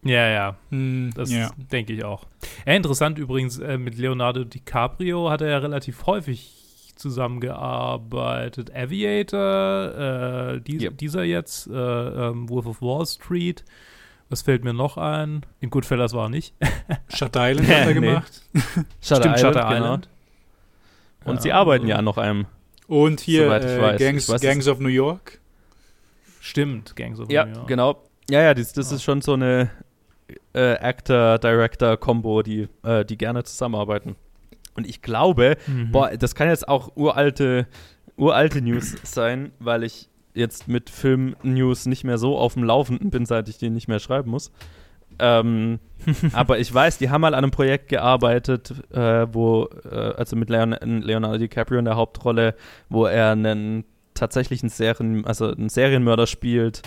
Ja, 0.05 0.29
ja, 0.29 0.57
hm, 0.71 1.11
das 1.15 1.31
ja. 1.31 1.51
denke 1.73 1.93
ich 1.93 2.05
auch. 2.05 2.25
Ja, 2.67 2.75
interessant 2.75 3.19
übrigens, 3.19 3.59
äh, 3.59 3.79
mit 3.79 3.99
Leonardo 3.99 4.45
DiCaprio 4.45 5.29
hat 5.29 5.41
er 5.41 5.49
ja 5.49 5.59
relativ 5.59 6.07
häufig 6.07 6.55
zusammengearbeitet. 6.95 8.75
Aviator, 8.75 10.55
äh, 10.55 10.61
die, 10.61 10.79
yep. 10.83 10.99
dieser 10.99 11.25
jetzt, 11.25 11.67
äh, 11.69 11.73
ähm, 11.73 12.49
Wolf 12.49 12.67
of 12.67 12.83
Wall 12.83 13.07
Street, 13.07 13.65
was 14.29 14.43
fällt 14.43 14.65
mir 14.65 14.75
noch 14.75 14.97
ein? 14.97 15.45
In 15.61 15.71
Goodfellas 15.71 16.13
war 16.13 16.27
er 16.27 16.29
nicht. 16.29 16.55
Shutter 17.15 17.51
Island 17.51 17.69
hat 17.69 17.87
er 17.87 17.95
gemacht. 17.95 18.43
Shutter 19.01 19.23
Stimmt, 19.23 19.37
Island, 19.37 19.39
Shutter 19.41 19.61
genau. 19.69 19.75
Island. 19.75 20.09
Und 21.25 21.37
ja, 21.37 21.41
sie 21.41 21.53
arbeiten 21.53 21.87
ja 21.87 21.97
an 21.97 22.05
noch 22.05 22.19
einem. 22.19 22.47
Und 22.87 23.21
hier 23.21 23.51
äh, 23.51 23.97
Gangs, 23.99 24.29
weiß, 24.29 24.41
Gangs 24.41 24.69
of 24.69 24.81
New 24.81 24.89
York. 24.89 25.41
Stimmt, 26.41 26.97
Gangs 26.97 27.21
of 27.21 27.31
ja, 27.31 27.45
New 27.45 27.55
York. 27.55 27.69
Genau. 27.69 28.03
Ja, 28.31 28.43
ja, 28.43 28.55
das, 28.55 28.73
das 28.73 28.93
oh. 28.93 28.97
ist 28.97 29.03
schon 29.03 29.21
so 29.21 29.35
eine 29.35 29.71
äh, 30.53 30.75
Actor-Director-Kombo, 30.75 32.43
die, 32.43 32.69
äh, 32.83 33.05
die 33.05 33.19
gerne 33.19 33.45
zusammenarbeiten. 33.45 34.17
Und 34.75 34.87
ich 34.87 35.03
glaube, 35.03 35.57
mhm. 35.67 35.91
boah, 35.91 36.17
das 36.17 36.35
kann 36.35 36.49
jetzt 36.49 36.69
auch 36.69 36.93
uralte, 36.97 37.67
uralte 38.17 38.63
News 38.63 38.97
sein, 39.03 39.53
weil 39.59 39.83
ich 39.83 40.08
jetzt 40.35 40.69
mit 40.69 40.91
Film-News 40.91 41.87
nicht 41.87 42.05
mehr 42.05 42.19
so 42.19 42.39
auf 42.39 42.55
dem 42.55 42.65
Laufenden 42.65 43.11
bin, 43.11 43.27
seit 43.27 43.49
ich 43.49 43.59
die 43.59 43.71
nicht 43.71 43.89
mehr 43.89 43.99
schreiben 43.99 44.31
muss. 44.31 44.53
Ähm, 45.19 45.79
aber 46.33 46.59
ich 46.59 46.73
weiß, 46.73 46.99
die 46.99 47.11
haben 47.11 47.23
mal 47.23 47.35
an 47.35 47.45
einem 47.45 47.51
Projekt 47.51 47.89
gearbeitet, 47.89 48.73
äh, 48.93 49.27
wo, 49.33 49.69
äh, 49.91 50.15
also 50.17 50.37
mit 50.37 50.51
Leon 50.51 50.77
Leonardo 50.81 51.39
DiCaprio 51.39 51.79
in 51.79 51.85
der 51.85 51.97
Hauptrolle, 51.97 52.55
wo 52.89 53.07
er 53.07 53.33
einen 53.33 53.85
tatsächlichen 54.15 54.69
Serien, 54.69 55.25
also 55.25 55.51
einen 55.51 55.69
Serienmörder 55.69 56.27
spielt, 56.27 56.83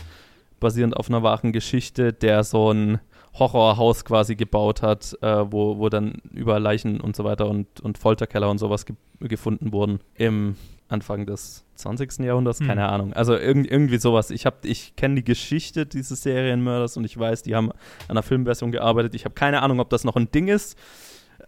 basierend 0.59 0.95
auf 0.95 1.09
einer 1.09 1.23
wahren 1.23 1.51
Geschichte, 1.51 2.13
der 2.13 2.43
so 2.43 2.71
ein 2.71 2.99
Horrorhaus 3.33 4.03
quasi 4.03 4.35
gebaut 4.35 4.81
hat, 4.81 5.17
äh, 5.21 5.51
wo, 5.51 5.77
wo 5.77 5.89
dann 5.89 6.21
über 6.33 6.59
Leichen 6.59 6.99
und 6.99 7.15
so 7.15 7.23
weiter 7.23 7.47
und, 7.47 7.79
und 7.79 7.97
Folterkeller 7.97 8.49
und 8.49 8.57
sowas 8.57 8.85
ge 8.85 8.95
gefunden 9.19 9.71
wurden 9.71 9.99
im 10.15 10.55
Anfang 10.91 11.25
des 11.25 11.65
20. 11.75 12.19
Jahrhunderts, 12.19 12.59
hm. 12.59 12.67
keine 12.67 12.89
Ahnung. 12.89 13.13
Also 13.13 13.33
irg 13.35 13.69
irgendwie 13.69 13.97
sowas. 13.97 14.29
Ich, 14.29 14.45
ich 14.63 14.95
kenne 14.95 15.15
die 15.15 15.23
Geschichte 15.23 15.85
dieses 15.85 16.21
Serienmörders 16.23 16.97
und 16.97 17.05
ich 17.05 17.17
weiß, 17.17 17.43
die 17.43 17.55
haben 17.55 17.71
an 17.71 17.77
einer 18.09 18.23
Filmversion 18.23 18.71
gearbeitet. 18.71 19.15
Ich 19.15 19.25
habe 19.25 19.33
keine 19.33 19.61
Ahnung, 19.61 19.79
ob 19.79 19.89
das 19.89 20.03
noch 20.03 20.15
ein 20.15 20.31
Ding 20.31 20.47
ist. 20.47 20.77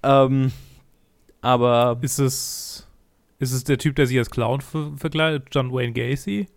Ähm, 0.01 0.51
aber. 1.41 1.97
Ist 2.01 2.19
es, 2.19 2.87
ist 3.39 3.51
es 3.51 3.63
der 3.63 3.77
Typ, 3.77 3.95
der 3.95 4.07
sich 4.07 4.17
als 4.17 4.29
Clown 4.29 4.61
ver 4.61 4.93
verkleidet? 4.95 5.47
John 5.51 5.71
Wayne 5.71 5.93
Gacy? 5.93 6.47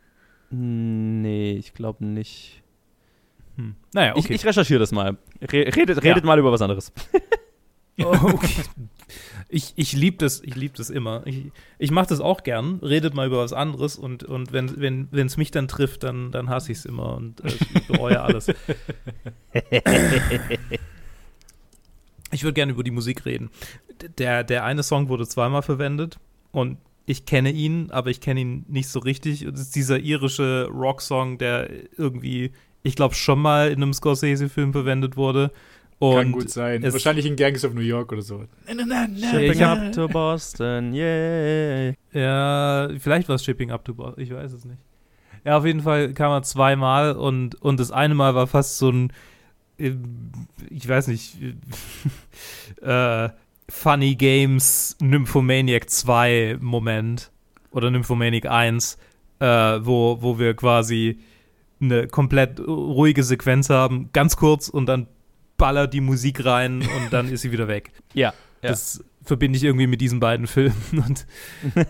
Nee, 0.50 1.56
ich 1.58 1.74
glaube 1.74 2.04
nicht. 2.04 2.62
Hm. 3.56 3.74
Naja, 3.92 4.12
okay. 4.12 4.20
Ich, 4.20 4.30
ich 4.30 4.46
recherchiere 4.46 4.78
das 4.78 4.92
mal. 4.92 5.16
Re 5.42 5.74
redet, 5.74 6.02
redet 6.02 6.22
ja. 6.22 6.26
mal 6.26 6.38
über 6.38 6.52
was 6.52 6.62
anderes. 6.62 6.92
oh, 8.00 8.16
okay. 8.22 8.62
Ich, 9.56 9.72
ich 9.76 9.94
liebe 9.94 10.18
das, 10.18 10.42
ich 10.42 10.54
liebe 10.54 10.76
das 10.76 10.90
immer. 10.90 11.26
Ich, 11.26 11.50
ich 11.78 11.90
mache 11.90 12.08
das 12.08 12.20
auch 12.20 12.42
gern, 12.42 12.78
redet 12.82 13.14
mal 13.14 13.26
über 13.26 13.38
was 13.38 13.54
anderes 13.54 13.96
und, 13.96 14.22
und 14.22 14.52
wenn 14.52 14.66
es 14.66 14.78
wenn, 14.78 15.08
mich 15.38 15.50
dann 15.50 15.66
trifft, 15.66 16.02
dann, 16.02 16.30
dann 16.30 16.50
hasse 16.50 16.72
ich 16.72 16.78
es 16.78 16.84
immer 16.84 17.16
und 17.16 17.40
äh, 17.42 17.48
ich 17.74 17.86
bereue 17.86 18.20
alles. 18.20 18.48
ich 22.32 22.42
würde 22.42 22.52
gerne 22.52 22.72
über 22.72 22.84
die 22.84 22.90
Musik 22.90 23.24
reden. 23.24 23.48
Der, 24.18 24.44
der 24.44 24.64
eine 24.64 24.82
Song 24.82 25.08
wurde 25.08 25.26
zweimal 25.26 25.62
verwendet 25.62 26.18
und 26.52 26.76
ich 27.06 27.24
kenne 27.24 27.50
ihn, 27.50 27.90
aber 27.92 28.10
ich 28.10 28.20
kenne 28.20 28.40
ihn 28.40 28.66
nicht 28.68 28.90
so 28.90 28.98
richtig. 28.98 29.46
Das 29.50 29.60
ist 29.60 29.74
dieser 29.74 29.98
irische 29.98 30.68
Rocksong, 30.70 31.38
der 31.38 31.70
irgendwie, 31.96 32.52
ich 32.82 32.94
glaube, 32.94 33.14
schon 33.14 33.38
mal 33.40 33.70
in 33.70 33.82
einem 33.82 33.94
Scorsese-Film 33.94 34.72
verwendet 34.72 35.16
wurde. 35.16 35.50
Und 35.98 36.14
Kann 36.14 36.32
gut 36.32 36.50
sein. 36.50 36.82
Wahrscheinlich 36.82 37.24
in 37.24 37.36
Gangs 37.36 37.64
of 37.64 37.72
New 37.72 37.80
York 37.80 38.12
oder 38.12 38.20
so. 38.20 38.44
Shipping 38.66 39.62
up 39.62 39.92
to 39.92 40.08
Boston, 40.08 40.92
yeah. 40.92 41.94
Ja, 42.12 42.88
vielleicht 42.98 43.28
war 43.28 43.36
es 43.36 43.44
Shipping 43.44 43.70
up 43.70 43.84
to 43.84 43.94
Boston, 43.94 44.22
ich 44.22 44.30
weiß 44.30 44.52
es 44.52 44.64
nicht. 44.66 44.78
Ja, 45.44 45.56
auf 45.56 45.64
jeden 45.64 45.80
Fall 45.80 46.12
kam 46.12 46.32
er 46.32 46.42
zweimal 46.42 47.12
und, 47.12 47.54
und 47.62 47.80
das 47.80 47.92
eine 47.92 48.14
Mal 48.14 48.34
war 48.34 48.46
fast 48.46 48.78
so 48.78 48.90
ein, 48.90 49.12
äh, 49.78 49.92
ich 50.68 50.86
weiß 50.86 51.06
nicht, 51.06 51.38
äh, 52.82 53.28
Funny 53.68 54.16
Games 54.16 54.96
Nymphomaniac 55.00 55.88
2 55.88 56.58
Moment 56.60 57.30
oder 57.70 57.90
Nymphomaniac 57.90 58.46
1, 58.46 58.98
äh, 59.38 59.46
wo, 59.46 60.18
wo 60.20 60.38
wir 60.38 60.54
quasi 60.54 61.20
eine 61.80 62.06
komplett 62.06 62.60
ruhige 62.60 63.22
Sequenz 63.22 63.70
haben, 63.70 64.10
ganz 64.12 64.36
kurz 64.36 64.68
und 64.68 64.86
dann 64.86 65.06
ballert 65.56 65.92
die 65.94 66.00
Musik 66.00 66.44
rein 66.44 66.82
und 66.82 67.12
dann 67.12 67.28
ist 67.28 67.42
sie 67.42 67.52
wieder 67.52 67.68
weg. 67.68 67.92
Ja. 68.14 68.32
ja. 68.62 68.70
Das 68.70 69.04
verbinde 69.22 69.58
ich 69.58 69.64
irgendwie 69.64 69.86
mit 69.86 70.00
diesen 70.00 70.20
beiden 70.20 70.46
Filmen. 70.46 70.74
Und 71.06 71.26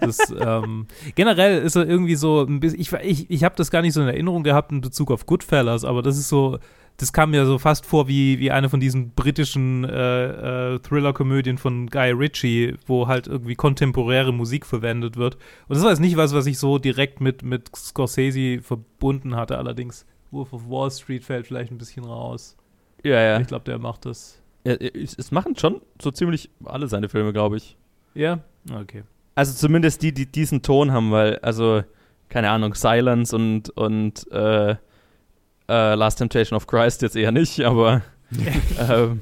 das, 0.01 0.19
ähm, 0.41 0.87
generell 1.15 1.63
ist 1.63 1.77
er 1.77 1.87
irgendwie 1.87 2.17
so 2.17 2.43
ein 2.43 2.59
bisschen, 2.59 2.81
ich, 2.81 2.93
ich, 2.93 3.31
ich 3.31 3.45
habe 3.45 3.55
das 3.55 3.71
gar 3.71 3.83
nicht 3.83 3.93
so 3.93 4.03
in 4.03 4.09
Erinnerung 4.09 4.43
gehabt 4.43 4.73
in 4.73 4.81
Bezug 4.81 5.11
auf 5.11 5.27
Goodfellas, 5.27 5.85
aber 5.85 6.03
das 6.03 6.19
ist 6.19 6.29
so, 6.29 6.59
das 6.97 7.13
kam 7.13 7.31
mir 7.31 7.45
so 7.47 7.59
fast 7.59 7.85
vor 7.85 8.09
wie, 8.09 8.39
wie 8.39 8.51
eine 8.51 8.69
von 8.69 8.81
diesen 8.81 9.11
britischen 9.11 9.85
äh, 9.85 10.75
äh, 10.75 10.79
Thriller-Komödien 10.79 11.59
von 11.59 11.89
Guy 11.89 12.11
Ritchie, 12.11 12.75
wo 12.87 13.07
halt 13.07 13.27
irgendwie 13.27 13.55
kontemporäre 13.55 14.33
Musik 14.33 14.65
verwendet 14.65 15.17
wird. 15.17 15.37
Und 15.69 15.77
das 15.77 15.83
war 15.83 15.91
jetzt 15.91 16.01
nicht 16.01 16.17
was, 16.17 16.35
was 16.35 16.47
ich 16.47 16.59
so 16.59 16.79
direkt 16.79 17.21
mit, 17.21 17.43
mit 17.43 17.71
Scorsese 17.77 18.63
verbunden 18.63 19.37
hatte, 19.37 19.59
allerdings. 19.59 20.07
Wolf 20.31 20.53
of 20.53 20.69
Wall 20.69 20.91
Street 20.91 21.25
fällt 21.25 21.47
vielleicht 21.47 21.71
ein 21.71 21.79
bisschen 21.79 22.05
raus. 22.05 22.57
Ja, 23.07 23.21
ja. 23.21 23.41
Ich 23.41 23.47
glaube, 23.47 23.65
der 23.65 23.79
macht 23.79 24.05
das. 24.07 24.43
Ja, 24.65 24.75
es 24.75 25.31
machen 25.31 25.57
schon 25.57 25.81
so 26.03 26.11
ziemlich 26.11 26.51
alle 26.65 26.89
seine 26.89 27.09
Filme, 27.09 27.33
glaube 27.33 27.57
ich. 27.57 27.77
Ja? 28.15 28.41
Okay. 28.73 29.05
Also 29.37 29.55
zumindest 29.55 30.03
die, 30.03 30.13
die 30.13 30.27
diesen 30.27 30.63
Ton 30.63 30.91
haben, 30.91 31.13
weil, 31.13 31.39
also, 31.39 31.83
keine 32.29 32.51
Ahnung, 32.51 32.75
Silence 32.75 33.35
und, 33.35 33.71
und 33.71 34.31
äh, 34.33 34.71
äh, 34.71 35.95
Last 35.95 36.19
Temptation 36.19 36.57
of 36.57 36.67
Christ 36.67 37.03
jetzt 37.03 37.15
eher 37.15 37.31
nicht, 37.31 37.61
aber 37.61 38.03
ähm, 38.91 39.21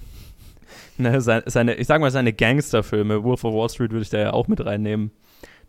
ne, 0.97 1.21
seine, 1.21 1.43
seine, 1.47 1.75
ich 1.75 1.89
sag 1.89 2.01
mal, 2.01 2.11
seine 2.11 2.33
Gangsterfilme, 2.33 3.23
Wolf 3.23 3.45
of 3.45 3.55
Wall 3.55 3.69
Street 3.69 3.91
würde 3.91 4.03
ich 4.03 4.11
da 4.11 4.19
ja 4.19 4.33
auch 4.33 4.49
mit 4.49 4.65
reinnehmen. 4.65 5.11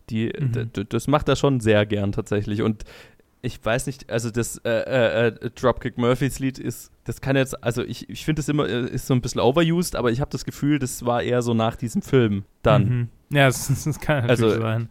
Die, 0.10 0.32
mhm. 0.38 0.69
das 0.89 1.08
macht 1.08 1.28
er 1.28 1.36
schon 1.36 1.60
sehr 1.60 1.86
gern 1.86 2.12
tatsächlich. 2.12 2.62
Und 2.62 2.84
ich 3.45 3.63
weiß 3.63 3.86
nicht, 3.86 4.10
also 4.10 4.31
das 4.31 4.58
äh, 4.65 4.69
äh, 4.69 5.27
äh, 5.27 5.49
Dropkick 5.51 5.97
Murphys 5.97 6.39
Lied 6.39 6.58
ist, 6.58 6.91
das 7.03 7.21
kann 7.21 7.36
jetzt, 7.36 7.63
also 7.63 7.84
ich, 7.84 8.10
ich 8.10 8.25
finde 8.25 8.39
das 8.39 8.49
immer, 8.49 8.67
äh, 8.67 8.89
ist 8.89 9.05
so 9.05 9.13
ein 9.13 9.21
bisschen 9.21 9.39
overused, 9.39 9.95
aber 9.95 10.12
ich 10.12 10.19
habe 10.19 10.31
das 10.31 10.45
Gefühl, 10.45 10.79
das 10.79 11.05
war 11.05 11.21
eher 11.21 11.41
so 11.41 11.53
nach 11.53 11.75
diesem 11.75 12.01
Film 12.01 12.45
dann. 12.63 12.84
Mhm. 12.84 13.10
Ja, 13.29 13.45
das, 13.45 13.67
das 13.86 13.99
kann 13.99 14.25
natürlich 14.25 14.53
also, 14.53 14.62
sein. 14.62 14.89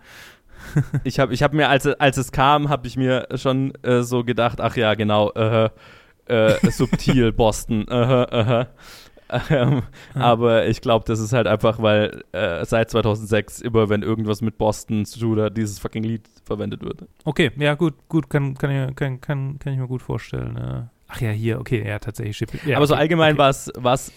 ich 1.05 1.19
habe 1.19 1.35
ich 1.35 1.43
hab 1.43 1.53
mir, 1.53 1.69
als, 1.69 1.87
als 1.87 2.17
es 2.17 2.31
kam, 2.31 2.69
habe 2.69 2.87
ich 2.87 2.97
mir 2.97 3.27
schon 3.35 3.75
äh, 3.83 4.03
so 4.03 4.23
gedacht, 4.23 4.61
ach 4.61 4.77
ja, 4.77 4.95
genau, 4.95 5.33
äh, 5.33 5.71
äh, 6.27 6.71
subtil 6.71 7.33
Boston, 7.37 7.89
äh, 7.89 8.67
Ähm, 9.51 9.83
Aber 10.15 10.67
ich 10.67 10.81
glaube, 10.81 11.05
das 11.07 11.19
ist 11.19 11.33
halt 11.33 11.47
einfach, 11.47 11.81
weil 11.81 12.23
äh, 12.33 12.65
seit 12.65 12.91
2006 12.91 13.61
immer, 13.63 13.89
wenn 13.89 14.03
irgendwas 14.03 14.43
mit 14.43 14.59
Boston 14.59 15.05
zu 15.07 15.19
tun 15.19 15.41
hat, 15.41 15.57
dieses 15.57 15.79
fucking 15.79 16.03
Lied 16.05 16.29
verwendet 16.45 16.83
wird. 16.83 17.07
Okay, 17.25 17.51
ja, 17.57 17.75
gut, 17.75 17.95
gut, 18.09 18.29
kann, 18.31 18.55
kann, 18.55 18.71
ich, 18.71 18.95
kann, 18.97 19.21
kann, 19.21 19.59
kann 19.59 19.73
ich 19.73 19.79
mir 19.79 19.89
gut 19.89 20.03
vorstellen. 20.03 20.57
Ja. 20.59 20.91
Ach 21.09 21.21
ja, 21.21 21.31
hier, 21.31 21.59
okay, 21.61 21.87
ja, 21.87 21.99
tatsächlich. 21.99 22.49
Ja, 22.67 22.77
Aber 22.77 22.87
so 22.87 22.95
okay, 22.95 23.03
allgemein 23.03 23.33
okay. 23.35 23.39
war 23.39 23.51
es 23.51 23.73
was 23.77 24.13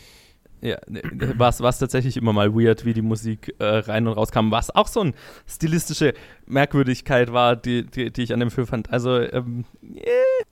ja, 0.60 0.78
ne, 0.88 1.02
war's, 1.38 1.62
war's 1.62 1.78
tatsächlich 1.78 2.18
immer 2.18 2.34
mal 2.34 2.54
weird, 2.56 2.84
wie 2.84 2.94
die 2.94 3.04
Musik 3.04 3.54
äh, 3.60 3.64
rein 3.64 4.08
und 4.08 4.14
rauskam. 4.14 4.50
Was 4.50 4.76
auch 4.76 4.88
so 4.88 5.02
eine 5.02 5.14
stilistische 5.46 6.16
Merkwürdigkeit 6.48 7.32
war, 7.32 7.56
die, 7.56 7.86
die, 7.86 8.12
die 8.12 8.24
ich 8.24 8.34
an 8.34 8.40
dem 8.40 8.50
Film 8.50 8.66
fand. 8.66 8.92
Also, 8.92 9.20
ähm, 9.20 9.66
äh, 9.84 10.00
d- 10.00 10.47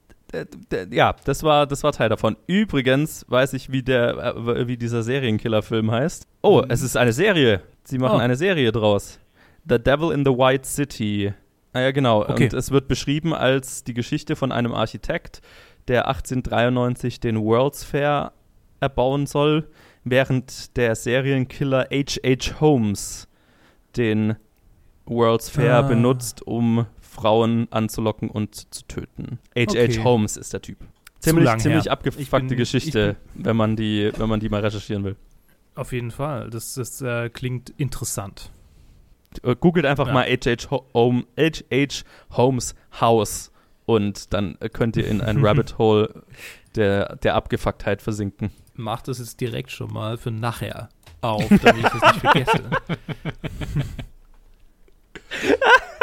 ja, 0.92 1.16
das 1.26 1.44
war, 1.44 1.66
das 1.68 1.84
war 1.84 1.92
Teil 1.92 2.10
davon. 2.10 2.36
Übrigens 2.48 3.26
weiß 3.30 3.54
ich, 3.54 3.72
wie, 3.72 3.84
der, 3.84 4.36
äh, 4.36 4.68
wie 4.68 4.78
dieser 4.78 5.04
Serienkiller-Film 5.04 5.92
heißt. 5.92 6.28
Oh, 6.42 6.62
Mhm. 6.62 6.70
es 6.72 6.82
ist 6.82 6.98
eine 6.98 7.14
Serie. 7.14 7.62
Sie 7.84 7.98
machen 7.98 8.16
Oh. 8.18 8.20
eine 8.24 8.36
Serie 8.36 8.72
draus. 8.72 9.20
The 9.68 9.80
Devil 9.80 10.12
in 10.12 10.24
the 10.26 10.32
White 10.32 10.68
City. 10.68 11.34
Ah 11.74 11.82
ja, 11.82 11.92
genau. 11.92 12.22
Okay. 12.24 12.46
Und 12.46 12.54
es 12.54 12.72
wird 12.72 12.88
beschrieben 12.88 13.34
als 13.34 13.84
die 13.84 13.94
Geschichte 13.94 14.36
von 14.36 14.52
einem 14.52 14.74
Architekt, 14.74 15.42
der 15.88 16.08
1893 16.08 17.20
den 17.20 17.40
World's 17.44 17.84
Fair 17.84 18.32
erbauen 18.80 19.26
soll, 19.28 19.68
während 20.04 20.78
der 20.78 20.96
Serienkiller 20.96 21.88
H.H. 21.92 22.60
Holmes 22.62 23.28
den 23.98 24.36
World's 25.06 25.50
Fair 25.50 25.78
Ah. 25.78 25.82
benutzt, 25.84 26.42
um 26.46 26.86
Frauen 27.16 27.68
anzulocken 27.72 28.30
und 28.30 28.74
zu 28.74 28.84
töten. 28.88 29.40
H.H. 29.58 29.64
Okay. 29.72 30.04
Holmes 30.04 30.38
ist 30.38 30.54
der 30.54 30.62
Typ. 30.62 30.78
Ziemlich, 31.20 31.50
ziemlich 31.58 31.86
her. 31.86 31.92
abgefuckte 31.94 32.50
bin- 32.50 32.58
Geschichte, 32.58 33.16
wenn 33.34 33.56
man 33.58 33.76
die, 33.76 34.12
wenn 34.18 34.30
man 34.30 34.40
die 34.40 34.50
mal 34.50 34.62
recherchieren 34.62 35.04
will. 35.04 35.16
Auf 35.74 35.92
jeden 35.92 36.12
Fall. 36.12 36.50
Das, 36.52 36.76
das 36.76 37.02
äh, 37.02 37.30
klingt 37.30 37.72
interessant. 37.78 38.52
Äh, 39.44 39.56
Googelt 39.56 39.86
einfach 39.86 40.08
Ja. 40.08 40.14
mal 40.14 40.26
H.H. 40.26 40.70
Ho- 40.72 40.86
Home. 40.94 41.24
Holmes 42.32 42.76
House 43.02 43.52
und 43.86 44.34
dann 44.34 44.58
äh, 44.60 44.70
könnt 44.70 44.98
ihr 44.98 45.08
in 45.08 45.22
ein 45.22 45.38
Rabbit 45.46 45.78
Hole 45.78 46.24
der, 46.76 47.16
der 47.18 47.36
Abgefucktheit 47.36 48.02
versinken. 48.02 48.52
Mach 48.76 49.02
das 49.02 49.20
jetzt 49.20 49.40
direkt 49.42 49.72
schon 49.72 49.92
mal 49.92 50.18
für 50.18 50.32
nachher 50.32 50.90
auf, 51.22 51.48
damit 51.48 51.78
ich 51.78 51.84
das 51.90 52.02
nicht 52.02 52.20
vergesse. 52.20 52.70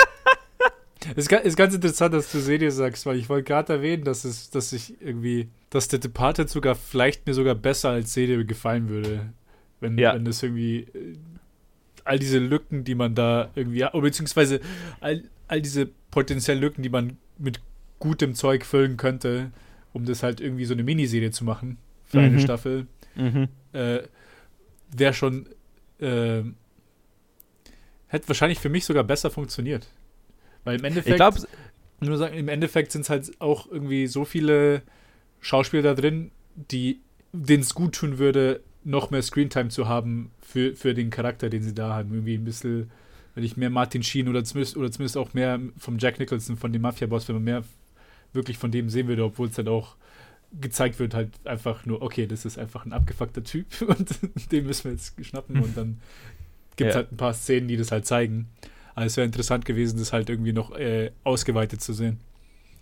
Es 1.10 1.24
ist, 1.24 1.28
ga- 1.28 1.38
ist 1.38 1.56
ganz 1.56 1.74
interessant, 1.74 2.14
dass 2.14 2.30
du 2.32 2.38
Serie 2.38 2.70
sagst, 2.70 3.06
weil 3.06 3.16
ich 3.18 3.28
wollte 3.28 3.44
gerade 3.44 3.72
erwähnen, 3.74 4.04
dass 4.04 4.24
es, 4.24 4.50
dass 4.50 4.72
ich 4.72 5.00
irgendwie, 5.00 5.48
dass 5.70 5.88
The 5.90 5.98
Departed 6.00 6.48
sogar 6.48 6.74
vielleicht 6.74 7.26
mir 7.26 7.34
sogar 7.34 7.54
besser 7.54 7.90
als 7.90 8.12
Serie 8.14 8.44
gefallen 8.44 8.88
würde. 8.88 9.32
Wenn, 9.80 9.98
Ja. 9.98 10.14
wenn 10.14 10.24
das 10.24 10.42
irgendwie 10.42 10.80
äh, 10.94 11.16
all 12.04 12.18
diese 12.18 12.38
Lücken, 12.38 12.84
die 12.84 12.94
man 12.94 13.14
da 13.14 13.50
irgendwie 13.54 13.84
hat, 13.84 13.94
oder 13.94 14.02
beziehungsweise 14.04 14.60
all, 15.00 15.22
all 15.48 15.60
diese 15.62 15.88
potenziellen 16.10 16.60
Lücken, 16.60 16.82
die 16.82 16.88
man 16.88 17.16
mit 17.38 17.60
gutem 17.98 18.34
Zeug 18.34 18.64
füllen 18.64 18.96
könnte, 18.96 19.50
um 19.92 20.04
das 20.04 20.22
halt 20.22 20.40
irgendwie 20.40 20.64
so 20.64 20.74
eine 20.74 20.82
Miniserie 20.84 21.30
zu 21.32 21.44
machen 21.44 21.78
für 22.04 22.20
eine 22.20 22.36
Mhm. 22.36 22.40
Staffel, 22.40 22.86
Mhm. 23.16 23.48
äh, 23.72 24.00
wäre 24.94 25.14
schon, 25.14 25.46
äh, 26.00 26.42
hätte 28.08 28.28
wahrscheinlich 28.28 28.58
für 28.58 28.68
mich 28.68 28.84
sogar 28.84 29.04
besser 29.04 29.30
funktioniert. 29.30 29.86
Weil 30.64 30.78
im 30.78 30.84
Endeffekt, 30.84 31.08
Ich 31.10 31.16
glaube, 31.16 31.40
nur 32.00 32.18
sagen, 32.18 32.36
im 32.36 32.48
Endeffekt 32.48 32.92
sind 32.92 33.02
es 33.02 33.10
halt 33.10 33.40
auch 33.40 33.70
irgendwie 33.70 34.06
so 34.06 34.24
viele 34.24 34.82
Schauspieler 35.40 35.82
da 35.82 35.94
drin, 35.94 36.30
die 36.54 37.00
denen 37.32 37.62
es 37.62 37.74
gut 37.74 37.94
tun 37.94 38.18
würde, 38.18 38.60
noch 38.84 39.10
mehr 39.10 39.22
Screentime 39.22 39.68
zu 39.68 39.88
haben 39.88 40.30
für, 40.40 40.74
für 40.76 40.92
den 40.94 41.10
Charakter, 41.10 41.48
den 41.48 41.62
sie 41.62 41.74
da 41.74 41.94
haben. 41.94 42.12
Irgendwie 42.12 42.34
ein 42.34 42.44
bisschen, 42.44 42.90
wenn 43.34 43.44
ich 43.44 43.56
mehr 43.56 43.70
Martin 43.70 44.02
Sheen 44.02 44.28
oder 44.28 44.44
zumindest, 44.44 44.76
oder 44.76 44.90
zumindest 44.90 45.16
auch 45.16 45.32
mehr 45.34 45.60
vom 45.78 45.98
Jack 45.98 46.18
Nicholson, 46.18 46.56
von 46.56 46.72
dem 46.72 46.82
Mafia-Boss, 46.82 47.28
wenn 47.28 47.36
man 47.36 47.44
mehr 47.44 47.64
wirklich 48.32 48.58
von 48.58 48.70
dem 48.70 48.88
sehen 48.90 49.08
würde, 49.08 49.24
obwohl 49.24 49.48
es 49.48 49.54
dann 49.54 49.68
auch 49.68 49.96
gezeigt 50.60 50.98
wird, 50.98 51.14
halt 51.14 51.30
einfach 51.44 51.86
nur, 51.86 52.02
okay, 52.02 52.26
das 52.26 52.44
ist 52.44 52.58
einfach 52.58 52.84
ein 52.84 52.92
abgefuckter 52.92 53.42
Typ 53.42 53.66
und 53.86 54.52
den 54.52 54.66
müssen 54.66 54.84
wir 54.84 54.92
jetzt 54.92 55.14
schnappen 55.24 55.60
und 55.62 55.76
dann 55.76 56.00
gibt 56.76 56.90
es 56.90 56.94
Ja. 56.94 57.00
halt 57.00 57.12
ein 57.12 57.16
paar 57.16 57.32
Szenen, 57.34 57.68
die 57.68 57.76
das 57.76 57.90
halt 57.92 58.04
zeigen. 58.06 58.48
Aber 58.94 59.06
es 59.06 59.16
wäre 59.16 59.26
interessant 59.26 59.64
gewesen, 59.64 59.98
das 59.98 60.12
halt 60.12 60.30
irgendwie 60.30 60.52
noch 60.52 60.72
äh, 60.76 61.12
ausgeweitet 61.24 61.80
zu 61.82 61.92
sehen. 61.94 62.20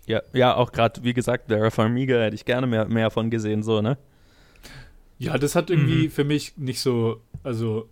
ja, 0.05 0.21
ja, 0.33 0.55
auch 0.55 0.71
gerade, 0.71 1.03
wie 1.03 1.13
gesagt, 1.13 1.47
Vera 1.47 1.69
Farmiga 1.69 2.19
hätte 2.21 2.35
ich 2.35 2.45
gerne 2.45 2.67
mehr, 2.67 2.85
mehr 2.87 3.11
von 3.11 3.29
gesehen, 3.29 3.63
so, 3.63 3.81
ne? 3.81 3.97
Ja, 5.17 5.37
das 5.37 5.55
hat 5.55 5.69
irgendwie 5.69 6.09
Mhm. 6.09 6.09
für 6.09 6.23
mich 6.23 6.57
nicht 6.57 6.79
so, 6.81 7.21
also 7.43 7.87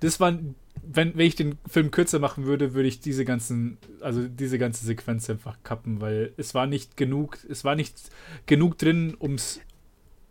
das 0.00 0.20
war, 0.20 0.38
wenn, 0.82 1.16
wenn 1.16 1.26
ich 1.26 1.36
den 1.36 1.58
Film 1.68 1.90
kürzer 1.90 2.18
machen 2.20 2.46
würde, 2.46 2.74
würde 2.74 2.88
ich 2.88 3.00
diese 3.00 3.24
ganzen, 3.24 3.78
also 4.00 4.28
diese 4.28 4.58
ganze 4.58 4.86
Sequenz 4.86 5.30
einfach 5.30 5.58
kappen, 5.64 6.00
weil 6.00 6.32
es 6.36 6.54
war 6.54 6.66
nicht 6.66 6.96
genug, 6.96 7.38
es 7.48 7.64
war 7.64 7.76
nicht 7.76 7.96
genug 8.46 8.78
drin, 8.78 9.16
ums, 9.20 9.60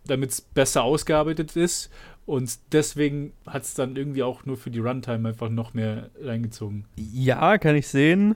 damit 0.05 0.31
es 0.31 0.41
besser 0.41 0.83
ausgearbeitet 0.83 1.55
ist 1.55 1.91
und 2.29 2.59
deswegen 2.73 3.33
hat 3.47 3.63
es 3.63 3.73
dann 3.73 3.95
irgendwie 3.95 4.23
auch 4.23 4.45
nur 4.45 4.55
für 4.57 4.69
die 4.71 4.79
Runtime 4.79 5.29
einfach 5.29 5.49
noch 5.49 5.73
mehr 5.73 6.09
reingezogen. 6.21 6.85
Ja, 6.95 7.57
kann 7.57 7.75
ich 7.75 7.87
sehen. 7.87 8.35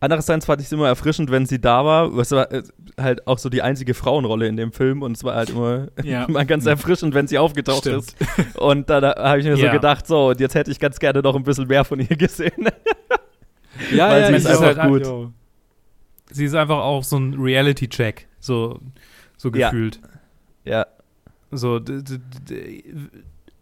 Andererseits 0.00 0.46
fand 0.46 0.60
ich 0.60 0.66
es 0.66 0.72
immer 0.72 0.88
erfrischend, 0.88 1.30
wenn 1.30 1.46
sie 1.46 1.60
da 1.60 1.84
war. 1.84 2.12
Es 2.18 2.32
war 2.32 2.50
äh, 2.52 2.62
halt 3.00 3.26
auch 3.28 3.38
so 3.38 3.48
die 3.48 3.62
einzige 3.62 3.94
Frauenrolle 3.94 4.48
in 4.48 4.56
dem 4.56 4.72
Film 4.72 5.00
und 5.02 5.16
es 5.16 5.22
war 5.22 5.36
halt 5.36 5.50
immer, 5.50 5.88
Ja. 6.02 6.24
immer 6.28 6.44
ganz 6.44 6.66
erfrischend, 6.66 7.14
wenn 7.14 7.28
sie 7.28 7.38
aufgetaucht 7.38 7.82
Stimmt. 7.82 8.14
ist. 8.18 8.56
Und 8.58 8.90
da, 8.90 9.00
habe 9.16 9.38
ich 9.38 9.44
mir 9.46 9.56
Ja. 9.56 9.66
so 9.68 9.72
gedacht, 9.72 10.06
so, 10.06 10.28
und 10.30 10.40
jetzt 10.40 10.54
hätte 10.56 10.70
ich 10.72 10.80
ganz 10.80 10.98
gerne 10.98 11.20
noch 11.22 11.36
ein 11.36 11.44
bisschen 11.44 11.68
mehr 11.68 11.84
von 11.84 12.00
ihr 12.00 12.16
gesehen. 12.16 12.52
Ja, 13.94 14.10
Weil 14.10 14.26
sie 14.26 14.34
ist 14.34 14.46
einfach 14.46 14.86
gut. 14.88 15.06
ja. 15.06 15.30
Sie 16.30 16.44
ist 16.44 16.54
einfach 16.54 16.78
auch 16.78 17.02
so 17.04 17.16
ein 17.18 17.34
Reality-Check, 17.34 18.28
so, 18.38 18.78
so 19.36 19.50
Ja. 19.50 19.70
gefühlt. 19.70 20.00
ja, 20.64 20.86
So, 21.52 21.80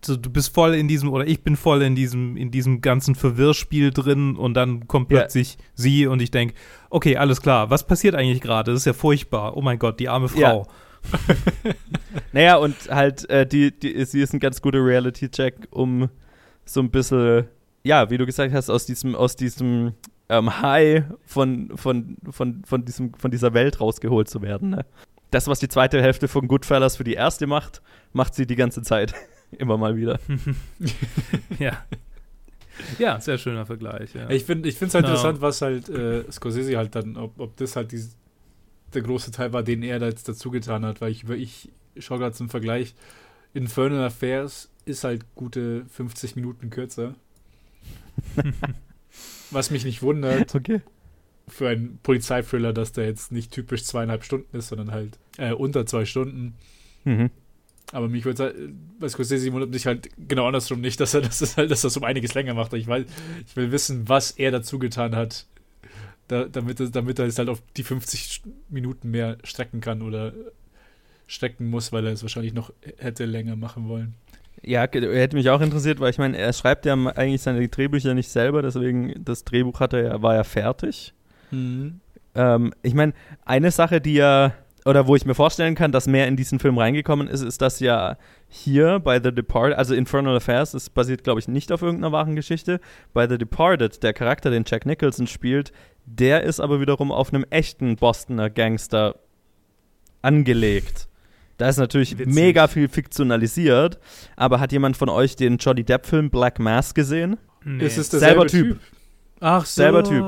so, 0.05 0.17
du 0.17 0.31
bist 0.31 0.55
voll 0.55 0.75
in 0.75 0.89
diesem, 0.89 1.11
oder 1.11 1.27
ich 1.27 1.43
bin 1.43 1.57
voll 1.57 1.83
in 1.83 1.95
diesem, 1.95 2.37
in 2.37 2.51
diesem 2.51 2.81
ganzen 2.81 3.15
Verwirrspiel 3.15 3.91
drin 3.91 4.37
und 4.37 4.55
dann 4.55 4.89
kommt 4.89 5.11
Ja. 5.11 5.19
plötzlich 5.21 5.59
sie 5.75 6.07
und 6.07 6.23
ich 6.23 6.31
denke, 6.31 6.55
okay, 6.89 7.17
alles 7.17 7.43
klar, 7.43 7.69
was 7.71 7.87
passiert 7.87 8.15
eigentlich 8.15 8.41
gerade? 8.41 8.73
Das 8.73 8.81
ist 8.81 8.87
ja 8.87 8.93
furchtbar. 8.93 9.57
Oh 9.57 9.61
mein 9.63 9.79
Gott, 9.79 10.01
die 10.01 10.09
arme 10.09 10.29
Frau. 10.29 10.67
Naja, 12.33 12.57
und 12.57 12.75
halt, 12.91 13.29
äh, 13.31 13.47
die, 13.47 13.73
die, 13.77 14.05
sie 14.05 14.21
ist 14.21 14.33
ein 14.33 14.41
ganz 14.41 14.61
guter 14.61 14.85
Reality-Check, 14.85 15.69
um 15.71 16.09
so 16.65 16.81
ein 16.81 16.91
bisschen, 16.91 17.47
ja, 17.83 18.11
wie 18.11 18.19
du 18.19 18.27
gesagt 18.27 18.53
hast, 18.53 18.71
aus 18.71 18.87
diesem, 18.87 19.15
aus 19.15 19.35
diesem 19.35 19.95
ähm, 20.29 20.61
High 20.63 21.05
von, 21.25 21.73
von, 21.75 22.17
von, 22.31 22.63
von, 22.65 22.85
diesem, 22.85 23.15
von 23.15 23.31
dieser 23.31 23.55
Welt 23.55 23.81
rausgeholt 23.81 24.29
zu 24.29 24.43
werden. 24.43 24.71
Ne? 24.71 24.85
Das, 25.31 25.47
was 25.47 25.61
die 25.61 25.69
zweite 25.69 26.03
Hälfte 26.03 26.29
von 26.29 26.49
Goodfellas 26.49 26.97
für 26.97 27.05
die 27.05 27.15
erste 27.15 27.47
macht, 27.47 27.83
macht 28.13 28.35
sie 28.35 28.47
die 28.47 28.57
ganze 28.57 28.83
Zeit. 28.83 29.15
Immer 29.53 29.77
mal 29.79 29.97
wieder. 29.97 30.19
ja. 31.59 31.85
Ja, 32.99 33.21
sehr 33.21 33.37
schöner 33.39 33.67
Vergleich. 33.67 34.15
Ja. 34.15 34.31
Ich 34.31 34.45
finde 34.45 34.69
es 34.69 34.81
halt 34.81 34.93
Ja. 34.93 34.99
interessant, 35.01 35.41
was 35.41 35.61
halt 35.61 35.89
äh, 35.89 36.31
Scorsese 36.31 36.77
halt 36.77 36.95
dann, 36.95 37.17
ob, 37.17 37.39
ob 37.39 37.57
das 37.57 37.77
halt 37.77 37.93
dies, 37.93 38.17
der 38.95 39.03
große 39.03 39.31
Teil 39.33 39.53
war, 39.53 39.63
den 39.63 39.83
er 39.83 39.99
da 39.99 40.07
jetzt 40.07 40.29
dazu 40.29 40.51
getan 40.51 40.85
hat, 40.85 41.01
weil 41.01 41.11
ich, 41.13 41.29
weil 41.29 41.41
ich 41.41 41.71
schaue 41.99 42.19
gerade 42.19 42.35
zum 42.35 42.49
Vergleich, 42.49 42.95
Infernal 43.53 44.05
Affairs 44.05 44.71
ist 44.85 45.05
halt 45.05 45.25
gute 45.35 45.85
50 45.87 46.37
Minuten 46.37 46.71
kürzer. 46.71 47.15
was 49.51 49.71
mich 49.71 49.85
nicht 49.85 50.03
wundert 50.03 50.55
Okay. 50.55 50.81
Für 51.51 51.69
einen 51.69 51.99
Polizeithriller, 52.03 52.73
dass 52.73 52.93
der 52.93 53.07
jetzt 53.07 53.33
nicht 53.33 53.53
typisch 53.53 53.85
zweieinhalb 53.85 54.25
Stunden 54.25 54.57
ist, 54.57 54.69
sondern 54.69 54.91
halt 54.93 55.19
äh, 55.39 55.53
unter 55.53 55.87
zwei 55.87 56.05
Stunden. 56.05 56.55
Mhm. 57.05 57.31
Aber 57.93 58.09
mich 58.09 58.25
würde 58.25 58.45
halt, 58.45 58.57
bei 59.01 59.09
Scorsese 59.09 59.53
wundert 59.53 59.71
mich 59.71 59.87
halt 59.87 60.09
genau 60.29 60.47
andersrum 60.47 60.81
nicht, 60.81 61.01
dass 61.01 61.15
er 61.15 61.23
das 61.23 61.43
ist 61.43 61.57
halt, 61.57 61.71
dass 61.71 61.81
das 61.83 61.97
um 61.97 62.05
einiges 62.05 62.35
länger 62.35 62.55
macht. 62.55 62.73
Ich 62.75 62.87
weiß, 62.87 63.05
ich 63.47 63.57
will 63.57 63.73
wissen, 63.73 64.09
was 64.09 64.31
er 64.31 64.51
dazu 64.53 64.79
getan 64.79 65.17
hat, 65.17 65.47
da, 66.29 66.45
damit, 66.45 66.79
er- 66.79 66.91
damit 66.91 67.19
er 67.19 67.27
es 67.27 67.39
halt 67.39 67.49
auf 67.49 67.61
die 67.77 67.83
50 67.83 68.43
Minuten 68.69 69.11
mehr 69.11 69.39
strecken 69.43 69.81
kann 69.81 70.03
oder 70.03 70.33
strecken 71.27 71.69
muss, 71.69 71.93
weil 71.93 72.07
er 72.07 72.13
es 72.13 72.23
wahrscheinlich 72.23 72.55
noch 72.55 72.73
hätte 72.99 73.25
länger 73.25 73.57
machen 73.57 73.89
wollen. 73.89 74.15
Ja, 74.63 74.83
hätte 74.83 75.37
mich 75.37 75.49
auch 75.49 75.61
interessiert, 75.61 76.01
weil 76.01 76.11
ich 76.11 76.19
meine, 76.19 76.37
er 76.37 76.53
schreibt 76.53 76.85
ja 76.87 76.95
eigentlich 76.95 77.41
seine 77.43 77.67
Drehbücher 77.67 78.15
nicht 78.15 78.29
selber, 78.29 78.63
deswegen 78.63 79.25
das 79.25 79.45
Drehbuch 79.45 79.81
hatte 79.81 80.01
er, 80.03 80.23
war 80.23 80.35
ja 80.35 80.45
fertig. 80.45 81.15
Ähm, 81.53 82.75
ich 82.83 82.95
meine, 82.95 83.13
eine 83.45 83.71
Sache, 83.71 84.01
die 84.01 84.15
ja, 84.15 84.53
oder 84.85 85.07
wo 85.07 85.17
ich 85.17 85.27
mir 85.27 85.35
vorstellen 85.35 85.75
kann, 85.75 85.93
dass 85.93 86.07
mehr 86.07 86.27
in 86.27 86.37
diesen 86.37 86.59
Film 86.59 86.79
reingekommen 86.79 87.29
ist, 87.29 87.43
ist, 87.43 87.61
dass 87.61 87.81
ja 87.81 88.17
hier 88.49 88.99
bei 88.99 89.21
The 89.23 89.33
Departed, 89.33 89.77
also 89.77 89.95
Infernal 89.95 90.37
Affairs, 90.37 90.73
das 90.73 90.91
basiert, 90.91 91.25
glaube 91.25 91.41
ich, 91.41 91.49
nicht 91.49 91.71
auf 91.73 91.83
irgendeiner 91.83 92.13
wahren 92.13 92.37
Geschichte. 92.37 92.81
Bei 93.13 93.29
The 93.29 93.39
Departed, 93.39 94.03
der 94.03 94.13
Charakter, 94.13 94.51
den 94.51 94.65
Jack 94.67 94.87
Nicholson 94.87 95.27
spielt, 95.27 95.73
der 96.07 96.43
ist 96.45 96.61
aber 96.61 96.81
wiederum 96.81 97.13
auf 97.13 97.33
einem 97.33 97.45
echten 97.51 97.97
Bostoner 97.97 98.51
Gangster 98.51 99.17
angelegt. 100.23 101.09
Da 101.59 101.69
ist 101.69 101.77
natürlich 101.77 102.19
Witzig. 102.19 102.35
mega 102.35 102.69
viel 102.69 102.89
fiktionalisiert, 102.89 103.99
aber 104.35 104.61
hat 104.61 104.73
jemand 104.73 104.97
von 104.97 105.11
euch 105.11 105.37
den 105.37 105.59
Johnny 105.59 105.85
Depp-Film 105.85 106.31
Black 106.31 106.59
Mass 106.59 106.95
gesehen? 106.95 107.37
Nee. 107.65 107.85
Ist 107.85 107.99
es 107.99 108.11
Selber 108.11 108.47
derselbe 108.47 108.77
Typ. 108.77 108.81
Ach 109.41 109.67
so. 109.67 109.83
Selber 109.83 110.03
Typ. 110.03 110.25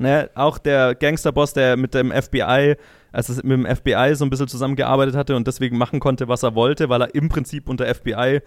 Ne, 0.00 0.30
auch 0.34 0.58
der 0.58 0.94
Gangsterboss, 0.94 1.54
der 1.54 1.76
mit 1.76 1.92
dem 1.92 2.12
FBI, 2.12 2.76
also 3.10 3.32
mit 3.42 3.44
dem 3.44 3.66
FBI 3.66 4.14
so 4.14 4.24
ein 4.24 4.30
bisschen 4.30 4.46
zusammengearbeitet 4.46 5.16
hatte 5.16 5.34
und 5.34 5.46
deswegen 5.48 5.76
machen 5.76 5.98
konnte, 5.98 6.28
was 6.28 6.44
er 6.44 6.54
wollte, 6.54 6.88
weil 6.88 7.02
er 7.02 7.14
im 7.16 7.28
Prinzip 7.28 7.68
unter 7.68 7.92
FBI 7.92 8.40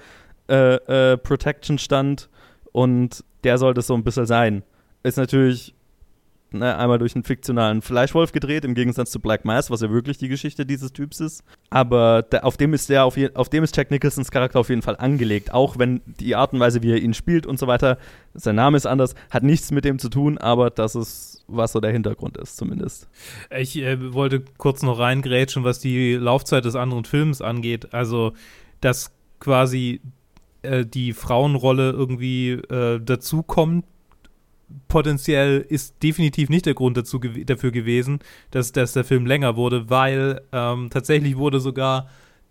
äh, 0.50 0.56
äh, 0.56 1.18
Protection 1.18 1.78
stand 1.78 2.30
und 2.72 3.26
der 3.44 3.58
sollte 3.58 3.82
so 3.82 3.94
ein 3.96 4.04
bisschen 4.04 4.26
sein. 4.26 4.64
Ist 5.04 5.18
natürlich 5.18 5.76
ne, 6.54 6.78
einmal 6.78 7.00
durch 7.00 7.16
einen 7.16 7.24
fiktionalen 7.24 7.82
Fleischwolf 7.82 8.32
gedreht, 8.32 8.66
im 8.66 8.76
Gegensatz 8.76 9.12
zu 9.12 9.20
Black 9.20 9.46
Mass, 9.46 9.72
was 9.72 9.82
ja 9.82 9.90
wirklich 9.90 10.18
die 10.18 10.28
Geschichte 10.28 10.66
dieses 10.66 10.94
Typs 10.94 11.20
ist. 11.20 11.44
Aber 11.70 12.24
der, 12.24 12.46
auf 12.46 12.58
dem 12.58 12.74
ist 12.74 12.90
der 12.90 13.06
auf, 13.06 13.18
je, 13.18 13.30
auf 13.34 13.50
dem 13.50 13.64
ist 13.64 13.76
Jack 13.76 13.92
Nicholsons 13.92 14.32
Charakter 14.32 14.60
auf 14.60 14.70
jeden 14.70 14.82
Fall 14.82 14.96
angelegt, 14.98 15.54
auch 15.54 15.78
wenn 15.78 16.02
die 16.06 16.36
Art 16.36 16.54
und 16.54 16.60
Weise, 16.60 16.82
wie 16.84 16.92
er 16.92 17.02
ihn 17.02 17.14
spielt 17.14 17.46
und 17.46 17.60
so 17.60 17.68
weiter, 17.68 17.98
sein 18.34 18.56
Name 18.56 18.78
ist 18.78 18.86
anders, 18.86 19.16
hat 19.30 19.44
nichts 19.44 19.72
mit 19.72 19.86
dem 19.86 20.00
zu 20.00 20.10
tun, 20.10 20.38
aber 20.38 20.70
das 20.70 20.96
ist, 20.96 21.44
was 21.48 21.72
so 21.72 21.80
der 21.80 21.92
Hintergrund 21.92 22.38
ist, 22.38 22.58
zumindest. 22.58 23.10
Ich 23.58 23.78
äh, 23.78 24.14
wollte 24.14 24.44
kurz 24.58 24.84
noch 24.84 25.00
reingrätschen, 25.00 25.64
was 25.64 25.80
die 25.80 26.14
Laufzeit 26.14 26.66
des 26.66 26.76
anderen 26.76 27.06
Films 27.06 27.42
angeht. 27.42 27.94
Also, 27.94 28.34
dass 28.80 29.12
quasi 29.40 30.02
äh, 30.62 30.86
die 30.86 31.14
Frauenrolle 31.14 31.92
irgendwie 31.92 32.52
äh, 32.52 33.00
dazukommt, 33.00 33.86
potenziell 34.88 35.66
ist 35.68 36.02
definitiv 36.04 36.50
nicht 36.50 36.66
der 36.66 36.74
Grund 36.74 36.98
dazu, 36.98 37.20
dafür 37.20 37.72
gewesen, 37.72 38.20
dass, 38.52 38.72
dass 38.72 38.94
der 38.94 39.04
Film 39.04 39.26
länger 39.26 39.56
wurde, 39.56 39.90
weil 39.90 40.42
ähm, 40.52 40.90
tatsächlich 40.92 41.38
wurde 41.38 41.60
sogar 41.60 42.08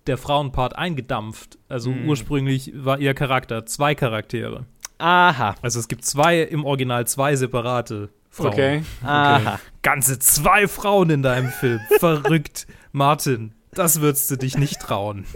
der 0.07 0.16
Frauenpart 0.16 0.77
eingedampft. 0.77 1.59
Also 1.68 1.91
Hm. 1.93 2.09
ursprünglich 2.09 2.73
war 2.75 2.99
ihr 2.99 3.14
Charakter 3.14 3.66
zwei 3.66 3.95
Charaktere. 3.95 4.64
Aha. 4.99 5.55
Also 5.62 5.79
es 5.81 5.89
gibt 5.89 6.05
zwei, 6.05 6.41
im 6.43 6.64
Original 6.64 7.07
zwei 7.07 7.37
separate 7.37 8.11
Frauen. 8.31 8.53
Okay. 8.53 8.83
Aha. 9.03 9.59
Ganze 9.83 10.18
zwei 10.18 10.68
Frauen 10.68 11.11
in 11.11 11.23
deinem 11.23 11.49
Film. 11.51 11.81
Verrückt. 11.99 12.66
Martin, 12.93 13.53
das 13.73 14.01
würdest 14.01 14.31
du 14.31 14.37
dich 14.37 14.57
nicht 14.59 14.81
trauen. 14.81 15.25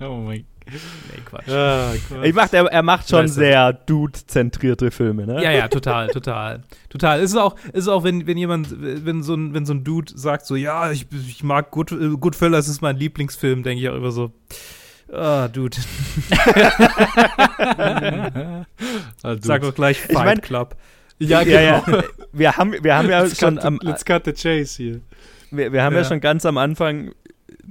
Oh 0.00 0.16
mein 0.16 0.44
Nee, 0.70 1.22
Quatsch. 1.24 1.48
ah, 1.48 1.92
Ich 2.22 2.34
macht, 2.34 2.52
er, 2.54 2.64
er 2.66 2.82
macht 2.82 3.08
schon 3.08 3.24
Weißt 3.24 3.36
du. 3.36 3.40
sehr 3.40 3.72
dude-zentrierte 3.72 4.90
Filme, 4.90 5.26
ne? 5.26 5.42
Ja, 5.42 5.50
ja, 5.50 5.68
total, 5.68 6.08
total. 6.08 6.62
Total. 6.90 7.20
Es 7.20 7.30
ist 7.30 7.36
auch, 7.36 7.56
es 7.72 7.80
ist 7.84 7.88
auch 7.88 8.04
wenn, 8.04 8.26
wenn 8.26 8.36
jemand, 8.36 8.68
wenn 8.78 9.22
so, 9.22 9.34
ein, 9.34 9.54
wenn 9.54 9.64
so 9.66 9.72
ein 9.74 9.84
Dude 9.84 10.12
sagt 10.14 10.44
so, 10.46 10.56
ja, 10.56 10.90
ich, 10.90 11.06
ich 11.28 11.42
mag 11.42 11.70
Good, 11.70 11.92
äh, 11.92 12.08
Goodfellas 12.18 12.68
ist 12.68 12.82
mein 12.82 12.96
Lieblingsfilm, 12.96 13.62
denke 13.62 13.82
ich 13.82 13.88
auch 13.88 13.96
immer 13.96 14.10
so, 14.12 14.32
ah, 15.12 15.48
Dude, 15.48 15.76
Ah, 19.22 19.34
du. 19.34 19.40
sag 19.42 19.62
doch 19.62 19.74
gleich 19.74 20.00
Fight 20.00 20.14
mein- 20.24 20.40
Club. 20.40 20.76
ja, 21.18 21.40
ja, 21.42 21.80
genau. 21.80 21.98
ja. 21.98 22.04
Wir 22.32 22.56
haben, 22.56 22.74
wir 22.82 22.94
haben 22.96 23.08
ja 23.08 23.22
Let's, 23.22 23.38
schon 23.38 23.56
cut 23.56 23.64
am, 23.64 23.78
the, 23.80 23.86
let's 23.86 24.04
cut 24.04 24.24
the 24.24 24.32
chase 24.32 24.76
hier. 24.76 25.00
wir, 25.50 25.72
wir 25.72 25.82
haben 25.82 25.94
ja. 25.94 26.02
Ja. 26.02 26.08
schon 26.08 26.20
ganz 26.20 26.44
am 26.46 26.58
Anfang 26.58 27.12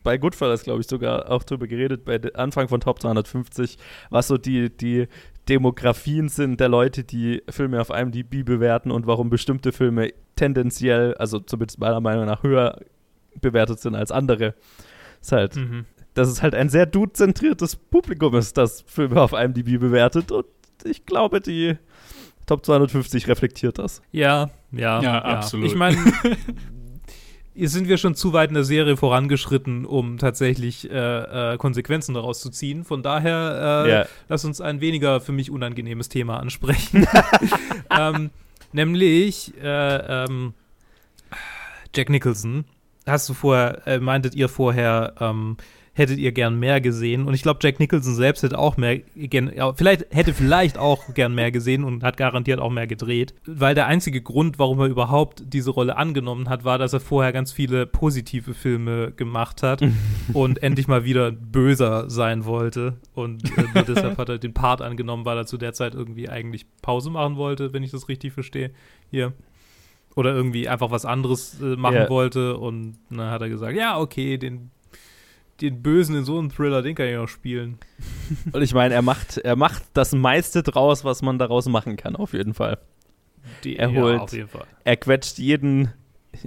bei 0.04 0.18
Goodfellas, 0.18 0.64
glaube 0.64 0.82
ich, 0.82 0.88
sogar 0.88 1.30
auch 1.32 1.44
drüber 1.44 1.68
geredet, 1.68 2.06
bei 2.06 2.20
Anfang 2.36 2.68
von 2.68 2.80
Top 2.82 3.02
250, 3.02 3.78
was 4.10 4.28
so 4.28 4.38
die, 4.38 4.70
die 4.70 5.08
Demografien 5.50 6.30
sind 6.30 6.60
der 6.60 6.70
Leute, 6.70 7.04
die 7.04 7.42
Filme 7.50 7.80
auf 7.82 7.90
IMDb 7.90 8.44
bewerten 8.46 8.92
und 8.92 9.08
warum 9.08 9.30
bestimmte 9.30 9.72
Filme 9.72 10.12
tendenziell, 10.36 11.16
also 11.16 11.40
zumindest 11.40 11.80
meiner 11.80 12.02
Meinung 12.02 12.26
nach, 12.26 12.44
höher 12.44 12.80
bewertet 13.42 13.80
sind 13.80 13.96
als 13.96 14.12
andere. 14.12 14.56
Ist 15.22 15.32
halt, 15.32 15.56
Mhm. 15.56 15.86
dass 16.14 16.28
es 16.28 16.42
halt 16.44 16.54
ein 16.54 16.70
sehr 16.70 16.86
dude-zentriertes 16.86 17.76
Publikum 17.76 18.36
ist, 18.36 18.58
das 18.58 18.82
Filme 18.88 19.22
auf 19.22 19.34
IMDb 19.34 19.80
bewertet 19.80 20.32
und 20.32 20.46
ich 20.84 21.06
glaube, 21.06 21.42
die 21.42 21.78
Top 22.46 22.66
250 22.66 23.28
reflektiert 23.28 23.78
das. 23.80 24.02
Ja, 24.12 24.50
ja, 24.72 25.02
Ja, 25.02 25.20
absolut. 25.24 25.68
Ich 25.68 25.76
meine, 25.76 25.98
sind 27.66 27.88
wir 27.88 27.98
schon 27.98 28.14
zu 28.16 28.34
weit 28.34 28.50
in 28.50 28.54
der 28.56 28.64
Serie 28.64 28.98
vorangeschritten, 28.98 29.86
um 29.86 30.18
tatsächlich 30.18 30.90
äh, 30.92 31.54
äh, 31.54 31.58
Konsequenzen 31.58 32.14
daraus 32.14 32.40
zu 32.40 32.50
ziehen. 32.50 32.84
Von 32.84 33.02
daher 33.04 33.84
äh, 33.86 33.90
Ja. 33.90 34.06
lass 34.30 34.46
uns 34.46 34.62
ein 34.62 34.82
weniger 34.82 35.20
für 35.22 35.32
mich 35.32 35.50
unangenehmes 35.50 36.10
Thema 36.10 36.40
ansprechen. 36.40 37.08
ähm, 38.00 38.30
nämlich 38.74 39.54
äh, 39.62 40.24
ähm, 40.26 40.54
Jack 41.96 42.10
Nicholson. 42.10 42.66
Hast 43.06 43.28
du 43.30 43.34
vorher, 43.34 43.88
äh, 43.88 44.00
meintet 44.00 44.36
ihr 44.36 44.50
vorher, 44.50 45.14
ähm, 45.20 45.58
hättet 45.98 46.20
ihr 46.20 46.32
gern 46.32 46.60
mehr 46.60 46.80
gesehen? 46.80 47.26
Und 47.26 47.34
ich 47.34 47.42
glaube, 47.42 47.60
Jack 47.62 47.80
Nicholson 47.80 48.14
selbst 48.14 48.44
hätte 48.44 48.58
auch 48.60 48.78
mehr 48.78 49.00
gern, 49.00 49.52
ja, 49.56 49.74
vielleicht 49.74 50.06
hätte 50.14 50.34
vielleicht 50.34 50.78
auch 50.78 51.14
gern 51.14 51.34
mehr 51.34 51.52
gesehen 51.52 51.84
und 51.84 52.04
hat 52.04 52.18
garantiert 52.18 52.60
auch 52.60 52.70
mehr 52.70 52.88
gedreht. 52.88 53.34
Weil 53.46 53.74
der 53.76 53.88
einzige 53.88 54.22
Grund, 54.22 54.60
warum 54.60 54.80
er 54.80 54.86
überhaupt 54.88 55.44
diese 55.48 55.72
Rolle 55.72 55.98
angenommen 55.98 56.50
hat, 56.50 56.64
war, 56.64 56.78
dass 56.78 56.94
er 56.94 57.00
vorher 57.00 57.34
ganz 57.34 57.52
viele 57.52 57.86
positive 57.88 58.54
Filme 58.54 59.12
gemacht 59.12 59.64
hat 59.64 59.82
und 60.34 60.62
endlich 60.62 60.88
mal 60.88 61.04
wieder 61.04 61.32
böser 61.32 62.10
sein 62.10 62.46
wollte. 62.46 62.98
Und 63.14 63.44
äh, 63.58 63.84
deshalb 63.88 64.18
hat 64.18 64.30
er 64.30 64.38
den 64.38 64.54
Part 64.54 64.82
angenommen, 64.82 65.26
weil 65.26 65.38
er 65.38 65.46
zu 65.48 65.58
der 65.58 65.74
Zeit 65.74 65.96
irgendwie 65.96 66.30
eigentlich 66.30 66.66
Pause 66.82 67.10
machen 67.10 67.38
wollte, 67.38 67.74
wenn 67.74 67.84
ich 67.84 67.92
das 67.92 68.08
richtig 68.08 68.34
verstehe. 68.34 68.72
Hier. 69.10 69.34
Oder 70.16 70.34
irgendwie 70.34 70.68
einfach 70.68 70.90
was 70.92 71.06
anderes 71.06 71.62
äh, 71.62 71.76
machen 71.76 71.96
Ja. 71.96 72.10
wollte. 72.10 72.58
Und 72.58 72.98
dann 73.10 73.30
hat 73.32 73.42
er 73.42 73.50
gesagt, 73.50 73.76
ja, 73.78 74.00
okay, 74.00 74.38
den, 74.38 74.72
den 75.62 75.82
Bösen 75.82 76.16
in 76.16 76.24
so 76.26 76.38
einem 76.38 76.52
Thriller, 76.52 76.82
den 76.82 76.96
kann 76.96 77.08
ich 77.08 77.18
auch 77.18 77.28
spielen. 77.28 77.78
Und 78.52 78.62
ich 78.62 78.74
meine, 78.74 78.94
er 78.94 79.02
macht, 79.02 79.38
er 79.38 79.56
macht 79.56 79.84
das 79.94 80.14
meiste 80.14 80.64
draus, 80.64 81.04
was 81.04 81.22
man 81.22 81.40
daraus 81.40 81.68
machen 81.68 81.96
kann, 81.98 82.16
auf 82.16 82.34
jeden 82.34 82.54
Fall. 82.54 82.78
Die, 83.64 83.78
Er 83.78 83.92
holt- 83.92 84.34
Ja. 84.34 84.46
Er 84.84 84.98
quetscht 84.98 85.38
jeden, 85.40 85.94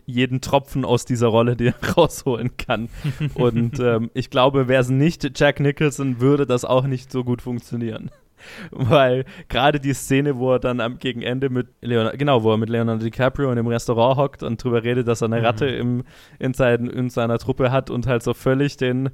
jeden 0.06 0.40
Tropfen 0.40 0.84
aus 0.84 1.04
dieser 1.04 1.28
Rolle, 1.28 1.56
die 1.56 1.68
er 1.68 1.74
rausholen 1.96 2.56
kann. 2.56 2.88
Und 3.34 3.80
ähm, 3.80 4.11
ich 4.14 4.30
glaube, 4.30 4.68
wäre 4.68 4.82
es 4.82 4.90
nicht 4.90 5.38
Jack 5.38 5.61
Nicholson, 5.61 6.20
würde 6.20 6.46
das 6.46 6.64
auch 6.64 6.84
nicht 6.86 7.11
so 7.11 7.24
gut 7.24 7.42
funktionieren. 7.42 8.11
Weil 8.70 9.24
gerade 9.49 9.80
die 9.80 9.93
Szene, 9.95 10.36
wo 10.38 10.53
er 10.53 10.59
dann 10.59 10.80
am 10.80 10.99
gegen 10.99 11.22
Ende 11.22 11.51
mit 11.51 11.68
Leonardo, 11.80 12.16
genau, 12.18 12.43
wo 12.43 12.53
er 12.53 12.57
mit 12.59 12.68
Leonardo 12.68 13.03
DiCaprio 13.05 13.51
in 13.51 13.57
dem 13.57 13.66
Restaurant 13.66 14.16
hockt 14.18 14.43
und 14.43 14.62
drüber 14.62 14.82
redet, 14.84 15.09
dass 15.09 15.20
er 15.22 15.26
eine 15.26 15.41
Mhm. 15.41 15.45
Ratte 15.45 15.66
im, 15.66 16.05
in, 16.38 16.55
sein, 16.55 16.86
in 16.86 17.11
seiner 17.11 17.38
Truppe 17.38 17.70
hat 17.70 17.91
und 17.91 18.07
halt 18.07 18.22
so 18.22 18.34
völlig 18.34 18.76
den 18.76 19.11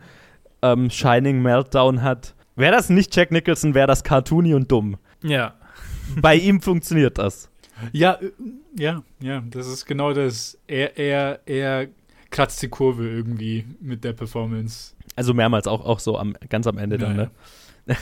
ähm, 0.63 0.91
Shining 0.91 1.43
Meltdown 1.43 2.03
hat. 2.03 2.35
Wäre 2.57 2.73
das 2.73 2.89
nicht 2.89 3.15
Jack 3.15 3.31
Nicholson, 3.33 3.75
wäre 3.75 3.87
das 3.87 4.03
cartoony 4.03 4.55
und 4.55 4.71
dumm. 4.73 4.97
Ja. 5.23 5.55
Bei 6.21 6.35
ihm 6.37 6.61
funktioniert 6.63 7.19
das. 7.19 7.51
Ja, 7.93 8.15
äh, 8.15 8.31
ja, 8.79 9.03
ja, 9.21 9.43
das 9.51 9.67
ist 9.67 9.85
genau 9.85 10.13
das. 10.15 10.59
Er, 10.67 10.97
er, 10.97 11.41
er 11.45 11.89
kratzt 12.31 12.63
die 12.63 12.69
Kurve 12.69 13.07
irgendwie 13.09 13.67
mit 13.81 14.03
der 14.05 14.13
Performance. 14.15 14.95
Also 15.15 15.35
mehrmals 15.35 15.67
auch, 15.67 15.85
auch 15.85 15.99
so 16.01 16.19
am, 16.19 16.35
ganz 16.49 16.67
am 16.67 16.79
Ende 16.79 16.97
dann, 16.99 17.17
Ja, 17.17 17.23
ne? 17.25 17.31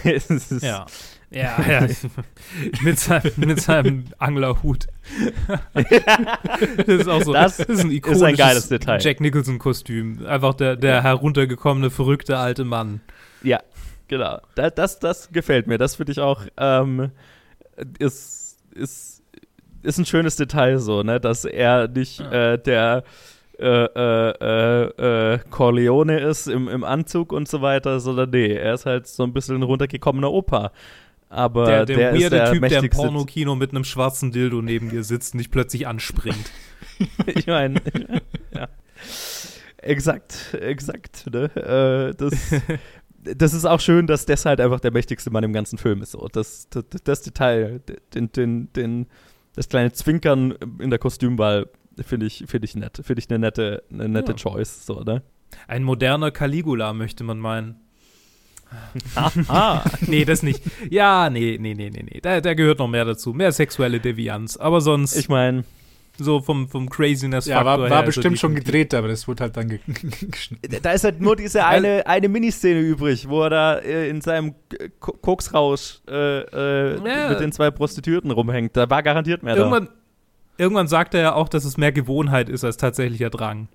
Ist- 0.04 0.50
Ja. 0.62 0.86
Ja, 1.30 1.58
ja. 1.68 1.86
mit, 2.82 3.00
seinem, 3.00 3.32
mit 3.36 3.60
seinem 3.60 4.04
Anglerhut. 4.18 4.86
das 5.74 6.86
ist 6.86 7.08
auch 7.08 7.22
so. 7.22 7.32
Das 7.32 7.58
ist 7.58 7.68
ein 7.82 7.90
ist 7.90 7.96
ikonisches 7.96 8.22
ein 8.22 8.36
geiles 8.36 8.68
Detail. 8.68 9.00
Jack 9.00 9.20
Nicholson-Kostüm. 9.20 10.24
Einfach 10.26 10.54
der, 10.54 10.76
der 10.76 11.02
heruntergekommene, 11.02 11.90
verrückte 11.90 12.38
alte 12.38 12.64
Mann. 12.64 13.00
Ja, 13.42 13.60
genau. 14.06 14.38
Da, 14.54 14.70
das, 14.70 15.00
das 15.00 15.30
gefällt 15.32 15.66
mir. 15.66 15.76
Das 15.76 15.96
finde 15.96 16.12
ich 16.12 16.20
auch, 16.20 16.42
ähm, 16.56 17.10
ist, 17.98 18.58
ist, 18.74 19.22
ist 19.82 19.98
ein 19.98 20.06
schönes 20.06 20.36
Detail 20.36 20.78
so, 20.78 21.02
ne? 21.02 21.18
Dass 21.18 21.44
er 21.44 21.88
nicht 21.88 22.20
äh, 22.20 22.58
der 22.58 23.02
äh, 23.58 23.84
äh, 23.84 24.34
äh, 24.40 25.34
äh, 25.34 25.38
Corleone 25.50 26.20
ist 26.20 26.48
im, 26.48 26.68
im 26.68 26.84
Anzug 26.84 27.32
und 27.32 27.48
so 27.48 27.62
weiter, 27.62 28.00
sondern 28.00 28.30
nee, 28.30 28.52
er 28.52 28.74
ist 28.74 28.86
halt 28.86 29.06
so 29.06 29.22
ein 29.22 29.32
bisschen 29.32 29.56
ein 29.56 29.62
runtergekommener 29.62 30.30
Opa. 30.30 30.72
Aber 31.28 31.66
Der, 31.66 31.86
der, 31.86 31.96
der, 31.96 32.10
ist 32.10 32.22
weirde 32.22 32.36
der 32.36 32.52
Typ, 32.52 32.68
der 32.68 32.82
im. 32.82 32.90
Pornokino 32.90 33.54
mit 33.56 33.70
einem 33.70 33.84
schwarzen 33.84 34.30
Dildo 34.30 34.62
neben 34.62 34.88
dir 34.90 35.02
sitzt 35.02 35.34
und 35.34 35.38
dich 35.38 35.50
plötzlich 35.50 35.86
anspringt. 35.86 36.50
ich 37.26 37.46
meine, 37.46 37.80
ja. 38.54 38.68
Exakt, 39.78 40.54
exakt, 40.60 41.26
ne? 41.32 41.44
Äh, 41.56 42.14
das, 42.16 42.34
das 43.36 43.52
ist 43.54 43.64
auch 43.64 43.80
schön, 43.80 44.06
dass 44.06 44.26
das 44.26 44.46
halt 44.46 44.60
einfach 44.60 44.80
der 44.80 44.92
mächtigste 44.92 45.30
Mann 45.30 45.44
im 45.44 45.52
ganzen 45.52 45.78
Film 45.78 46.02
ist. 46.02 46.12
So. 46.12 46.28
Das, 46.32 46.68
das, 46.70 46.84
das 47.02 47.22
Detail, 47.22 47.80
den, 48.14 48.30
den, 48.32 48.72
den, 48.72 49.06
das 49.54 49.68
kleine 49.68 49.92
Zwinkern 49.92 50.52
in 50.78 50.90
der 50.90 50.98
Kostümwahl 50.98 51.68
finde 52.06 52.26
ich, 52.26 52.44
finde 52.46 52.64
ich 52.66 52.74
nett. 52.76 53.00
Finde 53.04 53.20
ich 53.20 53.30
eine 53.30 53.38
nette, 53.38 53.82
eine 53.92 54.08
nette 54.08 54.32
Ja. 54.32 54.36
Choice. 54.38 54.86
So, 54.86 55.00
ne? 55.02 55.22
Ein 55.68 55.82
moderner 55.84 56.30
Caligula, 56.30 56.92
möchte 56.92 57.22
man 57.24 57.38
meinen. 57.38 57.76
Ah, 59.48 59.84
Nee, 60.06 60.24
das 60.24 60.42
nicht. 60.42 60.62
Ja, 60.90 61.30
nee, 61.30 61.58
nee, 61.60 61.74
nee, 61.74 61.90
nee, 61.90 62.02
nee. 62.02 62.20
Da, 62.20 62.40
da 62.40 62.54
gehört 62.54 62.78
noch 62.80 62.88
mehr 62.88 63.04
dazu. 63.04 63.32
Mehr 63.32 63.52
sexuelle 63.52 64.00
Devianz. 64.00 64.56
Aber 64.56 64.80
sonst. 64.80 65.14
ich 65.16 65.28
meine, 65.28 65.64
So 66.18 66.40
vom, 66.40 66.68
vom 66.68 66.88
Craziness 66.88 67.46
Ja, 67.46 67.64
war, 67.64 67.78
war 67.80 67.88
her, 67.88 68.02
bestimmt 68.02 68.26
also 68.34 68.40
schon 68.40 68.54
gedreht, 68.56 68.94
aber 68.94 69.08
das 69.08 69.28
wurde 69.28 69.44
halt 69.44 69.56
dann 69.56 69.68
ge 69.68 69.78
geschnitten. 70.30 70.76
Da 70.82 70.92
ist 70.92 71.04
halt 71.04 71.20
nur 71.20 71.36
diese 71.36 71.64
eine, 71.66 72.06
eine 72.06 72.28
Miniszene 72.28 72.80
übrig, 72.80 73.28
wo 73.28 73.42
er 73.42 73.50
da 73.50 73.78
äh, 73.78 74.08
in 74.08 74.20
seinem 74.20 74.54
Koksrausch 75.00 76.00
äh, 76.08 76.40
äh, 76.40 76.96
Ja. 77.06 77.28
mit 77.30 77.40
den 77.40 77.52
zwei 77.52 77.70
Prostituierten 77.70 78.30
rumhängt. 78.30 78.76
Da 78.76 78.88
war 78.90 79.02
garantiert 79.02 79.42
mehr 79.44 79.56
Irgendwann, 79.56 79.88
irgendwann 80.58 80.88
sagt 80.88 81.14
er 81.14 81.20
ja 81.20 81.34
auch, 81.34 81.48
dass 81.48 81.64
es 81.64 81.76
mehr 81.76 81.92
Gewohnheit 81.92 82.48
ist 82.48 82.64
als 82.64 82.76
tatsächlicher 82.76 83.30
Drang. 83.30 83.68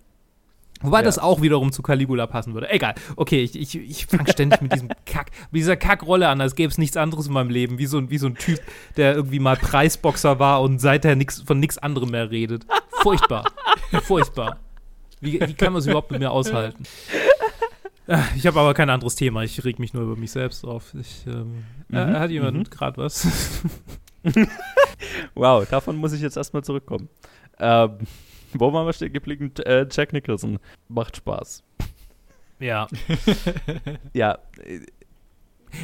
Wobei 0.82 1.00
Ja. 1.00 1.04
das 1.04 1.20
auch 1.20 1.42
wiederum 1.42 1.74
zu 1.74 1.82
Caligula 1.82 2.26
passen 2.26 2.54
würde. 2.54 2.70
Egal. 2.70 2.96
Okay, 3.18 3.42
ich, 3.44 3.60
ich, 3.60 3.76
ich 3.76 4.06
fange 4.06 4.32
ständig 4.32 4.62
mit 4.62 4.72
diesem 4.74 4.88
Kack, 5.06 5.32
mit 5.52 5.60
dieser 5.60 5.76
Kackrolle 5.76 6.30
an, 6.30 6.40
als 6.40 6.56
gäbe 6.56 6.72
es 6.72 6.78
nichts 6.78 6.96
anderes 6.96 7.28
in 7.28 7.34
meinem 7.34 7.50
Leben. 7.50 7.78
Wie 7.80 7.86
so, 7.86 7.98
ein- 7.98 8.10
wie 8.10 8.18
so 8.18 8.28
ein 8.28 8.36
Typ, 8.36 8.62
der 8.96 9.14
irgendwie 9.14 9.40
mal 9.40 9.58
Preisboxer 9.58 10.40
war 10.40 10.62
und 10.62 10.80
seither 10.80 11.18
nix, 11.18 11.42
von 11.42 11.60
nichts 11.60 11.78
anderem 11.78 12.12
mehr 12.12 12.32
redet. 12.32 12.66
Furchtbar. 13.02 13.52
Furchtbar. 14.04 14.58
Wie, 15.20 15.34
wie 15.42 15.54
kann 15.54 15.74
man 15.74 15.82
es 15.82 15.86
überhaupt 15.86 16.12
mit 16.12 16.22
mir 16.22 16.32
aushalten? 16.32 16.84
Ich 18.38 18.48
habe 18.48 18.60
aber 18.60 18.74
kein 18.74 18.90
anderes 18.90 19.16
Thema. 19.16 19.44
Ich 19.44 19.64
reg 19.66 19.78
mich 19.80 19.94
nur 19.94 20.04
über 20.04 20.16
mich 20.16 20.32
selbst 20.32 20.64
auf. 20.66 20.94
Ich, 21.00 21.26
ähm, 21.28 21.64
Mhm, 21.90 21.98
äh, 21.98 22.20
hat 22.20 22.32
jemand 22.32 22.58
mhm. 22.58 22.64
gerade 22.64 22.98
was? 22.98 23.28
Wow, 25.34 25.68
davon 25.70 25.96
muss 25.96 26.14
ich 26.14 26.22
jetzt 26.22 26.36
erstmal 26.38 26.64
zurückkommen. 26.64 27.08
Ähm, 27.60 27.98
wo 28.54 28.74
waren 28.74 28.86
wir 28.86 28.94
stehen 28.94 29.14
geblieben? 29.14 29.52
Äh, 29.66 29.86
Jack 29.90 30.12
Nicholson. 30.14 30.60
Macht 30.88 31.18
Spaß. 31.18 31.64
ja. 32.60 32.88
Ja, 34.14 34.40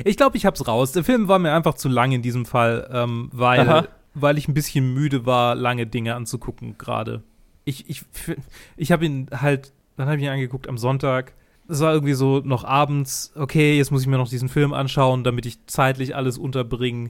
Ich 0.04 0.18
glaube, 0.18 0.38
ich 0.38 0.46
hab's 0.46 0.68
raus. 0.68 0.92
Der 0.92 1.04
Film 1.04 1.28
war 1.28 1.40
mir 1.40 1.54
einfach 1.54 1.76
zu 1.76 1.90
lang 1.90 2.12
in 2.12 2.22
diesem 2.22 2.46
Fall, 2.46 2.90
ähm, 2.92 3.30
weil, 3.32 3.60
Aha. 3.62 3.88
weil 4.14 4.38
ich 4.38 4.48
ein 4.48 4.54
bisschen 4.54 4.94
müde 4.94 5.26
war, 5.26 5.56
lange 5.56 5.86
Dinge 5.88 6.16
anzugucken 6.16 6.78
gerade. 6.78 7.24
Ich, 7.66 7.90
ich, 7.90 8.04
ich 8.78 8.92
habe 8.92 9.06
ihn 9.06 9.28
halt, 9.32 9.74
dann 9.96 10.08
habe 10.08 10.18
ich 10.18 10.24
ihn 10.24 10.30
angeguckt 10.30 10.68
am 10.68 10.78
Sonntag. 10.78 11.34
Es 11.68 11.80
war 11.80 11.94
irgendwie 11.94 12.14
so 12.14 12.40
noch 12.40 12.64
abends, 12.64 13.32
okay, 13.36 13.78
jetzt 13.78 13.92
muss 13.92 14.02
ich 14.02 14.08
mir 14.08 14.18
noch 14.18 14.30
diesen 14.30 14.50
Film 14.50 14.74
anschauen, 14.74 15.24
damit 15.24 15.46
ich 15.46 15.66
zeitlich 15.66 16.16
alles 16.16 16.38
unterbringe. 16.38 17.10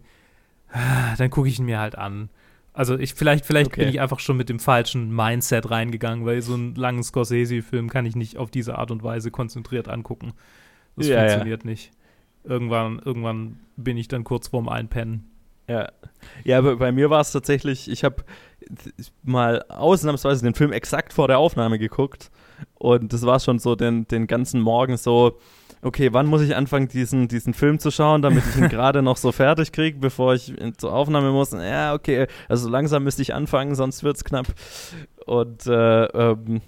Dann 1.17 1.30
gucke 1.30 1.47
ich 1.47 1.59
ihn 1.59 1.65
mir 1.65 1.80
halt 1.80 1.97
an. 1.97 2.30
Also 2.73 2.97
ich 2.97 3.13
vielleicht, 3.13 3.45
vielleicht 3.45 3.67
Okay. 3.67 3.82
bin 3.82 3.89
ich 3.89 4.01
einfach 4.01 4.19
schon 4.19 4.36
mit 4.36 4.49
dem 4.49 4.59
falschen 4.59 5.15
Mindset 5.15 5.71
reingegangen, 5.71 6.26
weil 6.26 6.41
so 6.41 6.53
einen 6.55 6.76
langen 6.76 7.03
Scorsese-Film 7.03 7.89
kann 7.89 8.05
ich 8.05 8.15
nicht 8.17 8.38
auf 8.38 8.51
diese 8.51 8.78
Art 8.78 8.91
und 8.91 9.01
Weise 9.01 9.32
konzentriert 9.32 9.88
angucken. 9.88 10.34
Das 10.97 11.07
Ja, 11.07 11.15
ja. 11.15 11.21
funktioniert 11.21 11.63
nicht. 11.63 11.91
Irgendwann, 12.43 12.99
irgendwann 13.03 13.59
bin 13.78 13.95
ich 13.97 14.07
dann 14.09 14.23
kurz 14.26 14.49
vorm 14.49 14.67
Einpennen. 14.67 15.23
Ja, 15.67 15.89
ja 16.43 16.57
aber 16.57 16.76
bei 16.76 16.91
mir 16.91 17.09
war 17.09 17.21
es 17.21 17.32
tatsächlich, 17.32 17.89
ich 17.89 18.03
habe 18.03 18.23
mal 19.23 19.63
ausnahmsweise 19.69 20.43
den 20.43 20.53
Film 20.53 20.71
exakt 20.73 21.13
vor 21.13 21.28
der 21.28 21.39
Aufnahme 21.39 21.80
geguckt 21.80 22.30
und 22.76 23.13
das 23.13 23.23
war 23.23 23.39
schon 23.39 23.57
so 23.57 23.76
den, 23.76 24.07
den 24.07 24.28
ganzen 24.28 24.59
Morgen 24.61 24.97
so, 24.97 25.39
okay, 25.86 26.11
wann 26.11 26.25
muss 26.25 26.41
ich 26.41 26.55
anfangen, 26.55 26.88
diesen, 26.88 27.27
diesen 27.27 27.53
Film 27.53 27.79
zu 27.79 27.91
schauen, 27.91 28.21
damit 28.21 28.43
ich 28.49 28.57
ihn 28.57 28.69
gerade 28.69 29.01
noch 29.01 29.17
so 29.17 29.31
fertig 29.31 29.71
kriege, 29.71 29.99
bevor 29.99 30.33
ich 30.33 30.49
in- 30.59 30.77
zur 30.77 30.93
Aufnahme 30.93 31.31
muss. 31.31 31.51
Ja, 31.51 31.93
okay, 31.93 32.27
also 32.49 32.67
langsam 32.69 33.03
müsste 33.03 33.21
ich 33.21 33.33
anfangen, 33.33 33.75
sonst 33.75 34.03
wird 34.03 34.17
es 34.17 34.23
knapp. 34.23 34.47
Und 35.25 35.65
äh, 35.67 36.05
ähm, 36.05 36.61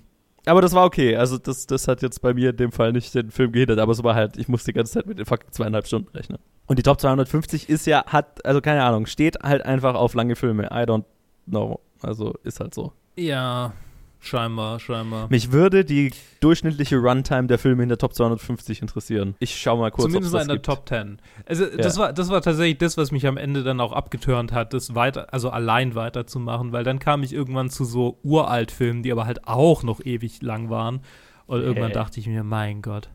aber 0.46 0.62
das 0.62 0.74
war 0.74 0.86
okay. 0.86 1.18
Also 1.18 1.38
das, 1.38 1.68
das 1.68 1.88
hat 1.90 2.02
jetzt 2.02 2.22
bei 2.22 2.34
mir 2.34 2.52
in 2.52 2.56
dem 2.58 2.72
Fall 2.72 2.94
nicht 2.94 3.14
den 3.14 3.32
Film 3.32 3.52
gehindert, 3.52 3.80
aber 3.80 3.92
es 3.92 4.02
war 4.04 4.16
halt, 4.16 4.38
ich 4.38 4.48
musste 4.48 4.72
die 4.72 4.78
ganze 4.78 4.94
Zeit 4.94 5.06
mit 5.06 5.20
den 5.20 5.26
fucking 5.26 5.52
zweieinhalb 5.52 5.86
Stunden 5.88 6.10
rechnen. 6.16 6.38
Und 6.68 6.80
die 6.80 6.84
Top 6.84 7.02
250 7.02 7.68
ist 7.70 7.86
ja, 7.86 8.06
hat, 8.06 8.46
also 8.46 8.62
keine 8.62 8.84
Ahnung, 8.84 9.08
steht 9.08 9.40
halt 9.44 9.66
einfach 9.66 9.96
auf 9.96 10.14
lange 10.14 10.36
Filme. 10.38 10.66
I 10.68 10.86
don't 10.86 11.04
know. 11.48 11.82
Also 12.02 12.36
ist 12.44 12.60
halt 12.62 12.74
so. 12.74 12.94
Ja, 13.18 13.74
scheinbar, 14.20 14.80
scheinbar. 14.80 15.28
Mich 15.30 15.52
würde 15.52 15.86
die 15.86 16.12
durchschnittliche 16.40 16.98
Runtime 16.98 17.48
der 17.48 17.58
Filme 17.60 17.84
in 17.84 17.90
der 17.90 17.98
Top 17.98 18.14
250 18.14 18.82
interessieren. 18.82 19.36
Ich 19.40 19.58
schau 19.60 19.78
mal 19.78 19.92
kurz, 19.92 20.06
Zumindest 20.08 20.34
ob's 20.34 20.40
mal 20.40 20.42
in 20.42 20.48
der 20.48 20.56
gibt. 20.58 20.66
Top 20.66 20.88
10. 20.90 21.20
Also 21.46 21.66
das, 21.66 21.96
Ja. 21.96 22.02
war, 22.04 22.14
das 22.14 22.30
war 22.30 22.42
tatsächlich 22.42 22.78
das, 22.78 22.98
was 22.98 23.12
mich 23.12 23.26
am 23.28 23.38
Ende 23.38 23.64
dann 23.64 23.80
auch 23.80 23.94
abgeturnt 23.94 24.52
hat, 24.52 24.74
das 24.74 24.96
weiter, 24.96 25.34
also 25.34 25.50
allein 25.50 25.96
weiterzumachen, 25.96 26.72
weil 26.72 26.84
dann 26.84 27.00
kam 27.00 27.24
ich 27.24 27.34
irgendwann 27.34 27.70
zu 27.70 27.86
so 27.86 28.18
Uralt-Filmen, 28.24 29.04
die 29.04 29.12
aber 29.12 29.26
halt 29.26 29.48
auch 29.48 29.84
noch 29.84 30.00
ewig 30.04 30.42
lang 30.42 30.70
waren. 30.70 31.02
Und 31.46 31.62
irgendwann 31.62 31.92
Äh. 31.92 31.96
dachte 31.96 32.20
ich 32.20 32.28
mir, 32.28 32.44
mein 32.44 32.82
Gott, 32.82 33.10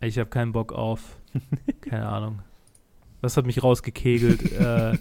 ich 0.00 0.18
habe 0.18 0.28
keinen 0.30 0.52
Bock 0.52 0.72
auf, 0.72 1.16
keine 1.80 2.06
Ahnung. 2.08 2.40
Was 3.22 3.36
hat 3.38 3.46
mich 3.46 3.62
rausgekegelt? 3.62 4.52
äh, 4.60 4.98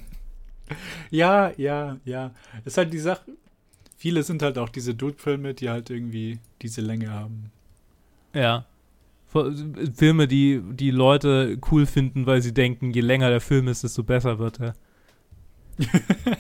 Ja, 1.09 1.51
ja, 1.57 1.97
ja. 2.05 2.31
Das 2.63 2.73
ist 2.73 2.77
halt 2.77 2.93
die 2.93 2.99
Sache. 2.99 3.21
Viele 4.04 4.22
sind 4.24 4.41
halt 4.43 4.58
auch 4.58 4.68
diese 4.68 4.93
Dude-Filme, 4.93 5.54
die 5.54 5.70
halt 5.70 5.89
irgendwie 5.89 6.38
diese 6.62 6.82
Länge 6.82 7.10
haben. 7.12 7.51
ja. 8.34 8.66
Filme, 9.95 10.28
die 10.28 10.62
die 10.74 10.91
Leute 10.91 11.58
cool 11.72 11.86
finden, 11.86 12.26
weil 12.26 12.41
sie 12.41 12.54
denken, 12.54 12.91
je 12.91 12.99
länger 12.99 13.30
der 13.30 13.39
Film 13.39 13.70
ist, 13.70 13.84
desto 13.86 14.04
besser 14.04 14.39
wird 14.39 14.60
er. 14.60 14.74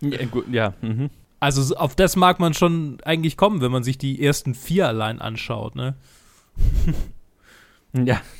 Ja, 0.00 0.24
gut, 0.26 0.46
ja. 0.52 0.74
Mhm. 0.82 1.10
Also 1.40 1.62
so- 1.62 1.76
auf 1.76 1.96
das 1.96 2.14
mag 2.14 2.38
man 2.38 2.54
schon 2.54 2.98
eigentlich 3.04 3.36
kommen, 3.36 3.60
wenn 3.60 3.72
man 3.72 3.82
sich 3.82 3.98
die 3.98 4.24
ersten 4.24 4.54
vier 4.54 4.86
allein 4.86 5.20
anschaut, 5.20 5.74
ne? 5.74 5.94
Ja. 7.92 8.20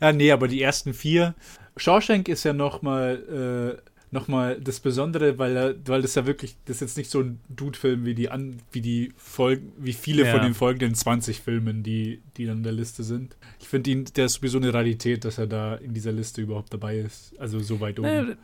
Ja, 0.00 0.12
nee, 0.12 0.32
aber 0.32 0.48
die 0.48 0.60
ersten 0.60 0.92
vier. 0.94 1.34
Shawshank 1.76 2.28
ist 2.28 2.44
ja 2.44 2.52
nochmal 2.52 3.78
äh, 3.80 3.93
noch 4.14 4.28
mal 4.28 4.58
das 4.60 4.80
Besondere, 4.80 5.38
weil, 5.38 5.56
er, 5.56 5.74
weil 5.86 6.00
das 6.00 6.14
ja 6.14 6.24
wirklich, 6.24 6.56
das 6.64 6.76
ist 6.76 6.80
jetzt 6.80 6.96
nicht 6.96 7.10
so 7.10 7.20
ein 7.20 7.40
Dude-Film 7.50 8.06
wie 8.06 8.14
die 8.14 8.30
an, 8.30 8.56
wie 8.72 8.80
die 8.80 9.12
Folgen, 9.16 9.72
wie 9.76 9.92
viele 9.92 10.24
Ja. 10.24 10.32
von 10.32 10.40
den 10.42 10.54
folgenden 10.54 10.94
20 10.94 11.40
Filmen, 11.40 11.82
die, 11.82 12.20
die 12.36 12.46
dann 12.46 12.58
in 12.58 12.62
der 12.62 12.72
Liste 12.72 13.02
sind. 13.02 13.36
Ich 13.60 13.68
finde 13.68 13.90
ihn, 13.90 14.04
der 14.16 14.26
ist 14.26 14.34
sowieso 14.34 14.56
eine 14.58 14.72
Rarität, 14.72 15.24
dass 15.24 15.36
er 15.38 15.46
da 15.46 15.74
in 15.74 15.92
dieser 15.92 16.12
Liste 16.12 16.40
überhaupt 16.40 16.72
dabei 16.72 16.98
ist. 16.98 17.34
Also 17.38 17.58
so 17.58 17.80
weit 17.80 17.98
oben. 17.98 18.08
Äh, 18.08 18.36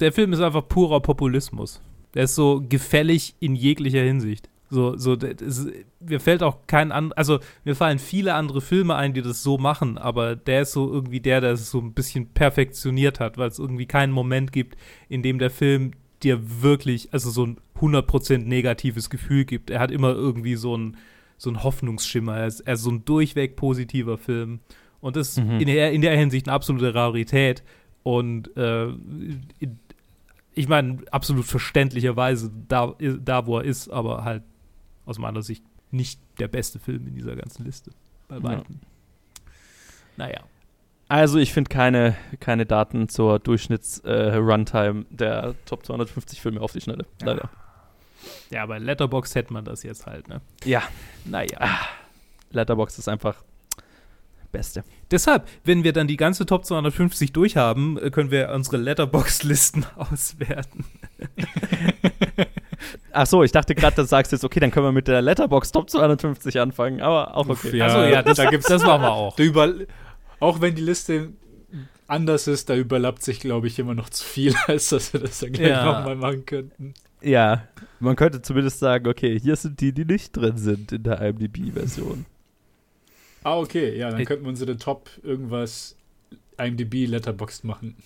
Der 0.00 0.12
Film 0.12 0.32
ist 0.34 0.40
einfach 0.40 0.66
purer 0.68 1.00
Populismus. 1.00 1.80
Der 2.14 2.24
ist 2.24 2.34
so 2.34 2.62
gefällig 2.68 3.34
in 3.40 3.54
jeglicher 3.54 4.02
Hinsicht. 4.02 4.48
So, 4.68 4.96
so, 4.96 5.14
ist, 5.14 5.68
mir 6.00 6.18
fällt 6.18 6.42
auch 6.42 6.66
kein 6.66 6.90
an, 6.90 7.12
also 7.12 7.38
mir 7.64 7.76
fallen 7.76 7.98
viele 8.00 8.34
andere 8.34 8.60
Filme 8.60 8.96
ein, 8.96 9.14
die 9.14 9.22
das 9.22 9.42
so 9.42 9.58
machen, 9.58 9.96
aber 9.96 10.34
der 10.34 10.62
ist 10.62 10.72
so 10.72 10.92
irgendwie 10.92 11.20
der, 11.20 11.40
der 11.40 11.52
es 11.52 11.70
so 11.70 11.78
ein 11.80 11.92
bisschen 11.92 12.30
perfektioniert 12.30 13.20
hat, 13.20 13.38
weil 13.38 13.48
es 13.48 13.58
irgendwie 13.60 13.86
keinen 13.86 14.12
Moment 14.12 14.52
gibt, 14.52 14.76
in 15.08 15.22
dem 15.22 15.38
der 15.38 15.50
Film 15.50 15.92
dir 16.22 16.62
wirklich, 16.62 17.12
also 17.12 17.30
so 17.30 17.46
ein 17.46 17.58
100% 17.80 18.38
negatives 18.38 19.08
Gefühl 19.10 19.44
gibt. 19.44 19.70
Er 19.70 19.78
hat 19.80 19.90
immer 19.90 20.12
irgendwie 20.14 20.56
so 20.56 20.76
ein, 20.76 20.96
so 21.36 21.50
ein 21.50 21.62
Hoffnungsschimmer. 21.62 22.36
Er 22.36 22.46
ist, 22.46 22.60
er 22.60 22.74
ist 22.74 22.82
so 22.82 22.90
ein 22.90 23.04
durchweg 23.04 23.54
positiver 23.54 24.18
Film. 24.18 24.60
Und 25.00 25.14
das 25.14 25.30
ist 25.30 25.38
Mhm. 25.44 25.60
in, 25.60 25.66
der, 25.66 25.92
in 25.92 26.00
der 26.00 26.16
Hinsicht 26.16 26.48
eine 26.48 26.54
absolute 26.54 26.94
Rarität. 26.94 27.62
Und 28.02 28.56
äh, 28.56 28.88
ich 30.54 30.68
meine, 30.68 30.98
absolut 31.10 31.44
verständlicherweise 31.44 32.50
da, 32.68 32.94
da, 33.22 33.46
wo 33.46 33.58
er 33.58 33.64
ist, 33.64 33.90
aber 33.90 34.24
halt 34.24 34.42
aus 35.06 35.18
meiner 35.18 35.40
Sicht 35.42 35.64
nicht 35.90 36.20
der 36.38 36.48
beste 36.48 36.78
Film 36.78 37.06
in 37.06 37.14
dieser 37.14 37.34
ganzen 37.36 37.64
Liste. 37.64 37.92
Bei 38.28 38.36
Ja. 38.36 38.42
weitem. 38.42 38.80
Naja. 40.16 40.40
Also 41.08 41.38
ich 41.38 41.52
finde 41.52 41.68
keine, 41.68 42.16
keine 42.40 42.66
Daten 42.66 43.08
zur 43.08 43.38
Durchschnitts-Runtime 43.38 45.06
der 45.10 45.54
Top 45.64 45.86
250 45.86 46.40
Filme 46.40 46.60
auf 46.60 46.72
die 46.72 46.80
Schnelle. 46.80 47.06
Leider. 47.22 47.48
Ja, 48.50 48.66
bei 48.66 48.78
Letterbox 48.78 49.34
hätte 49.36 49.52
man 49.52 49.64
das 49.64 49.84
jetzt 49.84 50.06
halt, 50.06 50.26
ne? 50.28 50.40
Ja. 50.64 50.82
Naja. 51.24 51.58
Letterbox 52.50 52.98
ist 52.98 53.08
einfach 53.08 53.36
Beste. 54.50 54.84
Deshalb, 55.10 55.46
wenn 55.64 55.84
wir 55.84 55.92
dann 55.92 56.06
die 56.08 56.16
ganze 56.16 56.46
Top 56.46 56.64
250 56.64 57.32
durchhaben, 57.32 57.98
äh, 57.98 58.10
können 58.10 58.30
wir 58.30 58.50
unsere 58.50 58.78
Letterbox-Listen 58.78 59.84
auswerten. 59.96 60.84
Ach 63.12 63.26
so, 63.26 63.42
ich 63.42 63.52
dachte 63.52 63.74
gerade, 63.74 63.96
du 63.96 64.04
sagst 64.04 64.32
jetzt, 64.32 64.44
okay, 64.44 64.60
dann 64.60 64.70
können 64.70 64.86
wir 64.86 64.92
mit 64.92 65.08
der 65.08 65.22
Letterbox 65.22 65.72
Top 65.72 65.88
250 65.90 66.60
anfangen, 66.60 67.00
aber 67.00 67.36
auch 67.36 67.48
okay. 67.48 67.76
Ja, 67.76 67.86
Achso, 67.86 68.02
ja, 68.04 68.22
das, 68.22 68.36
da 68.36 68.50
gibt's- 68.50 68.68
das 68.68 68.82
machen 68.82 69.02
wir 69.02 69.12
auch. 69.12 69.38
Über, 69.38 69.72
auch 70.40 70.60
wenn 70.60 70.74
die 70.74 70.82
Liste 70.82 71.30
anders 72.06 72.46
ist, 72.46 72.68
da 72.70 72.76
überlappt 72.76 73.22
sich, 73.22 73.40
glaube 73.40 73.66
ich, 73.66 73.78
immer 73.78 73.94
noch 73.94 74.10
zu 74.10 74.24
viel, 74.24 74.54
als 74.66 74.90
dass 74.90 75.12
wir 75.12 75.20
das 75.20 75.38
dann 75.40 75.52
gleich 75.52 75.70
Ja. 75.70 75.84
nochmal 75.84 76.16
machen 76.16 76.46
könnten. 76.46 76.94
Ja, 77.22 77.64
man 77.98 78.14
könnte 78.14 78.42
zumindest 78.42 78.78
sagen, 78.78 79.08
okay, 79.08 79.38
hier 79.40 79.56
sind 79.56 79.80
die, 79.80 79.92
die 79.92 80.04
nicht 80.04 80.36
drin 80.36 80.58
sind 80.58 80.92
in 80.92 81.02
der 81.02 81.20
IMDb-Version. 81.20 82.26
Ah, 83.42 83.56
okay, 83.58 83.96
ja, 83.96 84.10
dann 84.10 84.20
Ich- 84.20 84.26
könnten 84.26 84.44
wir 84.44 84.50
unsere 84.50 84.76
Top 84.76 85.08
irgendwas 85.22 85.96
IMDb 86.58 87.06
Letterboxd 87.06 87.64
machen 87.64 87.96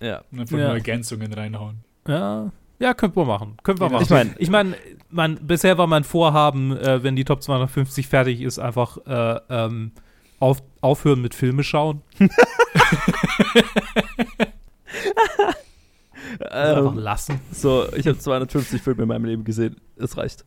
Ja. 0.00 0.22
und 0.30 0.40
einfach 0.40 0.58
Ja. 0.58 0.64
nur 0.66 0.74
Ergänzungen 0.74 1.32
reinhauen. 1.32 1.76
Ja, 2.08 2.50
ja, 2.80 2.94
können 2.94 3.14
wir 3.14 3.24
machen. 3.24 3.56
Können 3.62 3.78
wir 3.78 3.86
Ja, 3.86 3.92
machen. 3.92 4.34
Ich 4.38 4.50
meine, 4.50 4.74
Ich 4.78 5.10
mein, 5.10 5.38
bisher 5.46 5.78
war 5.78 5.86
mein 5.86 6.02
Vorhaben, 6.04 6.76
äh, 6.76 7.02
wenn 7.02 7.14
die 7.16 7.24
Top 7.24 7.42
250 7.42 8.08
fertig 8.08 8.40
ist, 8.40 8.58
einfach 8.58 8.96
äh, 9.06 9.40
ähm, 9.48 9.92
auf, 10.40 10.62
aufhören 10.80 11.20
mit 11.22 11.34
Filme 11.34 11.62
schauen. 11.62 12.02
Einfach 16.50 16.92
Ähm, 16.92 16.98
lassen. 16.98 17.40
so, 17.52 17.86
ich 17.94 18.06
habe 18.06 18.18
250 18.18 18.80
Filme 18.82 19.02
in 19.02 19.08
meinem 19.08 19.24
Leben 19.24 19.44
gesehen. 19.44 19.76
Es 19.96 20.16
reicht. 20.16 20.44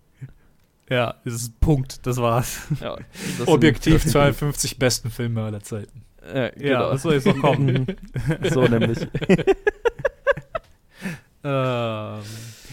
Ja, 0.89 1.15
das 1.25 1.33
ist 1.35 1.49
ein 1.51 1.55
Punkt, 1.59 2.05
das 2.05 2.17
war's. 2.17 2.61
Ja, 2.81 2.97
das 3.39 3.47
Objektiv 3.47 3.93
das 3.93 4.03
sind- 4.03 4.11
52 4.11 4.77
besten 4.79 5.09
Filme 5.09 5.43
aller 5.43 5.61
Zeiten. 5.61 6.03
Ja, 6.25 6.43
Ja, 6.45 6.49
genau. 6.55 6.91
das 6.91 7.01
soll 7.01 7.13
jetzt 7.15 7.25
noch 7.27 7.39
kommen. 7.41 7.85
So 8.51 8.61
nämlich. 8.67 8.99
Ähm, 11.45 12.19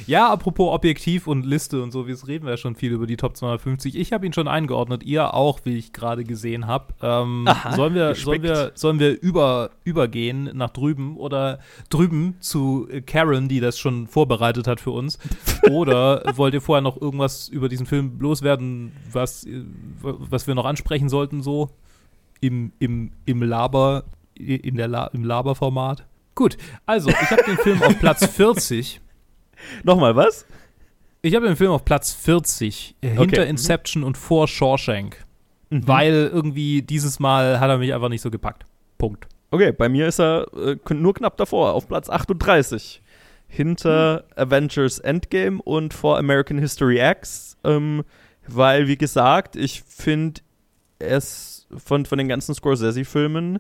ja, 0.07 0.31
apropos 0.31 0.73
Objektiv 0.73 1.27
und 1.27 1.45
Liste 1.45 1.83
und 1.83 1.91
so, 1.91 2.07
wir 2.07 2.17
reden 2.29 2.45
wir 2.45 2.53
ja 2.53 2.57
schon 2.57 2.77
viel 2.77 2.93
über 2.93 3.07
die 3.07 3.17
Top 3.17 3.37
250. 3.37 3.97
Ich 3.97 4.13
habe 4.13 4.25
ihn 4.25 4.33
schon 4.33 4.47
eingeordnet, 4.47 5.03
ihr 5.03 5.35
auch, 5.35 5.61
wie 5.65 5.77
ich 5.77 5.93
gerade 5.93 6.23
gesehen 6.23 6.69
habe. 6.69 6.95
Ähm, 7.03 7.49
sollen 7.75 7.95
wir, 7.95 8.15
sollen 8.15 8.43
wir, 8.43 8.71
sollen 8.75 9.01
wir 9.01 9.21
über, 9.21 9.71
übergehen 9.83 10.51
nach 10.55 10.71
drüben 10.71 11.17
oder 11.17 11.59
drüben 11.89 12.37
zu 12.39 12.89
Karen, 13.07 13.49
die 13.49 13.59
das 13.59 13.77
schon 13.79 14.07
vorbereitet 14.07 14.69
hat 14.69 14.81
für 14.81 14.93
uns? 14.93 15.19
Oder 15.71 16.23
wollt 16.37 16.55
ihr 16.55 16.61
vorher 16.61 16.81
noch 16.81 17.01
irgendwas 17.01 17.49
über 17.49 17.69
diesen 17.69 17.87
Film 17.87 18.19
loswerden, 18.21 18.93
was, 19.13 19.47
was 20.01 20.47
wir 20.47 20.55
noch 20.55 20.65
ansprechen 20.65 21.09
sollten, 21.09 21.43
so 21.43 21.71
im, 22.41 22.73
im, 22.79 23.13
im 23.27 23.43
Laber, 23.43 24.05
in 24.35 24.77
der 24.77 24.89
La 24.89 25.07
im 25.09 25.25
Laberformat? 25.25 26.07
Gut, 26.41 26.57
also 26.87 27.11
ich 27.11 27.31
habe 27.31 27.43
den 27.43 27.59
Film 27.59 27.83
auf 27.83 27.99
Platz 27.99 28.25
40. 28.35 28.99
Nochmal, 29.83 30.17
was? 30.17 30.47
Ich 31.21 31.35
habe 31.35 31.47
den 31.47 31.55
Film 31.55 31.71
auf 31.71 31.85
Platz 31.85 32.15
40, 32.15 32.97
äh, 33.03 33.09
hinter 33.09 33.23
Okay. 33.23 33.41
Mhm. 33.43 33.51
Inception 33.51 34.03
und 34.03 34.17
vor 34.17 34.49
Shawshank. 34.49 35.23
Weil 35.69 36.31
irgendwie 36.33 36.81
dieses 36.81 37.19
Mal 37.19 37.61
hat 37.61 37.69
er 37.69 37.77
mich 37.77 37.93
einfach 37.93 38.09
nicht 38.09 38.23
so 38.23 38.31
gepackt. 38.31 38.65
Punkt. 38.97 39.29
Okay, 39.51 39.71
bei 39.71 39.91
mir 39.91 40.09
ist 40.09 40.19
er 40.19 40.47
äh, 40.57 40.95
nur 40.95 41.13
knapp 41.13 41.37
davor, 41.37 41.75
auf 41.75 41.87
Platz 41.87 42.09
38. 42.09 43.03
Hinter 43.47 44.25
Avengers 44.35 44.99
Endgame 44.99 45.61
und 45.61 45.93
vor 45.93 46.17
American 46.17 46.57
History 46.57 47.07
X. 47.07 47.59
Ähm, 47.65 48.03
weil, 48.49 48.89
wie 48.89 48.97
gesagt, 48.97 49.57
ich 49.57 49.83
finde, 49.83 50.41
es 50.99 51.67
von, 51.77 52.07
von 52.07 52.17
den 52.17 52.29
ganzen 52.29 52.55
Scorsese-Filmen 52.55 53.59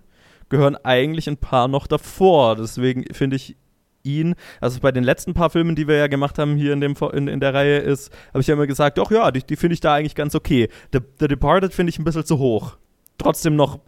gehören 0.50 0.76
eigentlich 0.76 1.28
ein 1.28 1.38
paar 1.38 1.68
noch 1.68 1.86
davor. 1.86 2.56
Deswegen 2.56 3.04
finde 3.14 3.36
ich 3.36 3.56
ihn, 4.02 4.34
also 4.60 4.80
bei 4.80 4.92
den 4.92 5.04
letzten 5.04 5.34
paar 5.34 5.50
Filmen, 5.50 5.76
die 5.76 5.88
wir 5.88 5.96
ja 5.96 6.06
gemacht 6.06 6.38
haben 6.38 6.56
hier 6.56 6.72
in, 6.72 6.80
dem, 6.80 6.94
in, 7.12 7.28
in 7.28 7.40
der 7.40 7.54
Reihe, 7.54 7.78
ist, 7.78 8.12
habe 8.28 8.40
ich 8.40 8.46
ja 8.46 8.54
immer 8.54 8.66
gesagt, 8.66 8.98
doch 8.98 9.10
ja, 9.10 9.30
die, 9.30 9.42
die 9.42 9.56
finde 9.56 9.74
ich 9.74 9.80
da 9.80 9.94
eigentlich 9.94 10.14
ganz 10.14 10.34
okay. 10.34 10.68
The, 10.92 11.00
The 11.18 11.28
Departed 11.28 11.72
finde 11.72 11.90
ich 11.90 11.98
ein 11.98 12.04
bisschen 12.04 12.24
zu 12.24 12.38
hoch. 12.38 12.76
Trotzdem 13.18 13.56
noch 13.56 13.80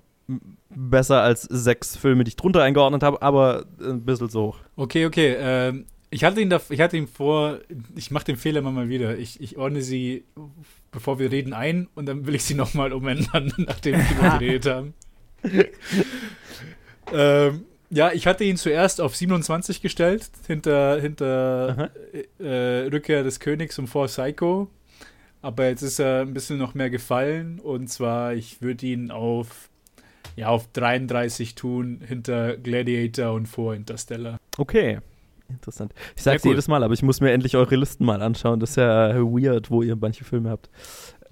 besser 0.69 1.23
als 1.23 1.43
sechs 1.43 1.97
Filme, 1.97 2.25
die 2.25 2.31
ich 2.31 2.37
drunter 2.37 2.63
eingeordnet 2.63 3.03
habe, 3.03 3.21
aber 3.23 3.67
ein 3.81 4.05
bisschen 4.05 4.31
zu 4.31 4.41
hoch. 4.41 4.59
Okay, 4.77 5.07
okay. 5.07 5.37
Ähm, 5.39 5.87
ich 6.11 6.25
hatte 6.25 6.41
ihn 6.41 6.51
da, 6.51 6.61
ich 6.69 6.81
hatte 6.81 6.97
ihn 6.97 7.07
vor, 7.07 7.59
ich 7.97 8.11
mache 8.11 8.25
den 8.25 8.37
Fehler 8.37 8.59
immer 8.59 8.71
mal 8.71 8.89
wieder. 8.89 9.17
Ich, 9.19 9.41
ich 9.41 9.57
ordne 9.57 9.81
sie, 9.81 10.25
bevor 10.91 11.19
wir 11.19 11.33
reden, 11.33 11.55
ein 11.55 11.89
und 11.95 12.07
dann 12.07 12.27
will 12.27 12.35
ich 12.35 12.45
sie 12.45 12.55
nochmal 12.55 12.93
umändern, 12.93 13.53
nachdem 13.57 13.97
wir 13.97 14.31
geredet 14.39 14.67
haben. 14.67 14.95
ähm, 17.13 17.65
ja, 17.91 18.13
ich 18.13 18.27
hatte 18.27 18.45
ihn 18.45 18.57
zuerst 18.57 19.01
auf 19.01 19.15
27 19.15 19.83
gestellt, 19.83 20.31
hinter, 20.47 21.01
hinter 21.01 21.91
äh, 22.39 22.89
Rückkehr 22.91 23.23
des 23.23 23.39
Königs 23.39 23.79
und 23.79 23.87
vor 23.87 24.07
Psycho. 24.07 24.71
Aber 25.43 25.67
jetzt 25.67 25.83
ist 25.83 25.99
er 25.99 26.23
ein 26.23 26.33
bisschen 26.33 26.57
noch 26.57 26.75
mehr 26.75 26.89
gefallen 26.89 27.59
und 27.59 27.89
zwar, 27.89 28.33
ich 28.35 28.63
würde 28.63 28.87
ihn 28.87 29.11
auf, 29.11 29.69
ja, 30.37 30.49
auf 30.49 30.69
33 30.73 31.55
tun, 31.57 32.01
hinter 32.07 32.57
Gladiator 32.57 33.35
und 33.35 33.47
vor 33.47 33.75
Interstellar. 33.75 34.39
Okay. 34.57 35.01
Interessant. 35.49 35.93
Ich 36.17 36.23
sag's 36.23 36.45
cool. 36.45 36.53
jedes 36.53 36.69
Mal, 36.69 36.83
aber 36.83 36.95
ich 36.95 37.03
muss 37.03 37.21
mir 37.21 37.33
endlich 37.33 37.57
eure 37.57 37.77
Listen 37.77 38.05
mal 38.05 38.23
anschauen. 38.23 38.61
Das 38.61 38.71
ist 38.71 38.77
ja 38.77 39.15
weird, 39.17 39.71
wo 39.71 39.83
ihr 39.83 39.97
manche 39.97 40.25
Filme 40.25 40.51
habt. 40.51 40.71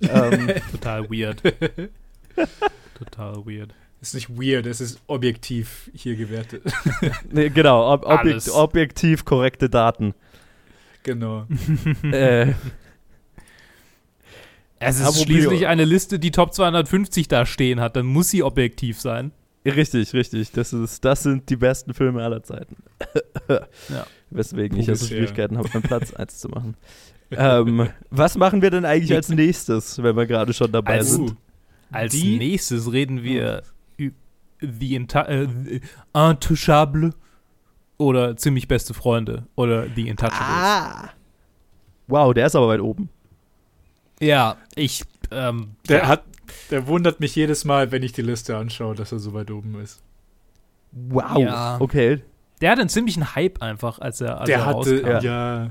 ähm, 0.00 0.50
Total 0.72 1.08
weird. 1.10 1.42
Total 2.98 3.36
weird. 3.46 3.72
Ist 4.00 4.14
nicht 4.14 4.30
weird, 4.30 4.66
es 4.66 4.80
ist 4.80 5.00
objektiv 5.08 5.90
hier 5.94 6.16
gewertet. 6.16 6.62
nee, 7.30 7.50
genau, 7.50 7.92
ob, 7.92 8.04
objek 8.06 8.18
Alles. 8.32 8.50
objektiv 8.50 9.24
korrekte 9.26 9.68
Daten. 9.68 10.14
genau. 11.02 11.46
äh, 12.10 12.52
Es 14.78 14.96
ist 14.96 15.02
Apropos- 15.02 15.22
schließlich 15.24 15.66
eine 15.66 15.84
Liste, 15.84 16.18
die 16.18 16.30
Top 16.30 16.54
250 16.54 17.28
da 17.28 17.44
stehen 17.44 17.80
hat. 17.80 17.96
Dann 17.96 18.06
muss 18.06 18.30
sie 18.30 18.42
objektiv 18.42 18.98
sein. 18.98 19.32
richtig, 19.66 20.14
richtig. 20.14 20.52
Das, 20.52 20.72
ist, 20.72 21.04
das 21.04 21.22
sind 21.22 21.50
die 21.50 21.56
besten 21.56 21.92
Filme 21.94 22.22
aller 22.24 22.42
Zeiten. 22.42 22.76
Ja. 23.88 24.06
Weswegen 24.30 24.78
ich 24.78 24.88
also. 24.88 25.06
Schwierigkeiten 25.06 25.58
habe, 25.58 25.68
meinen 25.74 25.82
Platz 25.82 26.14
1 26.14 26.38
zu 26.38 26.48
machen. 26.50 26.76
ähm, 27.32 27.88
was 28.10 28.36
machen 28.38 28.62
wir 28.62 28.70
denn 28.70 28.84
eigentlich 28.84 29.12
als 29.12 29.28
nächstes, 29.28 30.00
wenn 30.00 30.16
wir 30.16 30.26
gerade 30.26 30.52
schon 30.52 30.70
dabei 30.70 30.98
Als- 30.98 31.10
sind? 31.14 31.34
Als 31.90 32.12
Die- 32.12 32.38
nächstes 32.38 32.92
reden 32.92 33.24
wir 33.24 33.64
The, 34.60 34.94
Inta 34.94 35.22
äh, 35.26 35.46
The 35.46 35.80
Intouchable 36.14 37.14
oder 37.98 38.36
Ziemlich 38.36 38.68
beste 38.68 38.94
Freunde 38.94 39.46
oder 39.56 39.86
The 39.94 40.08
Intouchables. 40.08 40.40
Ah. 40.40 41.10
Wow, 42.06 42.34
der 42.34 42.46
ist 42.46 42.56
aber 42.56 42.68
weit 42.68 42.80
oben. 42.80 43.08
Ja, 44.20 44.56
ich, 44.74 45.04
ähm, 45.30 45.76
der 45.88 45.98
ja, 45.98 46.08
hat, 46.08 46.24
der 46.70 46.86
wundert 46.86 47.20
mich 47.20 47.34
jedes 47.36 47.64
Mal, 47.64 47.92
wenn 47.92 48.02
ich 48.02 48.12
die 48.12 48.22
Liste 48.22 48.56
anschaue, 48.56 48.94
dass 48.94 49.12
er 49.12 49.18
so 49.18 49.32
weit 49.32 49.50
oben 49.50 49.80
ist. 49.80 50.02
Wow. 50.92 51.38
Ja. 51.38 51.76
Okay. 51.80 52.22
der 52.60 52.72
hat 52.72 52.78
einen 52.80 52.88
ziemlichen 52.88 53.34
Hype 53.34 53.62
einfach, 53.62 54.00
als 54.00 54.20
er, 54.20 54.40
als 54.40 54.46
der 54.46 54.58
er 54.58 54.66
hatte, 54.66 55.02
rauskam. 55.02 55.24
ja, 55.24 55.70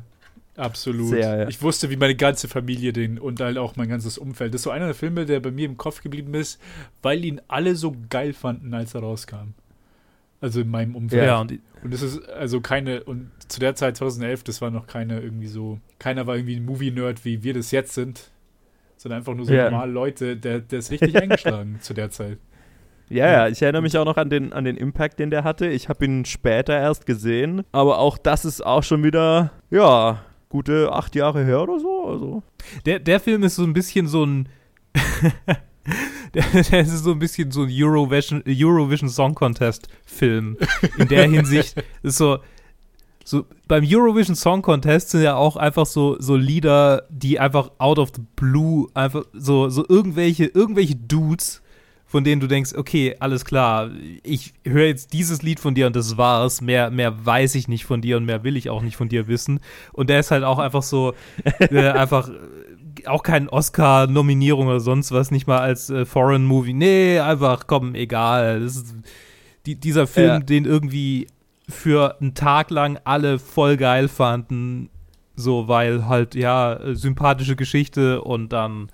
absolut. 0.60 1.10
Sehr, 1.10 1.38
ja. 1.40 1.48
Ich 1.48 1.62
wusste, 1.62 1.90
wie 1.90 1.96
meine 1.98 2.16
ganze 2.16 2.48
Familie 2.48 2.94
den 2.94 3.18
und 3.20 3.40
halt 3.40 3.58
auch 3.58 3.76
mein 3.76 3.90
ganzes 3.90 4.18
Umfeld. 4.18 4.54
Das 4.54 4.60
ist 4.60 4.64
so 4.66 4.72
einer 4.72 4.86
der 4.86 4.96
Filme, 4.96 5.26
der 5.26 5.40
bei 5.40 5.52
mir 5.52 5.66
im 5.66 5.78
Kopf 5.78 6.02
geblieben 6.02 6.34
ist, 6.34 6.62
weil 7.02 7.26
ihn 7.26 7.42
alle 7.48 7.76
so 7.76 7.96
geil 8.10 8.34
fanden, 8.34 8.74
als 8.74 8.94
er 8.94 9.02
rauskam. 9.02 9.54
Also 10.42 10.62
in 10.62 10.70
meinem 10.70 10.96
Umfeld. 10.96 11.26
Ja, 11.26 11.42
und 11.42 11.60
Und 11.84 11.94
es 11.94 12.02
ist 12.02 12.28
also 12.30 12.62
keine, 12.62 13.04
und 13.04 13.32
zu 13.48 13.60
der 13.60 13.76
Zeit 13.76 13.98
2011, 13.98 14.44
das 14.44 14.62
war 14.62 14.72
noch 14.72 14.88
keine 14.88 15.20
irgendwie 15.20 15.48
so, 15.48 15.80
keiner 15.98 16.28
war 16.28 16.36
irgendwie 16.36 16.56
ein 16.56 16.66
Movie-Nerd, 16.66 17.26
wie 17.26 17.44
wir 17.44 17.54
das 17.54 17.72
jetzt 17.72 17.94
sind, 17.94 18.30
sondern 18.98 19.20
einfach 19.20 19.34
nur 19.34 19.46
so 19.46 19.54
Ja. 19.54 19.70
normale 19.70 19.92
Leute, 19.92 20.38
der, 20.38 20.60
der 20.60 20.80
ist 20.80 20.92
richtig 20.92 21.16
eingeschlagen 21.22 21.80
zu 21.82 21.94
der 21.94 22.10
Zeit. 22.10 22.38
Ja, 23.10 23.28
ja, 23.30 23.48
ich 23.48 23.62
erinnere 23.62 23.82
mich 23.82 23.98
auch 23.98 24.06
noch 24.06 24.18
an 24.18 24.30
den, 24.30 24.54
an 24.54 24.66
den 24.66 24.78
Impact, 24.78 25.18
den 25.20 25.32
der 25.32 25.44
hatte. 25.44 25.68
Ich 25.68 25.90
habe 25.90 26.06
ihn 26.06 26.26
später 26.26 26.74
erst 26.78 27.06
gesehen, 27.08 27.64
aber 27.72 27.98
auch 27.98 28.18
das 28.20 28.46
ist 28.46 28.64
auch 28.64 28.84
schon 28.84 29.04
wieder, 29.04 29.52
ja, 29.72 30.22
gute 30.50 30.92
acht 30.92 31.16
Jahre 31.16 31.46
her 31.46 31.62
oder 31.62 31.80
so. 31.80 32.06
Also. 32.08 32.44
Der, 32.86 33.00
der 33.00 33.20
Film 33.20 33.44
ist 33.44 33.56
so 33.56 33.64
ein 33.64 33.74
bisschen 33.74 34.08
so 34.08 34.26
ein. 34.26 34.50
der, 36.34 36.44
der 36.44 36.82
ist 36.82 37.04
so 37.04 37.12
ein 37.12 37.20
bisschen 37.20 37.52
so 37.52 37.64
ein 37.64 37.70
Eurovision, 37.72 38.44
Eurovision 38.48 39.10
Song 39.10 39.36
Contest 39.36 39.88
Film. 40.06 40.58
In 40.98 41.08
der 41.08 41.30
Hinsicht 41.30 41.76
ist 42.04 42.18
so. 42.18 42.40
So, 43.26 43.46
beim 43.68 43.84
Eurovision 43.86 44.36
Song 44.36 44.64
Contest 44.64 45.12
sind 45.12 45.22
ja 45.22 45.36
auch 45.36 45.56
einfach 45.56 45.86
so, 45.86 46.20
so 46.20 46.36
Lieder, 46.36 47.04
die 47.10 47.40
einfach 47.40 47.70
out 47.78 48.00
of 48.00 48.10
the 48.16 48.24
blue, 48.36 48.88
einfach 48.96 49.24
so, 49.34 49.70
so 49.70 49.86
irgendwelche, 49.88 50.46
irgendwelche 50.46 50.96
Dudes, 50.96 51.62
von 52.10 52.24
denen 52.24 52.42
du 52.42 52.48
denkst, 52.48 52.74
okay, 52.76 53.16
alles 53.20 53.46
klar, 53.46 53.92
ich 54.24 54.56
höre 54.66 54.88
jetzt 54.88 55.14
dieses 55.14 55.44
Lied 55.44 55.60
von 55.60 55.76
dir 55.76 55.86
und 55.86 55.96
das 55.96 56.18
war's. 56.18 56.60
Mehr, 56.60 56.90
mehr 56.90 57.24
weiß 57.24 57.54
ich 57.54 57.68
nicht 57.68 57.86
von 57.86 58.02
dir 58.02 58.18
und 58.18 58.26
mehr 58.26 58.44
will 58.44 58.58
ich 58.58 58.72
auch 58.72 58.82
nicht 58.82 58.98
von 58.98 59.10
dir 59.10 59.28
wissen. 59.28 59.60
Und 59.94 60.10
der 60.10 60.20
ist 60.20 60.32
halt 60.32 60.44
auch 60.44 60.58
einfach 60.58 60.82
so, 60.82 61.14
äh, 61.60 61.88
einfach 61.90 62.28
äh, 62.30 63.06
auch 63.06 63.22
kein 63.22 63.48
Oscar-Nominierung 63.48 64.66
oder 64.66 64.80
sonst 64.80 65.12
was, 65.12 65.30
nicht 65.30 65.46
mal 65.46 65.60
als 65.60 65.92
äh, 65.92 66.04
Foreign 66.04 66.46
Movie. 66.46 66.74
Nee, 66.74 67.20
einfach, 67.20 67.68
komm, 67.68 67.94
egal. 67.94 68.60
Das 68.62 68.76
ist, 68.76 68.96
die, 69.68 69.76
dieser 69.76 70.08
Film, 70.08 70.28
Ja. 70.28 70.40
den 70.40 70.66
irgendwie 70.66 71.28
für 71.68 72.20
einen 72.20 72.34
Tag 72.34 72.72
lang 72.72 73.00
alle 73.04 73.38
voll 73.38 73.78
geil 73.78 74.08
fanden, 74.08 74.90
so, 75.36 75.68
weil 75.68 76.08
halt, 76.08 76.34
ja, 76.34 76.74
äh, 76.74 76.96
sympathische 76.96 77.56
Geschichte 77.56 78.24
und 78.24 78.52
dann 78.52 78.90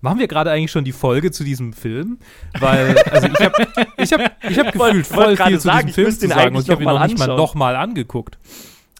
Machen 0.00 0.18
wir 0.18 0.28
gerade 0.28 0.50
eigentlich 0.50 0.70
schon 0.70 0.84
die 0.84 0.92
Folge 0.92 1.30
zu 1.30 1.44
diesem 1.44 1.72
Film? 1.72 2.18
Weil, 2.58 2.96
also 3.10 3.26
ich 3.28 3.40
habe 3.40 3.66
ich 3.98 4.12
hab, 4.12 4.44
ich 4.50 4.58
hab 4.58 4.72
gefühlt 4.72 5.06
voll 5.06 5.34
gerade 5.36 5.50
viel 5.50 5.58
zu 5.60 5.66
sagen, 5.66 5.86
diesem 5.88 5.88
ich 5.88 5.94
Film 5.94 6.10
zu 6.18 6.28
sagen 6.28 6.40
eigentlich 6.40 6.56
und 6.56 6.62
ich 6.64 6.70
habe 6.70 6.82
ihn 6.82 6.86
noch 6.88 6.98
mal 6.98 7.06
nicht 7.06 7.18
mal 7.18 7.24
anschauen. 7.24 7.36
nochmal 7.36 7.76
angeguckt. 7.76 8.38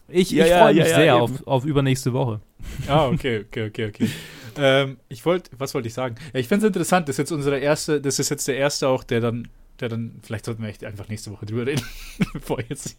Ich, 0.07 0.29
Ja, 0.31 0.43
ich 0.45 0.51
ja, 0.51 0.57
freue 0.59 0.73
mich 0.75 0.83
ja, 0.83 0.89
ja, 0.89 0.95
sehr 0.95 1.15
auf, 1.15 1.47
auf 1.47 1.65
übernächste 1.65 2.13
Woche. 2.13 2.41
Ah, 2.87 3.07
okay, 3.07 3.45
okay, 3.47 3.67
okay, 3.67 3.85
okay. 3.87 4.09
ähm, 4.57 4.97
ich 5.09 5.25
wollte, 5.25 5.49
was 5.57 5.73
wollte 5.73 5.87
ich 5.87 5.93
sagen? 5.93 6.15
Ja, 6.33 6.39
ich 6.39 6.47
finde 6.47 6.65
es 6.65 6.67
interessant, 6.67 7.07
das 7.07 7.13
ist 7.15 7.19
jetzt 7.19 7.31
unsere 7.31 7.57
erste, 7.59 7.99
das 8.01 8.19
ist 8.19 8.29
jetzt 8.29 8.47
der 8.47 8.57
erste 8.57 8.87
auch, 8.87 9.03
der 9.03 9.21
dann, 9.21 9.47
der 9.79 9.89
dann, 9.89 10.19
vielleicht 10.21 10.45
sollten 10.45 10.61
wir 10.61 10.69
echt 10.69 10.83
einfach 10.83 11.07
nächste 11.07 11.31
Woche 11.31 11.45
drüber 11.45 11.65
reden, 11.65 11.83
bevor 12.33 12.59
jetzt. 12.69 12.97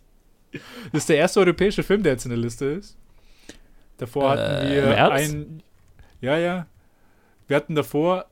Das 0.52 1.02
ist 1.02 1.08
der 1.08 1.16
erste 1.18 1.40
europäische 1.40 1.82
Film, 1.82 2.02
der 2.02 2.12
jetzt 2.12 2.24
in 2.24 2.30
der 2.30 2.38
Liste 2.38 2.64
ist. 2.66 2.96
Davor 3.98 4.30
hatten 4.30 4.66
Äh, 4.66 4.70
wir 4.70 4.84
im 4.84 4.90
Ernst? 4.92 5.12
einen, 5.34 5.62
ja, 6.20 6.36
ja. 6.38 6.66
Wir 7.52 7.56
hatten 7.56 7.74
davor, 7.74 8.24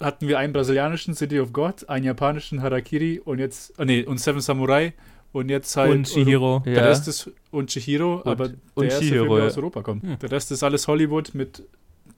hatten 0.00 0.26
wir 0.26 0.38
einen 0.38 0.54
brasilianischen 0.54 1.12
City 1.14 1.38
of 1.38 1.52
God, 1.52 1.86
einen 1.90 2.06
japanischen 2.06 2.62
Harakiri 2.62 3.20
und 3.22 3.40
jetzt, 3.40 3.78
ah 3.78 3.84
nee, 3.84 4.02
und 4.04 4.18
Seven 4.18 4.40
Samurai 4.40 4.94
und 5.32 5.50
jetzt 5.50 5.76
halt 5.76 5.90
Und 5.90 6.04
Chihiro. 6.06 6.62
Der 6.64 6.72
Ja. 6.72 6.84
Rest 6.84 7.06
ist 7.08 7.30
und 7.50 7.68
Chihiro, 7.68 8.22
aber 8.24 8.44
und 8.46 8.56
der 8.78 8.84
erste 8.84 9.04
Chihiro, 9.04 9.24
Film, 9.24 9.34
der 9.34 9.38
ja. 9.40 9.46
aus 9.48 9.58
Europa 9.58 9.82
kommt. 9.82 10.02
Hm. 10.02 10.18
Der 10.18 10.30
Rest 10.30 10.50
ist 10.50 10.62
alles 10.62 10.88
Hollywood 10.88 11.34
mit 11.34 11.62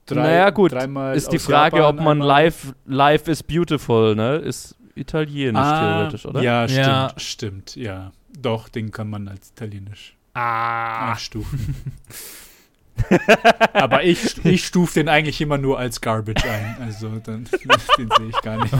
drei, 0.06 0.22
naja, 0.22 0.50
gut. 0.50 0.70
dreimal 0.70 1.16
Ist 1.16 1.32
die 1.32 1.40
Frage, 1.40 1.78
Japan, 1.78 1.98
ob 1.98 2.04
man 2.04 2.22
einmal- 2.22 2.44
live, 2.44 2.74
live 2.86 3.26
is 3.26 3.42
beautiful, 3.42 4.14
ne? 4.14 4.36
Ist 4.36 4.76
italienisch 4.94 5.60
ah, 5.60 5.96
theoretisch, 5.98 6.26
oder? 6.26 6.42
Ja, 6.44 6.68
stimmt, 6.68 6.86
Ja. 6.86 7.12
stimmt, 7.16 7.74
ja. 7.74 8.12
Doch, 8.38 8.68
den 8.68 8.92
kann 8.92 9.10
man 9.10 9.26
als 9.26 9.50
italienisch 9.50 10.16
Ah. 10.34 11.10
einstufen. 11.10 11.74
Aber 13.72 14.04
ich, 14.04 14.44
ich 14.44 14.64
stufe 14.66 14.94
den 14.94 15.08
eigentlich 15.08 15.40
immer 15.40 15.58
nur 15.58 15.78
als 15.78 16.00
Garbage 16.00 16.44
ein. 16.44 16.76
Also 16.80 17.08
dann, 17.24 17.44
den 17.98 18.08
sehe 18.18 18.28
ich 18.28 18.40
gar 18.42 18.62
nicht. 18.62 18.74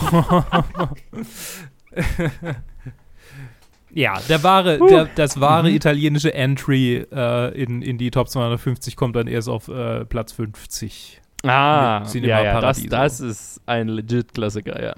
Ja, 3.92 4.20
der 4.28 4.42
wahre, 4.44 4.78
der, 4.78 5.06
das 5.16 5.40
wahre 5.40 5.70
italienische 5.70 6.32
Entry 6.32 7.04
äh, 7.12 7.61
in, 7.61 7.82
in 7.82 7.98
die 7.98 8.11
Top 8.12 8.28
250 8.28 8.94
kommt 8.94 9.16
dann 9.16 9.26
erst 9.26 9.48
auf 9.48 9.66
äh, 9.68 10.04
Platz 10.04 10.32
50. 10.32 11.20
Ah, 11.42 12.04
ja, 12.12 12.42
ja, 12.42 12.61
das, 12.61 12.84
das 12.86 13.20
ist 13.20 13.61
ein 13.66 13.88
legit 13.88 14.34
Klassiker, 14.34 14.80
ja. 14.82 14.94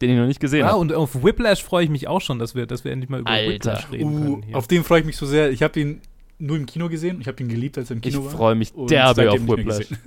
Den 0.00 0.10
ich 0.10 0.16
noch 0.18 0.26
nicht 0.26 0.38
gesehen 0.38 0.60
Ja, 0.60 0.68
habe. 0.68 0.78
und 0.78 0.92
auf 0.92 1.24
Whiplash 1.24 1.64
freue 1.64 1.82
ich 1.84 1.90
mich 1.90 2.06
auch 2.06 2.20
schon, 2.20 2.38
dass 2.38 2.54
wir, 2.54 2.66
dass 2.66 2.84
wir 2.84 2.92
endlich 2.92 3.10
mal 3.10 3.20
über 3.20 3.30
Alter. 3.30 3.50
Whiplash 3.72 3.90
reden 3.90 4.04
Uh, 4.04 4.20
können. 4.22 4.42
Hier. 4.44 4.56
auf 4.56 4.68
den 4.68 4.84
freue 4.84 5.00
ich 5.00 5.06
mich 5.06 5.16
so 5.16 5.26
sehr. 5.26 5.50
Ich 5.50 5.62
habe 5.64 5.80
ihn 5.80 6.00
nur 6.38 6.56
im 6.56 6.66
Kino 6.66 6.88
gesehen. 6.88 7.20
Ich 7.20 7.26
habe 7.28 7.42
ihn 7.42 7.48
geliebt, 7.48 7.78
als 7.78 7.90
er 7.90 7.96
im 7.96 8.02
Ich 8.04 8.10
Kino 8.12 8.24
war. 8.24 8.30
freue 8.30 8.54
mich 8.54 8.72
derbe 8.74 9.30
auf 9.30 9.40
Whiplash. 9.46 9.86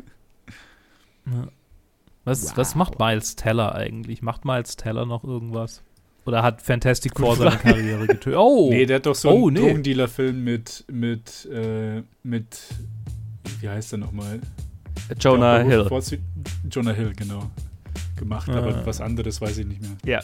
Ja. 1.26 1.48
Was, 2.26 2.44
Wow. 2.50 2.58
was 2.58 2.76
macht 2.76 3.00
Miles 3.00 3.36
Teller 3.36 3.76
eigentlich? 3.76 4.22
Macht 4.22 4.46
Miles 4.46 4.76
Teller 4.76 5.06
noch 5.06 5.24
irgendwas? 5.24 5.82
Oder 6.26 6.44
hat 6.44 6.62
Fantastic 6.62 7.18
Four 7.20 7.36
seine 7.36 7.58
Karriere 7.58 8.06
getötet? 8.08 8.36
Oh! 8.38 8.70
Nee, 8.72 8.86
der 8.86 8.98
hat 8.98 9.06
doch 9.08 9.16
so 9.16 9.30
Oh, 9.30 9.48
einen 9.48 9.54
nee. 9.56 9.60
Drogendealer-Film 9.62 10.44
mit, 10.44 10.84
mit, 10.92 11.48
äh, 11.52 12.04
mit, 12.24 12.60
wie 13.60 13.70
heißt 13.70 13.92
der 13.94 14.00
nochmal? 14.00 14.40
Jonah 15.20 15.60
Der 15.60 15.66
Hill. 15.68 15.82
Vorzü- 15.88 16.20
Jonah 16.70 16.92
Hill, 16.94 17.14
genau. 17.16 17.50
Gemacht, 18.18 18.50
Ah. 18.50 18.58
aber 18.58 18.86
was 18.86 19.02
anderes 19.02 19.42
weiß 19.42 19.58
ich 19.60 19.66
nicht 19.66 19.82
mehr. 19.82 19.92
Ja. 20.06 20.20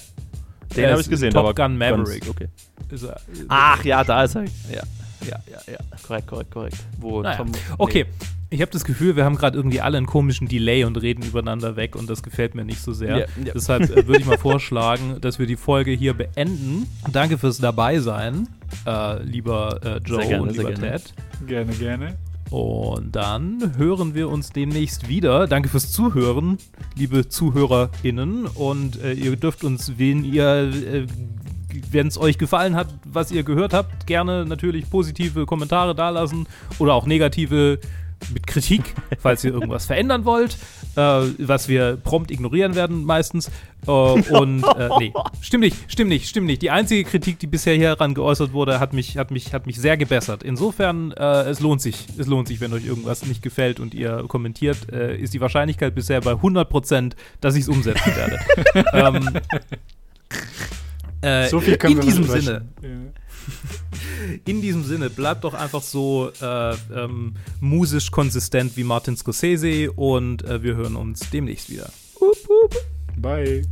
Den 0.75 0.89
habe 0.89 0.99
ist 0.99 1.07
ich 1.07 1.09
gesehen. 1.11 1.31
Top 1.31 1.45
aber 1.45 1.55
Gun 1.55 1.79
ganz- 1.79 1.97
Maverick. 1.97 2.29
Okay. 2.29 2.47
Ist 2.91 3.03
er, 3.03 3.19
Ach 3.47 3.83
ja, 3.83 4.03
da 4.03 4.23
ist 4.23 4.35
er. 4.35 4.43
Ja, 4.71 4.83
ja, 5.21 5.39
ja, 5.51 5.73
ja. 5.73 5.77
Korrekt, 6.05 6.27
korrekt, 6.27 6.51
korrekt. 6.51 6.77
Wo 6.99 7.21
Naja. 7.21 7.37
Tom, 7.37 7.51
Okay, 7.77 8.05
ich 8.49 8.61
habe 8.61 8.71
das 8.71 8.85
Gefühl, 8.85 9.15
wir 9.15 9.25
haben 9.25 9.35
gerade 9.35 9.57
irgendwie 9.57 9.81
alle 9.81 9.97
einen 9.97 10.05
komischen 10.05 10.47
Delay 10.47 10.85
und 10.85 10.95
reden 10.97 11.23
übereinander 11.23 11.75
weg 11.75 11.95
und 11.95 12.09
das 12.09 12.23
gefällt 12.23 12.55
mir 12.55 12.63
nicht 12.63 12.81
so 12.81 12.93
sehr. 12.93 13.17
Ja, 13.17 13.25
ja. 13.43 13.53
Deshalb 13.53 13.83
äh, 13.83 14.07
würde 14.07 14.21
ich 14.21 14.25
mal 14.25 14.37
vorschlagen, 14.37 15.17
dass 15.21 15.37
wir 15.39 15.47
die 15.47 15.57
Folge 15.57 15.91
hier 15.91 16.13
beenden. 16.13 16.87
Danke 17.11 17.37
fürs 17.37 17.57
Dabeisein, 17.57 18.47
äh, 18.85 19.21
lieber 19.23 19.79
äh, 19.83 19.97
Joe 20.05 20.25
gerne, 20.25 20.43
und 20.43 20.51
lieber 20.51 20.71
gerne. 20.71 20.91
Ted. 20.91 21.13
Gerne, 21.45 21.73
gerne. 21.73 22.17
Und 22.49 23.15
dann 23.15 23.73
hören 23.77 24.15
wir 24.15 24.29
uns 24.29 24.51
demnächst 24.51 25.09
wieder. 25.09 25.47
Danke 25.47 25.67
fürs 25.67 25.91
Zuhören, 25.91 26.57
liebe 26.95 27.27
ZuhörerInnen. 27.27 28.45
Und 28.45 29.01
äh, 29.03 29.13
ihr 29.13 29.35
dürft 29.35 29.63
uns, 29.63 29.93
wen 29.97 30.23
ihr, 30.23 30.45
äh, 30.45 31.07
wenn 31.91 32.07
es 32.07 32.17
euch 32.17 32.37
gefallen 32.37 32.75
hat, 32.75 32.87
was 33.05 33.31
ihr 33.31 33.43
gehört 33.43 33.73
habt, 33.73 34.07
gerne 34.07 34.45
natürlich 34.45 34.89
positive 34.89 35.45
Kommentare 35.45 35.95
dalassen 35.95 36.47
oder 36.79 36.93
auch 36.93 37.05
negative 37.05 37.79
mit 38.33 38.47
Kritik, 38.47 38.95
falls 39.19 39.43
ihr 39.43 39.53
irgendwas 39.53 39.85
verändern 39.85 40.25
wollt, 40.25 40.57
äh, 40.95 40.99
was 40.99 41.67
wir 41.67 41.97
prompt 41.97 42.31
ignorieren 42.31 42.75
werden 42.75 43.05
meistens. 43.05 43.49
Äh, 43.85 43.91
und 43.91 44.63
äh, 44.63 44.89
nee, 44.99 45.13
stimmt 45.41 45.63
nicht, 45.63 45.77
stimmt 45.87 46.09
nicht, 46.09 46.27
stimmt 46.27 46.47
nicht. 46.47 46.61
Die 46.61 46.71
einzige 46.71 47.03
Kritik, 47.03 47.39
die 47.39 47.47
bisher 47.47 47.75
hieran 47.75 48.13
geäußert 48.13 48.53
wurde, 48.53 48.79
hat 48.79 48.93
mich, 48.93 49.17
hat 49.17 49.31
mich, 49.31 49.53
hat 49.53 49.67
mich 49.67 49.79
sehr 49.79 49.97
gebessert. 49.97 50.43
Insofern, 50.43 51.11
äh, 51.11 51.43
es 51.43 51.59
lohnt 51.59 51.81
sich, 51.81 52.07
es 52.17 52.27
lohnt 52.27 52.47
sich, 52.47 52.59
wenn 52.59 52.73
euch 52.73 52.85
irgendwas 52.85 53.25
nicht 53.25 53.41
gefällt 53.41 53.79
und 53.79 53.93
ihr 53.93 54.25
kommentiert, 54.27 54.91
äh, 54.91 55.15
ist 55.15 55.33
die 55.33 55.41
Wahrscheinlichkeit 55.41 55.95
bisher 55.95 56.21
bei 56.21 56.33
100%, 56.33 57.13
dass 57.41 57.55
ich 57.55 57.61
es 57.61 57.69
umsetzen 57.69 58.13
werde. 58.15 58.39
ähm, 58.93 59.29
äh, 61.21 61.49
So 61.49 61.59
viel 61.59 61.77
können 61.77 61.93
in 61.93 61.97
wir 61.99 62.05
diesem. 62.05 62.23
Sinne, 62.25 62.65
Ja. 62.81 62.89
in 64.45 64.61
diesem 64.61 64.83
Sinne, 64.83 65.09
bleibt 65.09 65.43
doch 65.43 65.53
einfach 65.53 65.81
so 65.81 66.31
äh, 66.41 66.73
ähm, 66.93 67.35
musisch 67.59 68.11
konsistent 68.11 68.75
wie 68.77 68.83
Martin 68.83 69.15
Scorsese 69.15 69.91
und 69.91 70.43
äh, 70.43 70.61
wir 70.63 70.75
hören 70.75 70.95
uns 70.95 71.21
demnächst 71.31 71.69
wieder. 71.69 71.89
Bye. 73.17 73.63